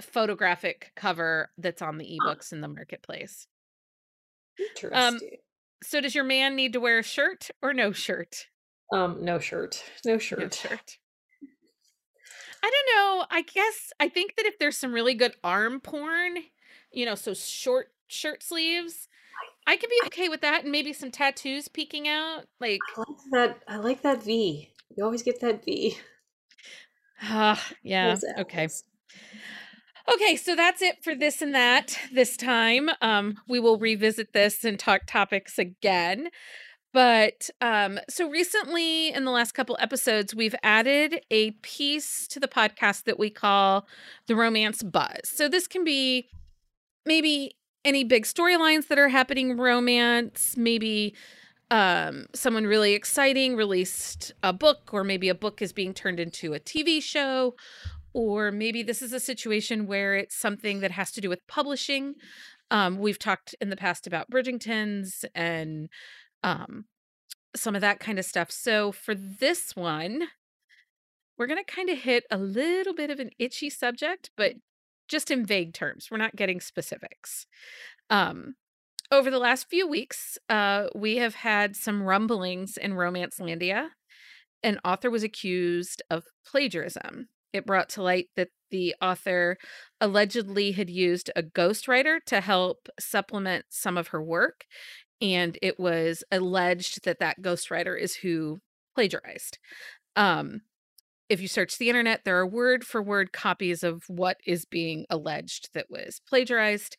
photographic 0.00 0.92
cover 0.96 1.52
that's 1.58 1.82
on 1.82 1.98
the 1.98 2.06
Huh. 2.20 2.36
ebooks 2.36 2.52
in 2.52 2.60
the 2.62 2.68
marketplace. 2.68 3.48
Um 4.92 5.20
Interesting. 5.20 5.38
So 5.82 6.00
does 6.00 6.14
your 6.14 6.24
man 6.24 6.56
need 6.56 6.72
to 6.72 6.80
wear 6.80 6.98
a 6.98 7.02
shirt 7.02 7.50
or 7.62 7.72
no 7.72 7.92
shirt? 7.92 8.46
Um, 8.92 9.24
no 9.24 9.38
shirt. 9.38 9.82
No 10.04 10.18
shirt. 10.18 10.40
No 10.40 10.48
shirt. 10.50 10.98
I 12.62 12.70
don't 12.70 12.96
know. 12.96 13.26
I 13.30 13.42
guess 13.42 13.92
I 14.00 14.08
think 14.08 14.36
that 14.36 14.46
if 14.46 14.58
there's 14.58 14.76
some 14.76 14.92
really 14.92 15.14
good 15.14 15.34
arm 15.44 15.80
porn, 15.80 16.38
you 16.92 17.06
know, 17.06 17.14
so 17.14 17.34
short 17.34 17.88
shirt 18.08 18.42
sleeves, 18.42 19.08
I 19.66 19.76
could 19.76 19.90
be 19.90 20.00
okay 20.06 20.28
with 20.28 20.40
that 20.40 20.62
and 20.62 20.72
maybe 20.72 20.92
some 20.92 21.10
tattoos 21.10 21.68
peeking 21.68 22.08
out. 22.08 22.44
Like, 22.60 22.80
I 22.96 23.00
like 23.00 23.18
that. 23.32 23.62
I 23.68 23.76
like 23.76 24.02
that 24.02 24.22
V. 24.22 24.70
You 24.96 25.04
always 25.04 25.22
get 25.22 25.40
that 25.40 25.64
V. 25.64 25.96
ah, 27.22 27.62
yeah, 27.82 28.16
okay. 28.38 28.68
Okay, 30.12 30.36
so 30.36 30.54
that's 30.54 30.82
it 30.82 31.02
for 31.02 31.14
this 31.14 31.42
and 31.42 31.54
that 31.54 31.98
this 32.12 32.36
time. 32.36 32.90
Um, 33.02 33.38
we 33.48 33.58
will 33.58 33.78
revisit 33.78 34.32
this 34.32 34.64
and 34.64 34.78
talk 34.78 35.02
topics 35.06 35.58
again. 35.58 36.28
But 36.92 37.50
um, 37.60 37.98
so 38.08 38.30
recently, 38.30 39.12
in 39.12 39.24
the 39.24 39.30
last 39.30 39.52
couple 39.52 39.76
episodes, 39.80 40.34
we've 40.34 40.54
added 40.62 41.20
a 41.30 41.50
piece 41.62 42.26
to 42.28 42.40
the 42.40 42.48
podcast 42.48 43.04
that 43.04 43.18
we 43.18 43.30
call 43.30 43.86
the 44.28 44.36
romance 44.36 44.82
buzz. 44.82 45.20
So 45.24 45.48
this 45.48 45.66
can 45.66 45.84
be 45.84 46.28
maybe 47.04 47.56
any 47.84 48.04
big 48.04 48.24
storylines 48.24 48.88
that 48.88 48.98
are 48.98 49.08
happening 49.08 49.50
in 49.50 49.58
romance, 49.58 50.56
maybe 50.56 51.14
um 51.72 52.26
someone 52.32 52.64
really 52.64 52.92
exciting 52.92 53.56
released 53.56 54.32
a 54.44 54.52
book 54.52 54.90
or 54.92 55.02
maybe 55.02 55.28
a 55.28 55.34
book 55.34 55.60
is 55.60 55.72
being 55.72 55.92
turned 55.92 56.20
into 56.20 56.54
a 56.54 56.60
TV 56.60 57.02
show 57.02 57.56
or 58.16 58.50
maybe 58.50 58.82
this 58.82 59.02
is 59.02 59.12
a 59.12 59.20
situation 59.20 59.86
where 59.86 60.14
it's 60.14 60.34
something 60.34 60.80
that 60.80 60.90
has 60.90 61.12
to 61.12 61.20
do 61.20 61.28
with 61.28 61.46
publishing. 61.46 62.14
Um 62.70 62.98
we've 62.98 63.18
talked 63.18 63.54
in 63.60 63.68
the 63.68 63.76
past 63.76 64.06
about 64.06 64.30
Bridgertons 64.30 65.24
and 65.34 65.90
um 66.42 66.86
some 67.54 67.74
of 67.74 67.82
that 67.82 68.00
kind 68.00 68.18
of 68.18 68.24
stuff. 68.24 68.50
So 68.50 68.90
for 68.90 69.14
this 69.14 69.76
one, 69.76 70.28
we're 71.36 71.46
going 71.46 71.62
to 71.62 71.72
kind 71.72 71.88
of 71.90 71.98
hit 71.98 72.24
a 72.30 72.38
little 72.38 72.94
bit 72.94 73.10
of 73.10 73.18
an 73.18 73.30
itchy 73.38 73.70
subject, 73.70 74.30
but 74.36 74.54
just 75.08 75.30
in 75.30 75.44
vague 75.44 75.74
terms. 75.74 76.08
We're 76.10 76.16
not 76.16 76.36
getting 76.36 76.60
specifics. 76.60 77.46
Um 78.08 78.54
over 79.12 79.30
the 79.30 79.38
last 79.38 79.68
few 79.68 79.86
weeks, 79.86 80.36
uh, 80.48 80.88
we 80.94 81.18
have 81.18 81.36
had 81.36 81.76
some 81.76 82.02
rumblings 82.02 82.76
in 82.76 82.94
Romance 82.94 83.38
Landia. 83.38 83.90
An 84.64 84.80
author 84.84 85.10
was 85.10 85.22
accused 85.22 86.02
of 86.10 86.24
plagiarism. 86.44 87.28
It 87.56 87.66
brought 87.66 87.88
to 87.90 88.02
light 88.02 88.28
that 88.36 88.48
the 88.70 88.94
author 89.00 89.56
allegedly 90.00 90.72
had 90.72 90.90
used 90.90 91.30
a 91.36 91.42
ghostwriter 91.42 92.18
to 92.26 92.40
help 92.40 92.88
supplement 92.98 93.64
some 93.68 93.96
of 93.96 94.08
her 94.08 94.22
work. 94.22 94.64
And 95.20 95.58
it 95.62 95.80
was 95.80 96.24
alleged 96.30 97.04
that 97.04 97.20
that 97.20 97.40
ghostwriter 97.40 97.98
is 97.98 98.16
who 98.16 98.60
plagiarized. 98.94 99.58
Um, 100.14 100.62
if 101.28 101.40
you 101.40 101.48
search 101.48 101.78
the 101.78 101.88
internet, 101.88 102.24
there 102.24 102.38
are 102.38 102.46
word 102.46 102.84
for 102.84 103.02
word 103.02 103.32
copies 103.32 103.82
of 103.82 104.04
what 104.08 104.36
is 104.46 104.64
being 104.64 105.06
alleged 105.10 105.70
that 105.74 105.86
was 105.90 106.20
plagiarized. 106.28 106.96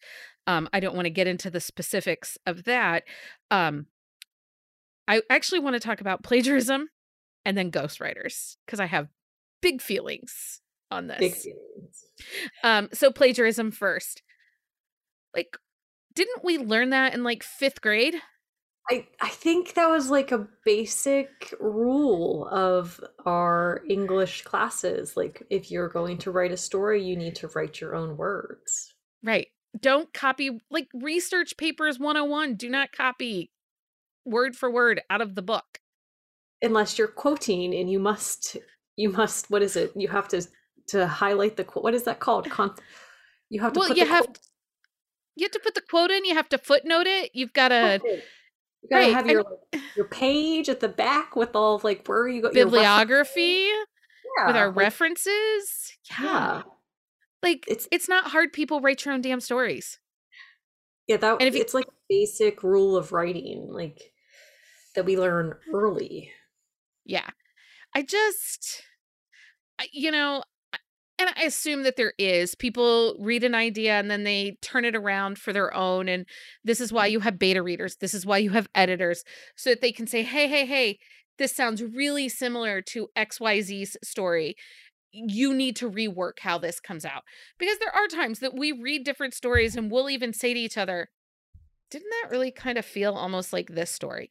Um, 0.47 0.67
I 0.73 0.79
don't 0.79 0.95
want 0.95 1.05
to 1.05 1.11
get 1.11 1.27
into 1.27 1.49
the 1.49 1.59
specifics 1.59 2.37
of 2.45 2.63
that. 2.65 3.03
Um, 3.51 3.87
I 5.07 5.21
actually 5.29 5.59
want 5.59 5.75
to 5.75 5.79
talk 5.79 6.01
about 6.01 6.23
plagiarism 6.23 6.89
and 7.45 7.57
then 7.57 7.71
ghostwriters 7.71 8.57
because 8.65 8.79
I 8.79 8.85
have 8.85 9.07
big 9.61 9.81
feelings 9.81 10.61
on 10.91 11.07
this. 11.07 11.19
Big 11.19 11.33
feelings. 11.35 12.05
Um, 12.63 12.89
so 12.93 13.11
plagiarism 13.11 13.71
first. 13.71 14.21
Like, 15.35 15.57
didn't 16.13 16.43
we 16.43 16.57
learn 16.57 16.89
that 16.91 17.13
in 17.13 17.23
like 17.23 17.43
fifth 17.43 17.81
grade? 17.81 18.15
I 18.89 19.05
I 19.21 19.29
think 19.29 19.73
that 19.73 19.89
was 19.89 20.09
like 20.09 20.31
a 20.31 20.47
basic 20.63 21.53
rule 21.59 22.47
of 22.51 23.01
our 23.25 23.81
English 23.89 24.43
classes. 24.43 25.17
Like 25.17 25.43
if 25.49 25.69
you're 25.69 25.89
going 25.89 26.17
to 26.19 26.31
write 26.31 26.51
a 26.51 26.57
story, 26.57 27.03
you 27.03 27.15
need 27.15 27.35
to 27.35 27.49
write 27.49 27.81
your 27.81 27.95
own 27.95 28.17
words. 28.17 28.93
Right. 29.23 29.47
Don't 29.79 30.11
copy 30.13 30.59
like 30.71 30.87
research 30.93 31.57
papers 31.57 31.99
101. 31.99 32.55
Do 32.55 32.69
not 32.69 32.91
copy 32.91 33.51
word 34.25 34.55
for 34.55 34.71
word 34.71 35.01
out 35.09 35.21
of 35.21 35.35
the 35.35 35.41
book. 35.41 35.79
Unless 36.61 36.97
you're 36.97 37.07
quoting 37.07 37.75
and 37.75 37.91
you 37.91 37.99
must 37.99 38.57
you 38.97 39.09
must 39.09 39.49
what 39.49 39.61
is 39.61 39.75
it? 39.77 39.93
You 39.95 40.09
have 40.09 40.27
to 40.29 40.45
to 40.87 41.07
highlight 41.07 41.55
the 41.55 41.63
quote. 41.63 41.83
What 41.83 41.93
is 41.93 42.03
that 42.03 42.19
called? 42.19 42.49
Con- 42.49 42.75
you 43.49 43.61
have 43.61 43.71
to 43.73 43.79
Well, 43.79 43.87
put 43.89 43.97
you 43.97 44.03
the 44.05 44.09
have 44.11 44.25
quote 44.25 44.39
you 45.35 45.45
have 45.45 45.51
to 45.51 45.59
put 45.59 45.75
the 45.75 45.81
quote 45.81 46.09
in, 46.11 46.25
you 46.25 46.33
have 46.33 46.49
to 46.49 46.57
footnote 46.57 47.05
it. 47.07 47.29
You've 47.33 47.53
got 47.53 47.69
to. 47.69 47.99
You 48.03 48.89
gotta 48.91 49.05
right. 49.05 49.13
have 49.13 49.27
your 49.27 49.43
like, 49.71 49.81
your 49.95 50.05
page 50.07 50.67
at 50.69 50.79
the 50.79 50.87
back 50.89 51.35
with 51.35 51.55
all 51.55 51.75
of 51.75 51.83
like 51.83 52.07
where 52.07 52.27
you 52.27 52.41
go 52.41 52.51
bibliography 52.51 53.67
with 54.45 54.55
our 54.55 54.67
like 54.67 54.75
references. 54.75 55.93
Yeah. 56.11 56.23
yeah. 56.25 56.61
Like 57.43 57.65
It's 57.67 57.87
it's 57.91 58.07
not 58.09 58.25
hard 58.31 58.53
people 58.53 58.81
write 58.81 59.03
your 59.05 59.13
own 59.13 59.21
damn 59.21 59.39
stories. 59.41 59.99
yeah 61.07 61.17
that 61.17 61.37
And 61.39 61.47
if 61.47 61.55
you 61.55 61.61
it's 61.61 61.73
like 61.73 61.87
a 61.87 61.91
basic 62.09 62.63
rule 62.63 62.95
of 62.95 63.11
writing 63.11 63.67
like 63.71 64.11
that 64.95 65.05
we 65.05 65.17
learn 65.17 65.55
early. 65.73 66.31
yeah. 67.05 67.29
I 67.95 68.03
just 68.03 68.83
you 69.91 70.11
know 70.11 70.43
and 71.19 71.31
I 71.35 71.43
assume 71.43 71.81
that 71.83 71.95
there 71.95 72.13
is. 72.19 72.53
People 72.53 73.15
read 73.19 73.43
an 73.43 73.55
idea 73.55 73.93
and 73.93 74.09
then 74.11 74.23
they 74.23 74.57
turn 74.61 74.85
it 74.85 74.95
around 74.95 75.39
for 75.39 75.51
their 75.51 75.73
own 75.73 76.07
and 76.07 76.25
this 76.63 76.79
is 76.79 76.93
why 76.93 77.07
mm-hmm. 77.07 77.13
you 77.13 77.19
have 77.21 77.39
beta 77.39 77.63
readers. 77.63 77.95
This 77.95 78.13
is 78.13 78.25
why 78.25 78.37
you 78.37 78.51
have 78.51 78.69
editors 78.75 79.23
so 79.55 79.71
that 79.71 79.81
they 79.81 79.91
can 79.91 80.05
say 80.05 80.23
hey 80.23 80.47
hey 80.47 80.65
hey 80.65 80.99
this 81.37 81.55
sounds 81.55 81.83
really 81.83 82.29
similar 82.29 82.81
to 82.81 83.09
XYZ's 83.15 83.97
story. 84.03 84.55
You 85.11 85.53
need 85.53 85.75
to 85.77 85.89
rework 85.89 86.39
how 86.41 86.57
this 86.57 86.79
comes 86.79 87.05
out. 87.05 87.23
Because 87.59 87.77
there 87.77 87.95
are 87.95 88.07
times 88.07 88.39
that 88.39 88.55
we 88.55 88.71
read 88.71 89.03
different 89.03 89.35
stories 89.35 89.75
and 89.75 89.91
we'll 89.91 90.09
even 90.09 90.33
say 90.33 90.53
to 90.53 90.59
each 90.59 90.77
other 90.77 91.09
didn't 91.89 92.09
that 92.21 92.29
really 92.29 92.51
kind 92.51 92.77
of 92.77 92.85
feel 92.85 93.13
almost 93.13 93.53
like 93.53 93.69
this 93.69 93.89
story 93.89 94.29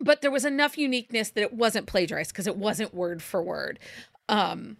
but 0.00 0.22
there 0.22 0.30
was 0.30 0.44
enough 0.44 0.78
uniqueness 0.78 1.30
that 1.30 1.42
it 1.42 1.52
wasn't 1.52 1.86
plagiarized 1.86 2.32
because 2.32 2.46
it 2.46 2.56
wasn't 2.56 2.94
word 2.94 3.22
for 3.22 3.42
word. 3.42 3.78
Um 4.28 4.78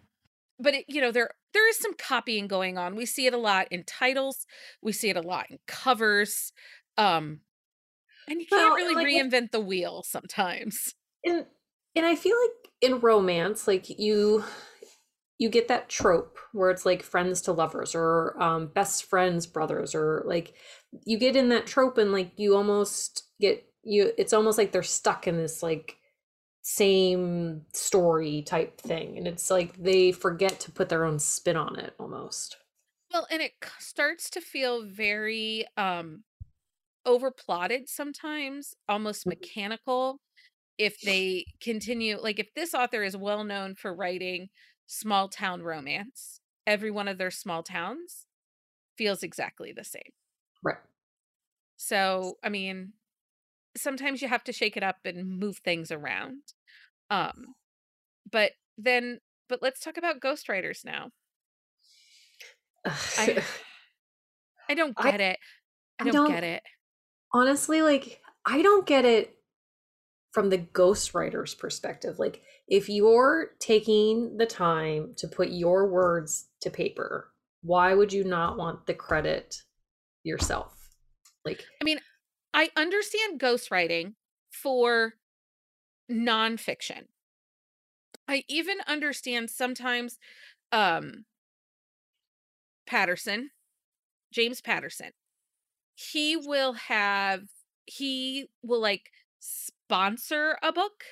but 0.59 0.75
it, 0.75 0.85
you 0.89 1.01
know 1.01 1.13
there 1.13 1.31
there 1.55 1.69
is 1.69 1.79
some 1.79 1.95
copying 1.95 2.47
going 2.49 2.79
on. 2.79 2.97
We 2.97 3.07
see 3.07 3.27
it 3.27 3.35
a 3.35 3.39
lot 3.39 3.69
in 3.71 3.85
titles. 3.85 4.47
We 4.83 4.93
see 4.93 5.11
it 5.11 5.17
a 5.17 5.23
lot 5.23 5.47
in 5.51 5.59
covers. 5.67 6.53
Um 6.97 7.41
and 8.29 8.41
you 8.41 8.47
can't 8.47 8.73
Well, 8.73 8.75
really 8.75 8.95
like 8.95 9.05
reinvent 9.05 9.51
the 9.53 9.61
wheel 9.61 10.03
sometimes. 10.03 10.95
And 11.25 11.47
and 11.97 12.07
I 12.07 12.15
feel 12.17 12.37
like 12.41 12.73
in 12.81 13.01
romance, 13.01 13.67
like 13.67 13.89
you 13.99 14.45
you 15.39 15.49
get 15.49 15.69
that 15.69 15.89
trope 15.89 16.39
where 16.53 16.71
it's 16.71 16.87
like 16.87 17.03
friends 17.03 17.43
to 17.43 17.53
lovers 17.53 17.95
or 17.95 18.41
um 18.43 18.69
best 18.69 19.05
friends 19.05 19.47
brothers 19.47 19.95
or 19.95 20.23
like 20.27 20.55
you 21.07 21.19
get 21.19 21.37
in 21.37 21.49
that 21.51 21.67
trope 21.67 21.99
and 21.99 22.13
like 22.13 22.33
you 22.39 22.57
almost 22.57 23.25
get 23.41 23.65
you 23.83 24.13
it's 24.19 24.33
almost 24.33 24.59
like 24.59 24.73
they're 24.73 24.83
stuck 24.83 25.27
in 25.27 25.37
this 25.37 25.63
like 25.63 25.99
same 26.63 27.67
story 27.75 28.43
type 28.43 28.81
thing 28.81 29.19
and 29.19 29.29
it's 29.29 29.51
like 29.51 29.77
they 29.83 30.13
forget 30.13 30.61
to 30.61 30.73
put 30.73 30.89
their 30.91 31.05
own 31.05 31.19
spin 31.19 31.57
on 31.57 31.79
it 31.79 31.95
almost. 31.99 32.59
well 33.13 33.27
and 33.31 33.43
it 33.43 33.53
starts 33.79 34.31
to 34.31 34.41
feel 34.41 34.85
very 34.85 35.65
um 35.77 36.25
overplotted 37.07 37.89
sometimes 37.89 38.75
almost 38.89 39.27
Mhm. 39.27 39.51
mechanical 39.51 40.21
if 40.79 41.01
they 41.03 41.47
continue 41.61 42.19
like 42.21 42.39
if 42.39 42.53
this 42.55 42.75
author 42.75 43.03
is 43.05 43.17
well 43.17 43.45
known 43.45 43.75
for 43.77 43.95
writing 43.95 44.49
small 44.87 45.29
town 45.29 45.63
romance 45.63 46.41
every 46.67 46.91
one 46.91 47.09
of 47.09 47.19
their 47.19 47.31
small 47.33 47.63
towns 47.63 48.27
feels 48.99 49.23
exactly 49.23 49.73
the 49.73 49.85
same 49.85 50.13
Right. 50.63 50.81
so 51.77 52.39
i 52.43 52.49
mean 52.49 52.93
sometimes 53.77 54.23
you 54.23 54.29
have 54.29 54.45
to 54.45 54.53
shake 54.53 54.77
it 54.77 54.83
up 54.83 54.97
and 55.05 55.39
move 55.39 55.59
things 55.59 55.91
around 55.91 56.43
um 57.11 57.55
but 58.31 58.53
then 58.79 59.21
but 59.49 59.61
let's 59.63 59.81
talk 59.81 59.97
about 59.97 60.21
ghostwriters 60.21 60.85
now 60.85 61.11
i 62.87 63.43
i 64.69 64.75
don't 64.75 64.95
I 64.97 65.11
get 65.11 65.21
it 65.21 65.39
i 65.99 66.03
I 66.03 66.05
don't 66.05 66.15
don't 66.15 66.29
get 66.31 66.45
it 66.45 66.63
honestly 67.33 67.83
like 67.83 68.21
I 68.47 68.63
don't 68.63 68.87
get 68.87 69.05
it 69.05 69.37
from 70.33 70.51
the 70.51 70.59
ghostwriter's 70.59 71.55
perspective. 71.55 72.19
Like 72.19 72.43
if 72.69 72.89
you're 72.89 73.51
taking 73.59 74.37
the 74.37 74.47
time 74.47 75.15
to 75.17 75.29
put 75.29 75.51
your 75.51 75.89
words 75.89 76.49
to 76.63 76.71
paper, 76.71 77.33
why 77.63 77.95
would 77.95 78.13
you 78.13 78.25
not 78.25 78.57
want 78.57 78.87
the 78.87 78.95
credit 78.95 79.63
yourself? 80.23 80.77
Like 81.45 81.65
I 81.81 81.85
mean, 81.85 82.01
I 82.55 82.71
understand 82.77 83.41
ghostwriting 83.41 84.15
for 84.51 85.15
nonfiction. 86.11 87.09
I 88.29 88.45
even 88.49 88.81
understand 88.87 89.51
sometimes 89.51 90.19
um 90.73 91.27
Patterson, 92.87 93.51
James 94.33 94.61
Patterson. 94.61 95.13
He 95.95 96.37
will 96.37 96.75
have 96.75 97.49
he 97.87 98.51
will 98.63 98.81
like 98.81 99.13
sponsor 99.41 100.59
a 100.63 100.73
book. 100.73 101.05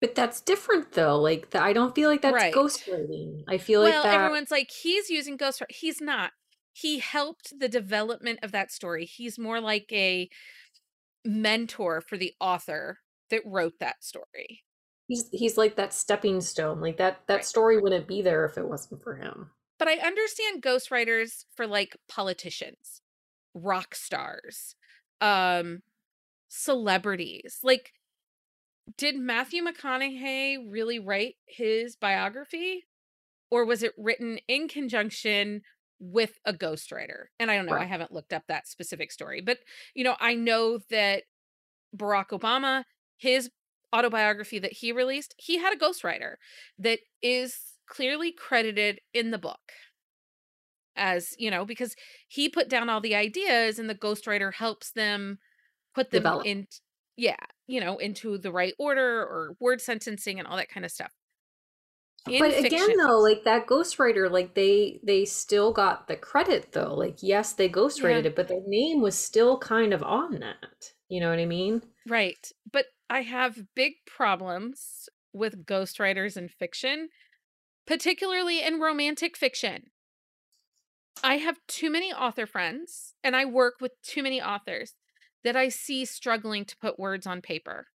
But 0.00 0.14
that's 0.16 0.40
different 0.40 0.92
though. 0.92 1.18
Like 1.20 1.50
the, 1.50 1.60
I 1.62 1.72
don't 1.72 1.94
feel 1.94 2.08
like 2.10 2.22
that's 2.22 2.42
Right. 2.42 2.52
ghostwriting. 2.52 3.44
I 3.48 3.58
feel 3.58 3.80
Well, 3.80 4.02
like 4.02 4.02
that 4.02 4.10
everyone's 4.10 4.50
like 4.50 4.70
he's 4.70 5.10
using 5.10 5.38
ghostwriting. 5.38 5.72
He's 5.72 6.00
not. 6.00 6.32
He 6.80 7.00
helped 7.00 7.58
the 7.58 7.68
development 7.68 8.38
of 8.42 8.52
that 8.52 8.70
story. 8.70 9.04
He's 9.04 9.38
more 9.38 9.60
like 9.60 9.90
a 9.92 10.28
mentor 11.24 12.00
for 12.00 12.18
the 12.18 12.34
author 12.40 13.00
that 13.30 13.42
wrote 13.46 13.78
that 13.80 14.04
story. 14.04 14.64
he's 15.08 15.28
he's 15.30 15.56
like 15.58 15.76
that 15.76 15.92
stepping 15.92 16.40
stone. 16.40 16.80
Like 16.80 16.96
that 16.98 17.26
that 17.26 17.36
Right. 17.38 17.44
story 17.44 17.80
wouldn't 17.80 18.06
be 18.08 18.22
there 18.22 18.44
if 18.44 18.56
it 18.58 18.68
wasn't 18.68 19.02
for 19.02 19.16
him. 19.16 19.50
But 19.78 19.88
I 19.88 19.98
understand 19.98 20.62
ghostwriters 20.62 21.44
for 21.54 21.66
like 21.66 21.96
politicians, 22.08 23.00
rock 23.54 23.94
stars, 23.94 24.74
um, 25.20 25.82
celebrities. 26.48 27.60
Like, 27.62 27.92
did 28.96 29.16
Matthew 29.16 29.62
McConaughey 29.62 30.70
really 30.70 30.98
write 30.98 31.36
his 31.46 31.96
biography? 31.96 32.86
Or 33.50 33.64
was 33.64 33.82
it 33.82 33.94
written 33.98 34.38
in 34.48 34.68
conjunction 34.68 35.62
with 36.00 36.38
a 36.44 36.52
ghostwriter? 36.52 37.26
And 37.38 37.50
I 37.50 37.56
don't 37.56 37.66
know, 37.66 37.72
I 37.72 37.84
haven't 37.84 38.12
looked 38.12 38.32
up 38.32 38.44
that 38.48 38.68
specific 38.68 39.12
story. 39.12 39.40
But, 39.40 39.58
you 39.94 40.04
know, 40.04 40.16
I 40.20 40.34
know 40.34 40.78
that 40.90 41.24
Barack 41.96 42.28
Obama, 42.28 42.84
his 43.16 43.50
autobiography 43.94 44.58
that 44.58 44.72
he 44.72 44.92
released, 44.92 45.34
he 45.38 45.58
had 45.58 45.72
a 45.72 45.78
ghostwriter 45.78 46.34
that 46.78 47.00
is 47.22 47.58
clearly 47.86 48.32
credited 48.32 49.00
in 49.14 49.30
the 49.30 49.38
book 49.38 49.72
as, 50.96 51.34
you 51.38 51.50
know, 51.50 51.64
because 51.64 51.94
he 52.28 52.48
put 52.48 52.68
down 52.68 52.90
all 52.90 53.00
the 53.00 53.14
ideas 53.14 53.78
and 53.78 53.88
the 53.88 53.94
ghostwriter 53.94 54.52
helps 54.52 54.92
them 54.92 55.38
put 55.94 56.10
them 56.10 56.22
Develop. 56.22 56.46
in 56.46 56.66
yeah, 57.16 57.36
you 57.66 57.80
know, 57.80 57.98
into 57.98 58.38
the 58.38 58.52
right 58.52 58.74
order 58.78 59.22
or 59.22 59.56
word 59.58 59.80
sentencing 59.80 60.38
and 60.38 60.46
all 60.46 60.56
that 60.56 60.68
kind 60.68 60.86
of 60.86 60.92
stuff. 60.92 61.12
In 62.28 62.52
but 62.52 62.54
again 62.54 62.96
though, 62.96 63.18
like 63.20 63.44
that 63.44 63.66
ghostwriter, 63.66 64.30
like 64.30 64.54
they 64.54 65.00
they 65.02 65.24
still 65.24 65.72
got 65.72 66.06
the 66.08 66.16
credit 66.16 66.72
though. 66.72 66.94
Like 66.94 67.22
yes, 67.22 67.52
they 67.52 67.68
ghostwrited 67.68 68.24
Yeah. 68.24 68.26
it, 68.26 68.36
but 68.36 68.48
their 68.48 68.62
name 68.66 69.00
was 69.00 69.16
still 69.18 69.58
kind 69.58 69.92
of 69.92 70.02
on 70.02 70.38
that. 70.40 70.92
You 71.08 71.20
know 71.20 71.30
what 71.30 71.38
I 71.38 71.46
mean? 71.46 71.82
right. 72.06 72.50
But 72.70 72.86
I 73.10 73.22
have 73.22 73.74
big 73.74 73.94
problems 74.06 75.08
with 75.32 75.66
ghostwriters 75.66 76.36
in 76.36 76.48
fiction, 76.48 77.08
particularly 77.86 78.62
in 78.62 78.80
romantic 78.80 79.36
fiction. 79.36 79.90
I 81.22 81.36
have 81.36 81.64
too 81.68 81.90
many 81.90 82.12
author 82.12 82.44
friends 82.46 83.14
and 83.22 83.36
I 83.36 83.44
work 83.44 83.74
with 83.80 83.92
too 84.02 84.20
many 84.22 84.42
authors 84.42 84.96
that 85.44 85.54
I 85.56 85.68
see 85.68 86.04
struggling 86.04 86.64
to 86.64 86.76
put 86.76 86.98
words 86.98 87.24
on 87.26 87.40
paper 87.40 87.86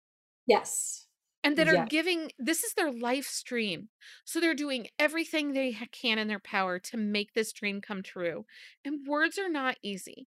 Yes. 0.47 1.02
And 1.45 1.57
that 1.57 1.69
are 1.69 1.87
giving 1.87 2.31
this 2.39 2.63
is 2.63 2.75
their 2.75 2.93
life 2.93 3.27
stream. 3.27 3.89
So 4.25 4.41
they're 4.41 4.55
doing 4.55 4.87
everything 4.99 5.53
they 5.53 5.77
can 5.91 6.19
in 6.19 6.29
their 6.29 6.39
power 6.41 6.79
to 6.79 6.97
make 6.97 7.35
this 7.35 7.53
dream 7.53 7.81
come 7.81 8.03
true. 8.03 8.45
And 8.85 9.07
words 9.07 9.39
are 9.39 9.49
not 9.49 9.77
easy. 9.83 10.29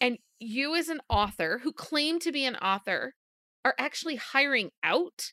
And 0.00 0.18
you, 0.38 0.74
as 0.74 0.88
an 0.88 1.00
author 1.08 1.60
who 1.62 1.72
claim 1.72 2.18
to 2.20 2.32
be 2.32 2.44
an 2.44 2.56
author, 2.56 3.14
are 3.64 3.74
actually 3.78 4.16
hiring 4.16 4.70
out 4.82 5.32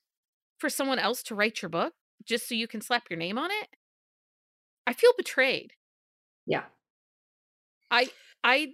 for 0.57 0.69
someone 0.69 0.99
else 0.99 1.23
to 1.23 1.35
write 1.35 1.61
your 1.61 1.69
book 1.69 1.93
just 2.25 2.49
so 2.49 2.55
you 2.55 2.67
can 2.67 2.81
slap 2.81 3.03
your 3.09 3.17
name 3.17 3.37
on 3.37 3.51
it. 3.51 3.69
I 4.85 4.93
feel 4.93 5.11
betrayed. 5.17 5.73
Yeah. 6.45 6.63
I, 7.91 8.09
I, 8.43 8.73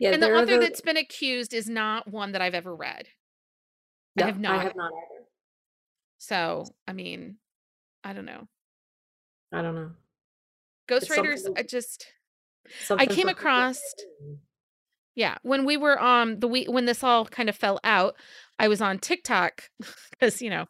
Yeah. 0.00 0.10
and 0.12 0.22
the 0.22 0.32
author 0.32 0.54
the- 0.54 0.60
that's 0.60 0.80
been 0.80 0.96
accused 0.96 1.52
is 1.52 1.68
not 1.68 2.08
one 2.10 2.32
that 2.32 2.40
I've 2.40 2.54
ever 2.54 2.74
read. 2.74 3.08
I 4.22 4.26
No, 4.26 4.26
have 4.26 4.36
I 4.36 4.40
not. 4.40 4.62
have 4.62 4.76
not 4.76 4.92
either. 4.92 5.24
So, 6.18 6.66
I 6.86 6.92
mean, 6.92 7.36
I 8.04 8.12
don't 8.12 8.26
know. 8.26 8.46
I 9.52 9.62
don't 9.62 9.74
know. 9.74 9.90
It's 10.88 11.08
Ghostwriters, 11.08 11.46
I 11.56 11.62
just 11.62 12.06
I 12.90 13.06
came 13.06 13.08
for 13.08 13.14
people 13.14 13.24
to 13.26 13.30
across- 13.38 13.80
yeah, 15.14 15.38
when 15.42 15.64
we 15.64 15.76
were 15.76 16.00
um 16.02 16.40
the 16.40 16.48
week 16.48 16.70
when 16.70 16.84
this 16.86 17.02
all 17.04 17.24
kind 17.26 17.48
of 17.48 17.56
fell 17.56 17.80
out, 17.84 18.14
I 18.58 18.68
was 18.68 18.80
on 18.80 18.98
TikTok 18.98 19.70
because 20.10 20.40
you 20.42 20.50
know, 20.50 20.66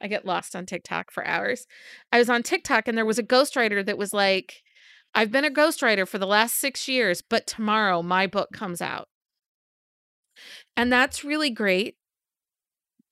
I 0.00 0.08
get 0.08 0.24
lost 0.26 0.54
on 0.56 0.66
TikTok 0.66 1.10
for 1.10 1.26
hours. 1.26 1.66
I 2.12 2.18
was 2.18 2.28
on 2.30 2.42
TikTok 2.42 2.88
and 2.88 2.96
there 2.96 3.06
was 3.06 3.18
a 3.18 3.22
ghostwriter 3.24 3.84
that 3.84 3.98
was 3.98 4.12
like, 4.12 4.62
I've 5.14 5.30
been 5.32 5.44
a 5.44 5.50
ghostwriter 5.50 6.06
for 6.06 6.18
the 6.18 6.26
last 6.26 6.56
six 6.56 6.88
years, 6.88 7.22
but 7.22 7.46
tomorrow 7.46 8.02
my 8.02 8.26
book 8.26 8.50
comes 8.52 8.80
out. 8.82 9.08
And 10.76 10.92
that's 10.92 11.24
really 11.24 11.50
great, 11.50 11.96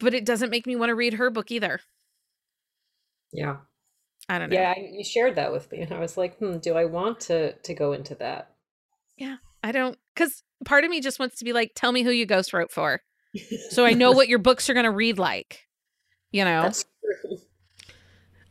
but 0.01 0.15
it 0.15 0.25
doesn't 0.25 0.51
make 0.51 0.67
me 0.67 0.77
want 0.77 0.91
to 0.91 0.95
read 0.95 1.15
her 1.15 1.31
book 1.31 1.51
either. 1.51 1.81
Yeah. 3.33 3.57
I 4.29 4.39
don't 4.39 4.51
know. 4.51 4.57
Yeah, 4.57 4.75
you 4.79 5.05
shared 5.05 5.35
that 5.35 5.53
with 5.53 5.71
me, 5.71 5.81
and 5.81 5.93
I 5.93 6.01
was 6.01 6.17
like, 6.17 6.39
"Hmm, 6.39 6.57
do 6.57 6.75
I 6.75 6.87
want 6.87 7.21
to 7.21 7.53
to 7.53 7.75
go 7.75 7.93
into 7.93 8.15
that?" 8.15 8.53
Yeah. 9.19 9.37
I 9.65 9.73
don't 9.73 9.99
because 10.15 10.43
part 10.67 10.85
of 10.85 10.91
me 10.91 11.01
just 11.01 11.19
wants 11.19 11.39
to 11.39 11.45
be 11.45 11.55
like, 11.55 11.73
tell 11.75 11.91
me 11.91 12.03
who 12.03 12.11
you 12.11 12.27
ghost 12.27 12.53
wrote 12.53 12.71
for. 12.71 13.01
So 13.71 13.87
I 13.87 13.95
know 13.95 14.13
what 14.13 14.29
your 14.29 14.39
books 14.39 14.69
are 14.69 14.75
gonna 14.75 14.91
read 14.91 15.19
like. 15.19 15.63
You 16.33 16.45
know? 16.45 16.63
That's 16.63 16.85
true. 16.85 17.39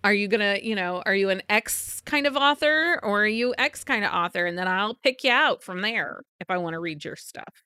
Are 0.04 0.14
you 0.14 0.28
gonna, 0.28 0.58
you 0.62 0.74
know, 0.74 1.04
are 1.06 1.14
you 1.14 1.30
an 1.30 1.44
X 1.50 2.02
kind 2.02 2.26
of 2.26 2.36
author 2.36 3.00
or 3.04 3.24
are 3.24 3.28
you 3.28 3.54
X 3.60 3.84
kind 3.84 4.04
of 4.04 4.12
author? 4.12 4.48
And 4.48 4.58
then 4.58 4.68
I'll 4.68 4.96
pick 4.96 5.24
you 5.24 5.32
out 5.32 5.64
from 5.64 5.82
there 5.82 6.24
if 6.41 6.50
I 6.50 6.58
want 6.58 6.74
to 6.74 6.80
read 6.80 7.06
your 7.06 7.16
stuff. 7.16 7.64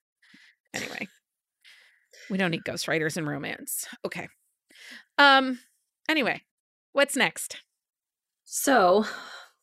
Anyway. 0.73 1.07
We 2.29 2.37
don't 2.37 2.51
need 2.51 2.63
ghostwriters 2.63 3.17
in 3.17 3.27
romance. 3.27 3.87
Okay. 4.05 4.27
Um, 5.17 5.59
anyway, 6.09 6.41
what's 6.93 7.15
next? 7.15 7.57
So, 8.43 9.05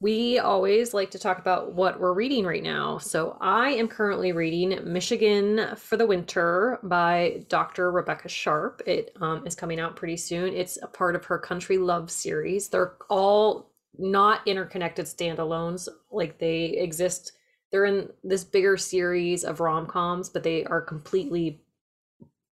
we 0.00 0.38
always 0.38 0.92
like 0.92 1.10
to 1.12 1.18
talk 1.18 1.38
about 1.38 1.72
what 1.72 1.98
we're 1.98 2.12
reading 2.12 2.44
right 2.44 2.62
now. 2.62 2.98
So, 2.98 3.38
I 3.40 3.70
am 3.70 3.88
currently 3.88 4.32
reading 4.32 4.78
Michigan 4.84 5.76
for 5.76 5.96
the 5.96 6.06
Winter 6.06 6.78
by 6.82 7.44
Dr. 7.48 7.90
Rebecca 7.90 8.28
Sharp. 8.28 8.82
It 8.86 9.16
um, 9.20 9.46
is 9.46 9.54
coming 9.54 9.80
out 9.80 9.96
pretty 9.96 10.16
soon. 10.16 10.54
It's 10.54 10.78
a 10.82 10.86
part 10.86 11.16
of 11.16 11.24
her 11.26 11.38
Country 11.38 11.78
Love 11.78 12.10
series. 12.10 12.68
They're 12.68 12.96
all 13.08 13.70
not 13.98 14.46
interconnected 14.46 15.06
standalones, 15.06 15.88
like 16.10 16.38
they 16.38 16.64
exist. 16.64 17.32
They're 17.70 17.84
in 17.86 18.08
this 18.22 18.44
bigger 18.44 18.76
series 18.76 19.44
of 19.44 19.60
rom 19.60 19.86
coms, 19.86 20.28
but 20.28 20.42
they 20.42 20.64
are 20.64 20.80
completely 20.80 21.63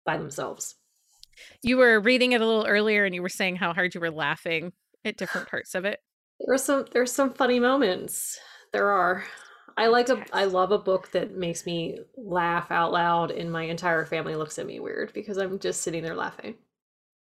by 0.04 0.16
themselves. 0.16 0.76
You 1.62 1.78
were 1.78 2.00
reading 2.00 2.32
it 2.32 2.40
a 2.40 2.46
little 2.46 2.66
earlier 2.66 3.04
and 3.04 3.14
you 3.14 3.22
were 3.22 3.28
saying 3.28 3.56
how 3.56 3.72
hard 3.72 3.94
you 3.94 4.00
were 4.00 4.10
laughing 4.10 4.72
at 5.04 5.16
different 5.16 5.48
parts 5.50 5.74
of 5.74 5.84
it. 5.84 6.00
There 6.40 6.54
are 6.54 6.58
some 6.58 6.86
there's 6.92 7.12
some 7.12 7.34
funny 7.34 7.60
moments. 7.60 8.38
There 8.72 8.90
are. 8.90 9.24
I 9.76 9.86
like 9.86 10.10
a 10.10 10.24
I 10.32 10.44
love 10.44 10.70
a 10.70 10.78
book 10.78 11.12
that 11.12 11.34
makes 11.34 11.64
me 11.64 11.98
laugh 12.16 12.70
out 12.70 12.92
loud 12.92 13.30
and 13.30 13.50
my 13.50 13.62
entire 13.62 14.04
family 14.04 14.36
looks 14.36 14.58
at 14.58 14.66
me 14.66 14.80
weird 14.80 15.12
because 15.14 15.38
I'm 15.38 15.58
just 15.58 15.82
sitting 15.82 16.02
there 16.02 16.14
laughing. 16.14 16.56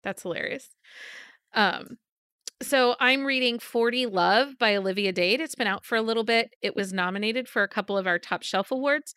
That's 0.03 0.23
hilarious. 0.23 0.69
Um, 1.55 1.99
so 2.61 2.97
I'm 2.99 3.25
reading 3.25 3.59
40 3.59 4.07
Love 4.07 4.59
by 4.59 4.75
Olivia 4.75 5.13
Dade. 5.13 5.41
It's 5.41 5.55
been 5.55 5.67
out 5.67 5.85
for 5.85 5.97
a 5.97 6.03
little 6.03 6.25
bit. 6.25 6.55
It 6.61 6.75
was 6.75 6.93
nominated 6.93 7.49
for 7.49 7.63
a 7.63 7.69
couple 7.69 7.97
of 7.97 8.07
our 8.07 8.19
top 8.19 8.43
shelf 8.43 8.73
awards. 8.73 9.15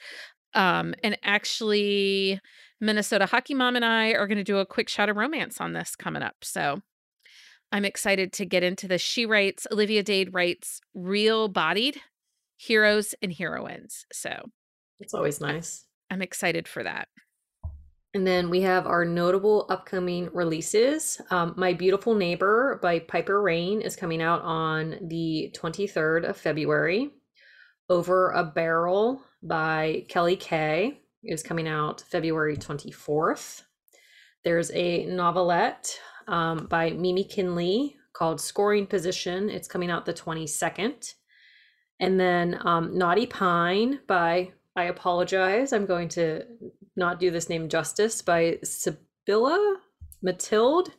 Um, 0.54 0.94
and 1.04 1.18
actually, 1.24 2.40
Minnesota 2.82 3.28
Hockey 3.28 3.54
Mom 3.54 3.76
and 3.76 3.86
I 3.86 4.10
are 4.10 4.26
going 4.26 4.40
to 4.40 4.44
do 4.44 4.58
a 4.58 4.66
quick 4.66 4.90
shot 4.90 5.08
of 5.08 5.16
romance 5.16 5.62
on 5.62 5.74
this 5.74 5.96
coming 5.96 6.24
up. 6.24 6.38
So 6.42 6.82
I'm 7.72 7.86
excited 7.86 8.34
to 8.34 8.46
get 8.46 8.64
into 8.64 8.88
this. 8.88 9.02
She 9.02 9.26
writes, 9.26 9.68
Olivia 9.72 10.02
Dade 10.02 10.34
writes 10.34 10.82
real 10.96 11.48
bodied 11.48 12.02
heroes 12.58 13.14
and 13.22 13.32
heroines. 13.32 14.06
So 14.12 14.50
It's 15.00 15.14
always 15.14 15.40
nice. 15.40 15.86
I'm 16.10 16.24
excited 16.24 16.68
for 16.68 16.84
that. 16.84 17.08
And 18.14 18.28
then 18.28 18.50
we 18.50 18.62
have 18.62 18.88
our 18.88 19.06
notable 19.06 19.68
upcoming 19.70 20.30
releases. 20.34 21.22
Um, 21.30 21.54
My 21.56 21.74
Beautiful 21.74 22.14
Neighbor 22.14 22.80
by 22.82 23.00
Piper 23.00 23.42
Rayne 23.42 23.80
is 23.80 23.96
coming 23.96 24.22
out 24.22 24.42
on 24.42 24.98
the 25.04 25.56
23rd 25.58 26.28
of 26.28 26.36
February. 26.36 27.12
Over 27.90 28.32
a 28.32 28.44
Barrel 28.44 29.22
by 29.42 30.06
Kelly 30.10 30.36
Kay 30.36 31.01
is 31.24 31.44
coming 31.44 31.68
out 31.68 32.02
February 32.10 32.58
24th. 32.58 33.64
There's 34.44 34.72
a 34.72 35.06
novelette 35.06 36.00
um, 36.28 36.68
by 36.68 36.92
Mimi 36.92 37.24
Kinley 37.24 37.96
called 38.14 38.42
Scoring 38.42 38.88
Position. 38.88 39.50
It's 39.50 39.68
coming 39.68 39.92
out 39.92 40.06
the 40.06 40.14
22nd. 40.14 41.14
And 42.00 42.20
then 42.20 42.60
um, 42.66 42.98
Naughty 42.98 43.28
Pine 43.28 44.00
by, 44.08 44.52
I 44.76 44.86
apologize, 44.86 45.72
I'm 45.72 45.86
going 45.86 46.10
to 46.10 46.44
not 46.96 47.20
do 47.20 47.30
this 47.30 47.50
name 47.50 47.70
justice, 47.70 48.22
by 48.22 48.58
Sibylla 48.64 49.78
Mathilde. 50.24 50.92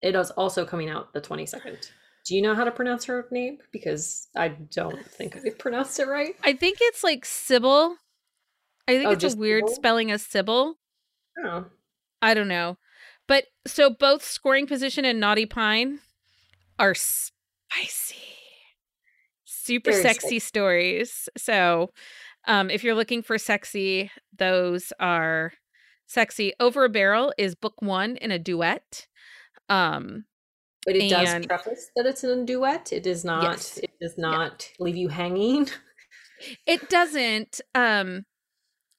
It 0.00 0.14
is 0.14 0.30
also 0.30 0.64
coming 0.64 0.88
out 0.88 1.12
the 1.12 1.20
22nd. 1.20 1.90
Do 2.24 2.34
you 2.34 2.42
know 2.42 2.54
how 2.54 2.64
to 2.64 2.70
pronounce 2.70 3.04
her 3.04 3.26
name? 3.30 3.58
Because 3.72 4.28
I 4.36 4.48
don't 4.48 5.04
think 5.06 5.36
I 5.36 5.50
pronounced 5.58 5.98
it 5.98 6.06
right. 6.06 6.34
I 6.42 6.52
think 6.52 6.78
it's 6.80 7.02
like 7.02 7.24
Sybil. 7.24 7.96
I 8.88 8.96
think 8.96 9.06
Oh, 9.08 9.10
it's 9.12 9.34
a 9.34 9.36
weird 9.36 9.64
Sybil? 9.68 9.74
spelling 9.74 10.10
of 10.10 10.20
Sybil. 10.20 10.74
Oh, 11.44 11.66
I 12.22 12.34
don't 12.34 12.48
know. 12.48 12.78
But 13.26 13.44
so 13.66 13.90
both 13.90 14.24
scoring 14.24 14.66
position 14.66 15.04
and 15.04 15.20
naughty 15.20 15.46
pine 15.46 16.00
are 16.78 16.94
spicy. 16.94 18.16
Super 19.44 19.90
Very 19.92 20.02
sexy 20.02 20.38
stories. 20.38 21.28
So 21.36 21.90
um 22.46 22.70
if 22.70 22.82
you're 22.82 22.94
looking 22.94 23.22
for 23.22 23.36
sexy, 23.38 24.10
those 24.36 24.92
are 24.98 25.52
sexy. 26.06 26.54
Over 26.58 26.84
a 26.84 26.88
barrel 26.88 27.32
is 27.36 27.54
book 27.54 27.80
1 27.82 28.16
in 28.16 28.30
a 28.30 28.38
duet. 28.38 29.06
Um 29.68 30.24
but 30.86 30.96
it 30.96 31.10
does 31.10 31.28
And- 31.28 31.46
preface 31.46 31.90
that 31.96 32.06
it's 32.06 32.24
in 32.24 32.30
a 32.30 32.44
duet. 32.46 32.92
It 32.92 33.02
does 33.02 33.22
not. 33.24 33.42
Yes. 33.42 33.76
It 33.78 33.90
does 34.00 34.16
not 34.16 34.70
leave 34.80 34.96
you 34.96 35.08
hanging. 35.08 35.68
It 36.68 36.88
doesn't. 36.88 37.60
Um, 37.74 38.24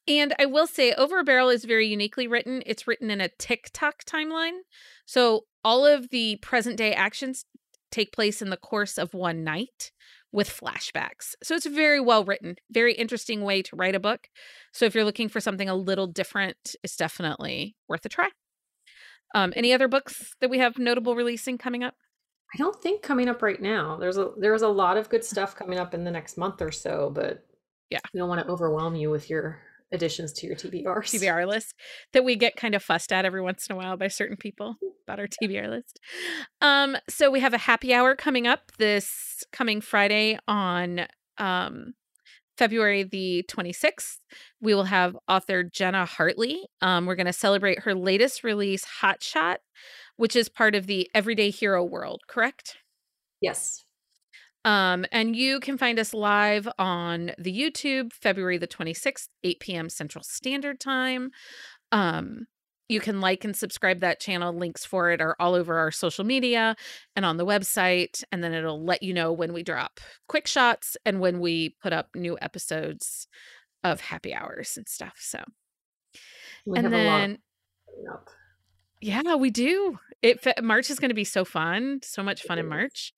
and 0.10 0.34
I 0.40 0.46
will 0.48 0.68
say, 0.68 0.92
Over 0.94 1.20
a 1.20 1.24
Barrel 1.24 1.50
is 1.50 1.64
very 1.64 1.88
uniquely 1.88 2.28
written. 2.28 2.64
It's 2.66 2.88
written 2.88 3.10
in 3.12 3.22
a 3.22 3.30
TikTok 3.30 4.04
timeline. 4.04 4.60
So 5.06 5.46
all 5.64 5.86
of 5.86 6.10
the 6.10 6.38
present 6.38 6.78
day 6.78 6.94
actions 6.94 7.46
take 7.92 8.12
place 8.12 8.42
in 8.42 8.50
the 8.50 8.58
course 8.58 8.98
of 8.98 9.14
one 9.14 9.44
night 9.44 9.92
with 10.32 10.50
flashbacks. 10.50 11.36
So 11.44 11.56
it's 11.56 11.66
very 11.66 12.00
well 12.00 12.24
written, 12.24 12.56
very 12.72 12.94
interesting 12.94 13.42
way 13.44 13.62
to 13.64 13.76
write 13.76 13.96
a 13.96 14.00
book. 14.00 14.28
So 14.74 14.86
if 14.86 14.94
you're 14.94 15.06
looking 15.06 15.30
for 15.30 15.40
something 15.40 15.70
a 15.70 15.76
little 15.76 16.08
different, 16.08 16.76
it's 16.84 16.96
definitely 16.96 17.76
worth 17.88 18.06
a 18.06 18.10
try. 18.10 18.30
Um, 19.36 19.54
any 19.56 19.74
other 19.74 19.88
books 19.88 20.34
that 20.42 20.50
we 20.50 20.60
have 20.60 20.78
notable 20.78 21.16
releasing 21.16 21.58
coming 21.58 21.84
up? 21.84 21.96
I 22.54 22.58
don't 22.58 22.82
think 22.82 23.04
coming 23.04 23.30
up 23.30 23.44
right 23.44 23.62
now. 23.62 23.98
There's 23.98 24.18
a 24.18 24.32
there's 24.38 24.64
a 24.64 24.68
lot 24.68 24.98
of 24.98 25.10
good 25.10 25.24
stuff 25.24 25.56
coming 25.56 25.78
up 25.78 25.94
in 25.94 26.04
the 26.04 26.10
next 26.12 26.36
month 26.38 26.64
or 26.64 26.72
so, 26.72 27.12
but 27.14 27.46
Yeah. 27.92 28.00
we 28.12 28.20
don't 28.20 28.30
want 28.30 28.42
to 28.46 28.52
overwhelm 28.52 28.96
you 28.96 29.12
with 29.12 29.30
your 29.30 29.60
additions 29.92 30.34
to 30.34 30.48
your 30.48 30.56
TBRs. 30.56 31.14
TBR 31.14 31.48
list 31.48 31.76
that 32.14 32.24
we 32.24 32.36
get 32.36 32.56
kind 32.56 32.76
of 32.76 32.84
fussed 32.84 33.12
at 33.12 33.26
every 33.26 33.42
once 33.42 33.68
in 33.68 33.74
a 33.74 33.78
while 33.78 33.98
by 33.98 34.08
certain 34.08 34.38
people 34.38 34.76
about 35.08 35.20
our 35.20 35.28
TBR 35.28 35.70
list. 35.70 36.00
Um, 36.62 36.98
so 37.10 37.32
we 37.32 37.40
have 37.40 37.54
a 37.54 37.58
happy 37.58 37.94
hour 37.94 38.16
coming 38.16 38.48
up 38.48 38.72
this 38.78 39.44
coming 39.52 39.82
Friday 39.82 40.38
on 40.48 41.08
um 41.38 41.94
February 42.60 43.04
the 43.04 43.46
26th. 43.50 44.18
We 44.60 44.76
will 44.76 44.84
have 44.84 45.16
author 45.30 45.64
Jenna 45.64 46.06
Hartley. 46.06 46.68
Um, 46.82 47.06
we're 47.06 47.16
going 47.16 47.26
to 47.26 47.34
celebrate 47.34 47.80
her 47.80 47.96
latest 47.96 48.44
release, 48.44 48.84
Hot 48.84 49.24
Shot, 49.24 49.62
which 50.18 50.36
is 50.36 50.50
part 50.50 50.76
of 50.76 50.86
the 50.86 51.10
Everyday 51.16 51.52
Hero 51.52 51.82
world, 51.86 52.24
correct? 52.28 52.76
Yes. 53.40 53.86
Um, 54.70 55.04
and 55.12 55.36
you 55.36 55.60
can 55.60 55.80
find 55.80 55.98
us 55.98 56.14
live 56.14 56.70
on 56.78 57.32
the 57.40 57.52
YouTube 57.52 58.14
February 58.14 58.60
the 58.60 58.68
26th, 58.68 59.28
8 59.44 59.60
p.m. 59.60 59.90
Central 59.90 60.24
Standard 60.24 60.80
Time. 60.80 61.32
Um, 61.92 62.46
you 62.88 63.00
can 63.00 63.20
like 63.20 63.44
and 63.44 63.56
subscribe 63.56 64.02
that 64.02 64.20
channel. 64.20 64.54
Links 64.54 64.86
for 64.86 65.10
it 65.10 65.22
are 65.22 65.36
all 65.40 65.56
over 65.56 65.80
our 65.80 65.90
social 65.90 66.24
media 66.24 66.76
and 67.16 67.26
on 67.26 67.38
the 67.38 67.48
website. 67.48 68.24
And 68.32 68.44
then 68.44 68.54
it'll 68.54 68.86
let 68.86 69.02
you 69.02 69.12
know 69.12 69.34
when 69.34 69.54
we 69.54 69.64
drop 69.64 70.00
quick 70.28 70.46
shots 70.46 70.96
and 71.04 71.20
when 71.20 71.40
we 71.40 71.76
put 71.82 71.92
up 71.92 72.10
new 72.14 72.38
episodes 72.40 73.28
of 73.84 74.02
happy 74.02 74.36
hours 74.36 74.78
and 74.78 74.88
stuff. 74.88 75.18
So, 75.18 75.40
We 76.68 76.78
and 76.78 76.86
have 76.86 76.94
a 76.94 77.06
lot 77.06 77.22
then. 77.22 77.38
Yeah, 79.02 79.36
we 79.36 79.50
do. 79.50 80.00
It 80.22 80.46
March 80.62 80.90
is 80.90 81.00
going 81.00 81.10
to 81.10 81.16
be 81.16 81.24
so 81.24 81.46
fun, 81.46 82.00
so 82.04 82.22
much 82.24 82.44
fun 82.44 82.60
in. 82.60 82.68
March. 82.68 83.14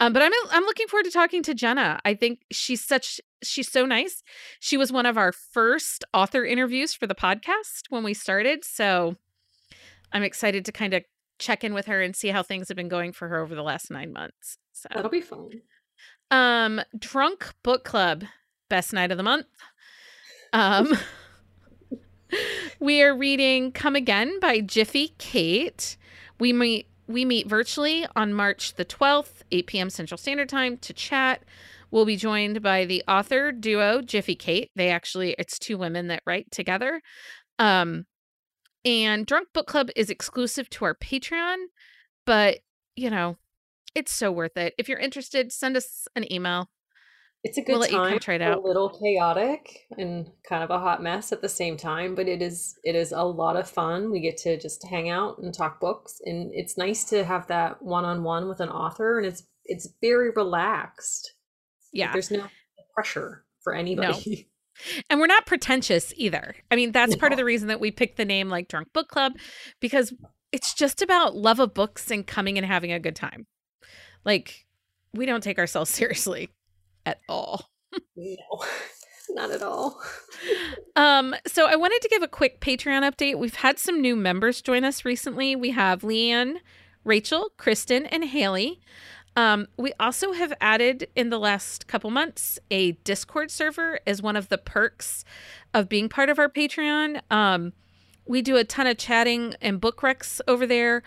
Um, 0.00 0.12
but 0.12 0.22
I'm 0.22 0.32
I'm 0.50 0.64
looking 0.64 0.88
forward 0.88 1.04
to 1.04 1.10
talking 1.10 1.42
to 1.44 1.54
Jenna. 1.54 2.00
I 2.04 2.14
think 2.14 2.40
she's 2.50 2.82
such 2.84 3.20
she's 3.42 3.70
so 3.70 3.86
nice. 3.86 4.22
She 4.60 4.76
was 4.76 4.92
one 4.92 5.06
of 5.06 5.16
our 5.16 5.32
first 5.32 6.04
author 6.12 6.44
interviews 6.44 6.94
for 6.94 7.06
the 7.06 7.14
podcast 7.14 7.84
when 7.90 8.02
we 8.02 8.12
started, 8.12 8.64
so 8.64 9.16
I'm 10.12 10.22
excited 10.22 10.64
to 10.66 10.72
kind 10.72 10.94
of 10.94 11.04
check 11.38 11.64
in 11.64 11.74
with 11.74 11.86
her 11.86 12.02
and 12.02 12.14
see 12.14 12.28
how 12.28 12.42
things 12.42 12.68
have 12.68 12.76
been 12.76 12.88
going 12.88 13.12
for 13.12 13.28
her 13.28 13.38
over 13.40 13.54
the 13.54 13.62
last 13.62 13.90
nine 13.90 14.12
months. 14.12 14.58
So, 14.72 14.88
That'll 14.94 15.10
be 15.10 15.20
fun. 15.20 15.50
um, 16.30 16.80
Drunk 16.98 17.54
Book 17.62 17.84
Club, 17.84 18.24
best 18.68 18.92
night 18.92 19.10
of 19.10 19.16
the 19.16 19.22
month. 19.22 19.46
Um, 20.52 20.92
we 22.80 23.02
are 23.02 23.16
reading 23.16 23.72
Come 23.72 23.96
Again 23.96 24.38
by 24.40 24.60
Jiffy 24.60 25.14
Kate. 25.18 25.96
We 26.38 26.52
meet 26.52 26.88
we 27.06 27.24
meet 27.24 27.46
virtually 27.46 28.06
on 28.16 28.32
March 28.32 28.74
the 28.74 28.84
12th, 28.84 29.42
8 29.52 29.66
p.m. 29.66 29.90
Central 29.90 30.16
Standard 30.16 30.48
Time 30.48 30.78
to 30.78 30.94
chat. 30.94 31.44
We'll 31.90 32.06
be 32.06 32.16
joined 32.16 32.62
by 32.62 32.86
the 32.86 33.04
author 33.06 33.52
duo 33.52 34.00
Jiffy 34.00 34.34
Kate. 34.34 34.70
They 34.74 34.88
actually 34.90 35.34
it's 35.38 35.58
two 35.58 35.78
women 35.78 36.08
that 36.08 36.22
write 36.26 36.50
together. 36.50 37.02
Um 37.58 38.06
and 38.84 39.26
Drunk 39.26 39.48
Book 39.54 39.66
Club 39.66 39.88
is 39.96 40.10
exclusive 40.10 40.68
to 40.70 40.84
our 40.84 40.94
Patreon, 40.94 41.56
but 42.26 42.58
you 42.96 43.10
know, 43.10 43.36
it's 43.94 44.12
so 44.12 44.30
worth 44.30 44.56
it. 44.56 44.74
If 44.78 44.88
you're 44.88 44.98
interested, 44.98 45.52
send 45.52 45.76
us 45.76 46.06
an 46.16 46.30
email. 46.32 46.68
It's 47.44 47.58
a 47.58 47.60
good 47.60 47.72
We'll 47.72 47.80
let 47.80 47.90
you 47.92 47.98
come 47.98 48.08
time. 48.08 48.18
try 48.20 48.34
it 48.36 48.40
a 48.40 48.58
little 48.58 48.88
chaotic 48.98 49.86
and 49.98 50.30
kind 50.48 50.64
of 50.64 50.70
a 50.70 50.78
hot 50.78 51.02
mess 51.02 51.30
at 51.30 51.42
the 51.42 51.48
same 51.48 51.76
time, 51.76 52.14
but 52.14 52.26
it 52.26 52.40
is 52.40 52.74
it 52.84 52.94
is 52.94 53.12
a 53.12 53.22
lot 53.22 53.56
of 53.56 53.68
fun. 53.68 54.10
We 54.10 54.20
get 54.20 54.38
to 54.38 54.58
just 54.58 54.82
hang 54.88 55.10
out 55.10 55.36
and 55.38 55.52
talk 55.52 55.78
books, 55.78 56.20
and 56.24 56.50
it's 56.54 56.78
nice 56.78 57.04
to 57.10 57.22
have 57.22 57.46
that 57.48 57.82
one 57.82 58.06
on 58.06 58.22
one 58.24 58.48
with 58.48 58.60
an 58.60 58.70
author, 58.70 59.18
and 59.18 59.26
it's 59.26 59.42
it's 59.66 59.88
very 60.00 60.30
relaxed. 60.30 61.34
Like, 61.92 62.00
Yeah. 62.00 62.12
there's 62.12 62.30
no 62.30 62.46
pressure 62.94 63.44
for 63.62 63.74
anybody. 63.74 64.48
And 65.08 65.20
we're 65.20 65.28
not 65.28 65.46
pretentious 65.46 66.12
either. 66.16 66.56
I 66.68 66.74
mean, 66.74 66.90
that's 66.90 67.14
part 67.14 67.30
of 67.30 67.36
the 67.38 67.44
reason 67.44 67.68
that 67.68 67.78
we 67.78 67.92
picked 67.92 68.16
the 68.16 68.24
name 68.24 68.48
like 68.48 68.66
Drunk 68.66 68.92
Book 68.92 69.06
Club 69.06 69.34
because 69.78 70.12
it's 70.50 70.74
just 70.74 71.00
about 71.00 71.36
love 71.36 71.60
of 71.60 71.74
books 71.74 72.10
and 72.10 72.26
coming 72.26 72.58
and 72.58 72.66
having 72.66 72.90
a 72.90 72.98
good 72.98 73.14
time. 73.14 73.46
Like, 74.24 74.66
we 75.12 75.26
don't 75.26 75.44
take 75.44 75.58
ourselves 75.60 75.90
seriously 75.94 76.48
at 77.06 77.20
all. 77.28 77.70
no, 78.16 78.36
not 79.30 79.50
at 79.50 79.62
all. 79.62 80.00
Um, 80.96 81.34
so 81.44 81.66
I 81.66 81.74
wanted 81.74 82.02
to 82.02 82.08
give 82.08 82.22
a 82.22 82.28
quick 82.28 82.60
Patreon 82.60 83.02
update. 83.02 83.36
We've 83.36 83.56
had 83.56 83.80
some 83.80 84.00
new 84.00 84.14
members 84.14 84.62
join 84.62 84.84
us 84.84 85.04
recently. 85.04 85.56
We 85.56 85.72
have 85.72 86.02
Leanne, 86.02 86.58
Rachel, 87.02 87.50
Kristen, 87.56 88.06
and 88.06 88.24
Haley. 88.24 88.80
Um, 89.36 89.66
we 89.76 89.92
also 89.98 90.32
have 90.32 90.52
added 90.60 91.08
in 91.16 91.30
the 91.30 91.38
last 91.38 91.88
couple 91.88 92.10
months 92.10 92.58
a 92.70 92.92
Discord 92.92 93.50
server 93.50 93.98
as 94.06 94.22
one 94.22 94.36
of 94.36 94.48
the 94.48 94.58
perks 94.58 95.24
of 95.72 95.88
being 95.88 96.08
part 96.08 96.28
of 96.28 96.38
our 96.38 96.48
Patreon. 96.48 97.20
Um, 97.32 97.72
we 98.26 98.42
do 98.42 98.56
a 98.56 98.64
ton 98.64 98.86
of 98.86 98.96
chatting 98.96 99.54
and 99.60 99.80
book 99.80 100.00
recs 100.00 100.40
over 100.46 100.66
there, 100.66 101.02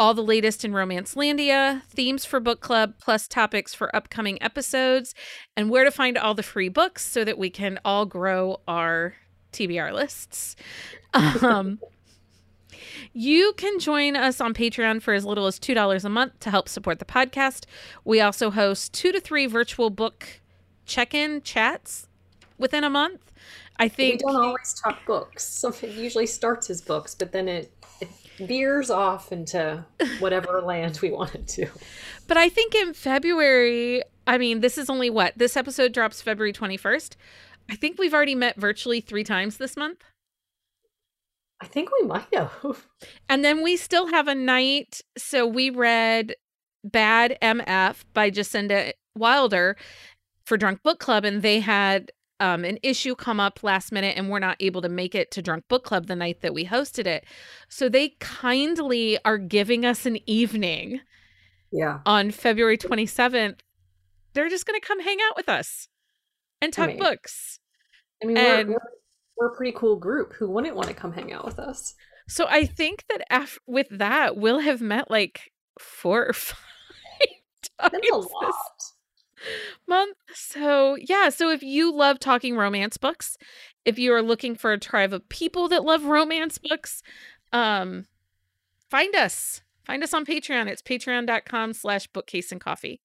all 0.00 0.14
the 0.14 0.24
latest 0.24 0.64
in 0.64 0.72
Romance 0.72 1.14
Landia, 1.14 1.82
themes 1.82 2.24
for 2.24 2.40
book 2.40 2.60
club, 2.60 2.94
plus 2.98 3.28
topics 3.28 3.74
for 3.74 3.94
upcoming 3.94 4.42
episodes, 4.42 5.14
and 5.54 5.68
where 5.68 5.84
to 5.84 5.90
find 5.90 6.16
all 6.16 6.32
the 6.32 6.42
free 6.42 6.70
books 6.70 7.04
so 7.04 7.22
that 7.22 7.36
we 7.36 7.50
can 7.50 7.78
all 7.84 8.06
grow 8.06 8.62
our 8.66 9.14
TBR 9.52 9.92
lists. 9.92 10.56
Um, 11.12 11.80
you 13.12 13.52
can 13.56 13.80
join 13.80 14.14
us 14.14 14.40
on 14.40 14.54
Patreon 14.54 15.02
for 15.02 15.12
as 15.12 15.24
little 15.24 15.48
as 15.48 15.58
$2 15.58 16.04
a 16.04 16.08
month 16.08 16.38
to 16.38 16.50
help 16.50 16.68
support 16.68 17.00
the 17.00 17.04
podcast. 17.04 17.64
We 18.04 18.20
also 18.20 18.52
host 18.52 18.92
two 18.92 19.10
to 19.10 19.18
three 19.18 19.46
virtual 19.46 19.90
book 19.90 20.40
check 20.86 21.12
in 21.12 21.42
chats 21.42 22.06
within 22.58 22.84
a 22.84 22.90
month. 22.90 23.32
I 23.80 23.88
think 23.88 24.20
We 24.24 24.32
don't 24.32 24.40
always 24.40 24.72
talk 24.74 25.04
books. 25.04 25.44
Something 25.44 25.90
usually 25.98 26.26
starts 26.26 26.70
as 26.70 26.80
books, 26.80 27.16
but 27.16 27.32
then 27.32 27.48
it 27.48 27.64
it 27.64 27.72
veers 28.40 28.90
off 28.90 29.32
into 29.32 29.84
whatever 30.18 30.60
land 30.64 30.98
we 31.02 31.10
want 31.10 31.34
it 31.34 31.48
to. 31.48 31.66
But 32.26 32.36
I 32.36 32.48
think 32.48 32.74
in 32.74 32.94
February, 32.94 34.02
I 34.26 34.38
mean, 34.38 34.60
this 34.60 34.78
is 34.78 34.90
only 34.90 35.10
what? 35.10 35.34
This 35.36 35.56
episode 35.56 35.92
drops 35.92 36.22
February 36.22 36.52
21st. 36.52 37.16
I 37.70 37.76
think 37.76 37.98
we've 37.98 38.14
already 38.14 38.34
met 38.34 38.56
virtually 38.56 39.00
three 39.00 39.24
times 39.24 39.56
this 39.56 39.76
month. 39.76 40.02
I 41.60 41.66
think 41.66 41.90
we 42.00 42.06
might 42.06 42.26
have. 42.32 42.52
And 43.28 43.44
then 43.44 43.62
we 43.62 43.76
still 43.76 44.08
have 44.08 44.28
a 44.28 44.34
night. 44.34 45.02
So 45.16 45.46
we 45.46 45.70
read 45.70 46.34
Badd 46.86 47.38
MF 47.40 48.04
by 48.12 48.30
Jasinda 48.30 48.92
Wilder 49.14 49.76
for 50.44 50.56
Drunk 50.56 50.82
Book 50.82 50.98
Club, 50.98 51.24
and 51.24 51.42
they 51.42 51.60
had 51.60 52.10
um, 52.40 52.64
an 52.64 52.78
issue 52.82 53.14
come 53.14 53.38
up 53.40 53.62
last 53.62 53.92
minute 53.92 54.16
and 54.16 54.28
we're 54.30 54.38
not 54.38 54.56
able 54.60 54.82
to 54.82 54.88
make 54.88 55.14
it 55.14 55.30
to 55.32 55.42
Drunk 55.42 55.64
Book 55.68 55.84
Club 55.84 56.06
the 56.06 56.16
night 56.16 56.40
that 56.40 56.54
we 56.54 56.64
hosted 56.64 57.06
it. 57.06 57.24
So 57.68 57.88
they 57.88 58.10
kindly 58.20 59.18
are 59.24 59.38
giving 59.38 59.84
us 59.84 60.06
an 60.06 60.18
evening 60.28 61.00
Yeah. 61.70 62.00
on 62.06 62.30
February 62.30 62.78
27th. 62.78 63.60
They're 64.32 64.48
just 64.48 64.66
going 64.66 64.80
to 64.80 64.86
come 64.86 65.00
hang 65.00 65.18
out 65.28 65.36
with 65.36 65.48
us 65.48 65.88
and 66.62 66.72
talk 66.72 66.88
mean, 66.88 66.98
books. 66.98 67.58
I 68.22 68.26
mean, 68.26 68.36
And- 68.36 68.68
we're, 68.68 68.74
we're, 68.74 68.80
we're 69.48 69.52
a 69.52 69.56
pretty 69.56 69.72
cool 69.76 69.96
group. 69.96 70.32
Who 70.34 70.50
wouldn't 70.50 70.76
want 70.76 70.88
to 70.88 70.94
come 70.94 71.12
hang 71.12 71.32
out 71.32 71.44
with 71.44 71.58
us? 71.58 71.94
So 72.28 72.46
I 72.48 72.64
think 72.64 73.04
that 73.10 73.22
af- 73.30 73.58
with 73.66 73.88
that, 73.90 74.36
we'll 74.36 74.60
have 74.60 74.80
met 74.80 75.10
like 75.10 75.50
four 75.80 76.26
or 76.26 76.32
five 76.34 76.56
times 77.80 77.92
That's 77.92 77.94
a 77.94 78.00
this 78.00 78.12
lot. 78.42 78.54
Month. 79.90 80.16
So 80.34 80.96
yeah, 80.98 81.28
so 81.28 81.50
if 81.50 81.62
you 81.62 81.92
love 81.94 82.18
talking 82.18 82.56
romance 82.56 82.96
books, 82.96 83.36
if 83.84 83.98
you 83.98 84.14
are 84.14 84.22
looking 84.22 84.54
for 84.54 84.72
a 84.72 84.78
tribe 84.78 85.12
of 85.12 85.28
people 85.28 85.68
that 85.68 85.84
love 85.84 86.04
romance 86.04 86.56
books, 86.58 87.02
um, 87.52 88.06
find 88.90 89.14
us. 89.14 89.60
Find 89.84 90.02
us 90.02 90.14
on 90.14 90.24
Patreon. 90.24 90.66
It's 90.68 90.82
patreon.com 90.82 91.72
slash 91.74 92.06
bookcase 92.06 92.52
and 92.52 92.60
coffee. 92.60 93.00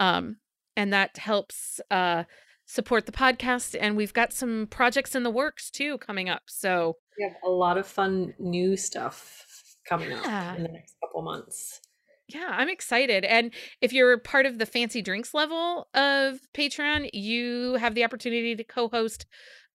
Um, 0.00 0.36
and 0.76 0.92
that 0.92 1.16
helps 1.16 1.80
uh 1.90 2.24
support 2.66 3.06
the 3.06 3.12
podcast. 3.12 3.76
And 3.80 3.96
we've 3.96 4.12
got 4.14 4.32
some 4.32 4.66
projects 4.70 5.14
in 5.14 5.22
the 5.22 5.30
works 5.30 5.70
too 5.70 5.98
coming 5.98 6.28
up. 6.28 6.42
So 6.46 6.96
We 7.18 7.24
have 7.24 7.36
a 7.44 7.50
lot 7.50 7.78
of 7.78 7.86
fun 7.86 8.34
new 8.38 8.76
stuff 8.76 9.44
coming 9.88 10.10
Yeah. 10.10 10.50
up 10.52 10.56
in 10.56 10.62
the 10.64 10.70
next 10.70 10.94
couple 11.00 11.22
months. 11.22 11.80
Yeah, 12.28 12.48
I'm 12.50 12.68
excited. 12.68 13.24
And 13.24 13.52
if 13.80 13.92
you're 13.92 14.18
part 14.18 14.46
of 14.46 14.58
the 14.58 14.66
fancy 14.66 15.02
drinks 15.02 15.34
level 15.34 15.88
of 15.94 16.40
Patreon, 16.54 17.10
you 17.12 17.74
have 17.74 17.94
the 17.94 18.04
opportunity 18.04 18.56
to 18.56 18.64
co 18.64 18.88
host 18.88 19.26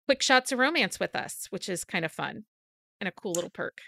Quick 0.07 0.22
Shots 0.22 0.53
of 0.53 0.59
Romance 0.59 0.99
with 0.99 1.14
us, 1.14 1.46
which 1.51 1.68
is 1.68 1.84
kind 1.84 2.05
of 2.05 2.12
fun 2.12 2.44
and 3.01 3.09
a 3.09 3.12
cool 3.12 3.32
little 3.32 3.51
perk. 3.51 3.80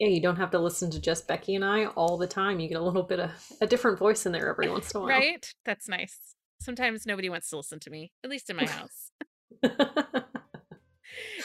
Yeah, 0.00 0.08
you 0.08 0.20
don't 0.20 0.36
have 0.36 0.50
to 0.50 0.58
listen 0.58 0.90
to 0.90 1.00
just 1.00 1.28
Becky 1.28 1.54
and 1.54 1.64
I 1.64 1.86
all 1.86 2.18
the 2.18 2.26
time. 2.26 2.58
You 2.58 2.68
get 2.68 2.78
a 2.78 2.84
little 2.84 3.04
bit 3.04 3.20
of 3.20 3.30
a 3.60 3.66
different 3.66 3.98
voice 3.98 4.26
in 4.26 4.32
there 4.32 4.48
every 4.48 4.68
once 4.68 4.90
in 4.90 4.98
a 4.98 5.00
while. 5.00 5.10
Right? 5.10 5.46
That's 5.64 5.88
nice. 5.88 6.34
Sometimes 6.60 7.06
nobody 7.06 7.28
wants 7.28 7.50
to 7.50 7.56
listen 7.56 7.78
to 7.80 7.90
me, 7.90 8.12
at 8.24 8.30
least 8.30 8.50
in 8.50 8.56
my 8.56 8.66
house. 8.66 9.12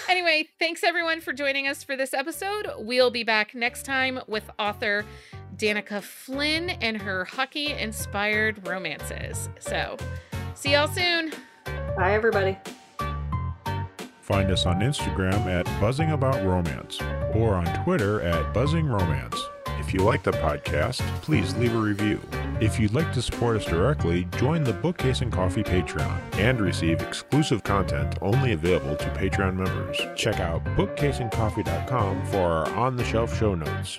Anyway, 0.09 0.47
thanks 0.57 0.83
everyone 0.83 1.19
for 1.19 1.33
joining 1.33 1.67
us 1.67 1.83
for 1.83 1.95
this 1.97 2.13
episode. 2.13 2.67
We'll 2.77 3.11
be 3.11 3.23
back 3.23 3.53
next 3.53 3.83
time 3.83 4.19
with 4.27 4.49
author 4.57 5.05
Danica 5.57 6.01
Flynn 6.01 6.69
and 6.69 7.01
her 7.01 7.25
hockey 7.25 7.73
inspired 7.73 8.67
romances. 8.67 9.49
So, 9.59 9.97
see 10.53 10.73
y'all 10.73 10.87
soon. 10.87 11.31
Bye, 11.95 12.13
everybody. 12.13 12.57
Find 14.21 14.51
us 14.51 14.65
on 14.65 14.81
Instagram 14.81 15.45
at 15.45 15.65
Buzzing 15.79 16.11
About 16.11 16.43
Romance 16.45 16.99
or 17.33 17.53
on 17.55 17.65
Twitter 17.83 18.21
at 18.21 18.53
Buzzing 18.53 18.85
Romance. 18.85 19.41
If 19.79 19.93
you 19.93 20.01
like 20.01 20.21
the 20.21 20.31
podcast, 20.31 20.99
please 21.21 21.55
leave 21.55 21.73
a 21.73 21.77
review. 21.77 22.19
If 22.59 22.77
you'd 22.77 22.93
like 22.93 23.13
to 23.13 23.21
support 23.21 23.55
us 23.55 23.65
directly, 23.65 24.25
join 24.37 24.65
the 24.65 24.73
Bookcase 24.73 25.21
and 25.21 25.31
Coffee 25.31 25.63
Patreon 25.63 26.19
and 26.33 26.59
receive 26.59 27.01
exclusive 27.01 27.63
content 27.63 28.17
only 28.21 28.51
available 28.51 28.97
to 28.97 29.05
Patreon 29.11 29.55
members. 29.55 29.97
Check 30.17 30.41
out 30.41 30.61
bookcaseandcoffee.com 30.75 32.25
for 32.25 32.37
our 32.37 32.69
on 32.75 32.97
the 32.97 33.05
shelf 33.05 33.37
show 33.39 33.55
notes. 33.55 33.97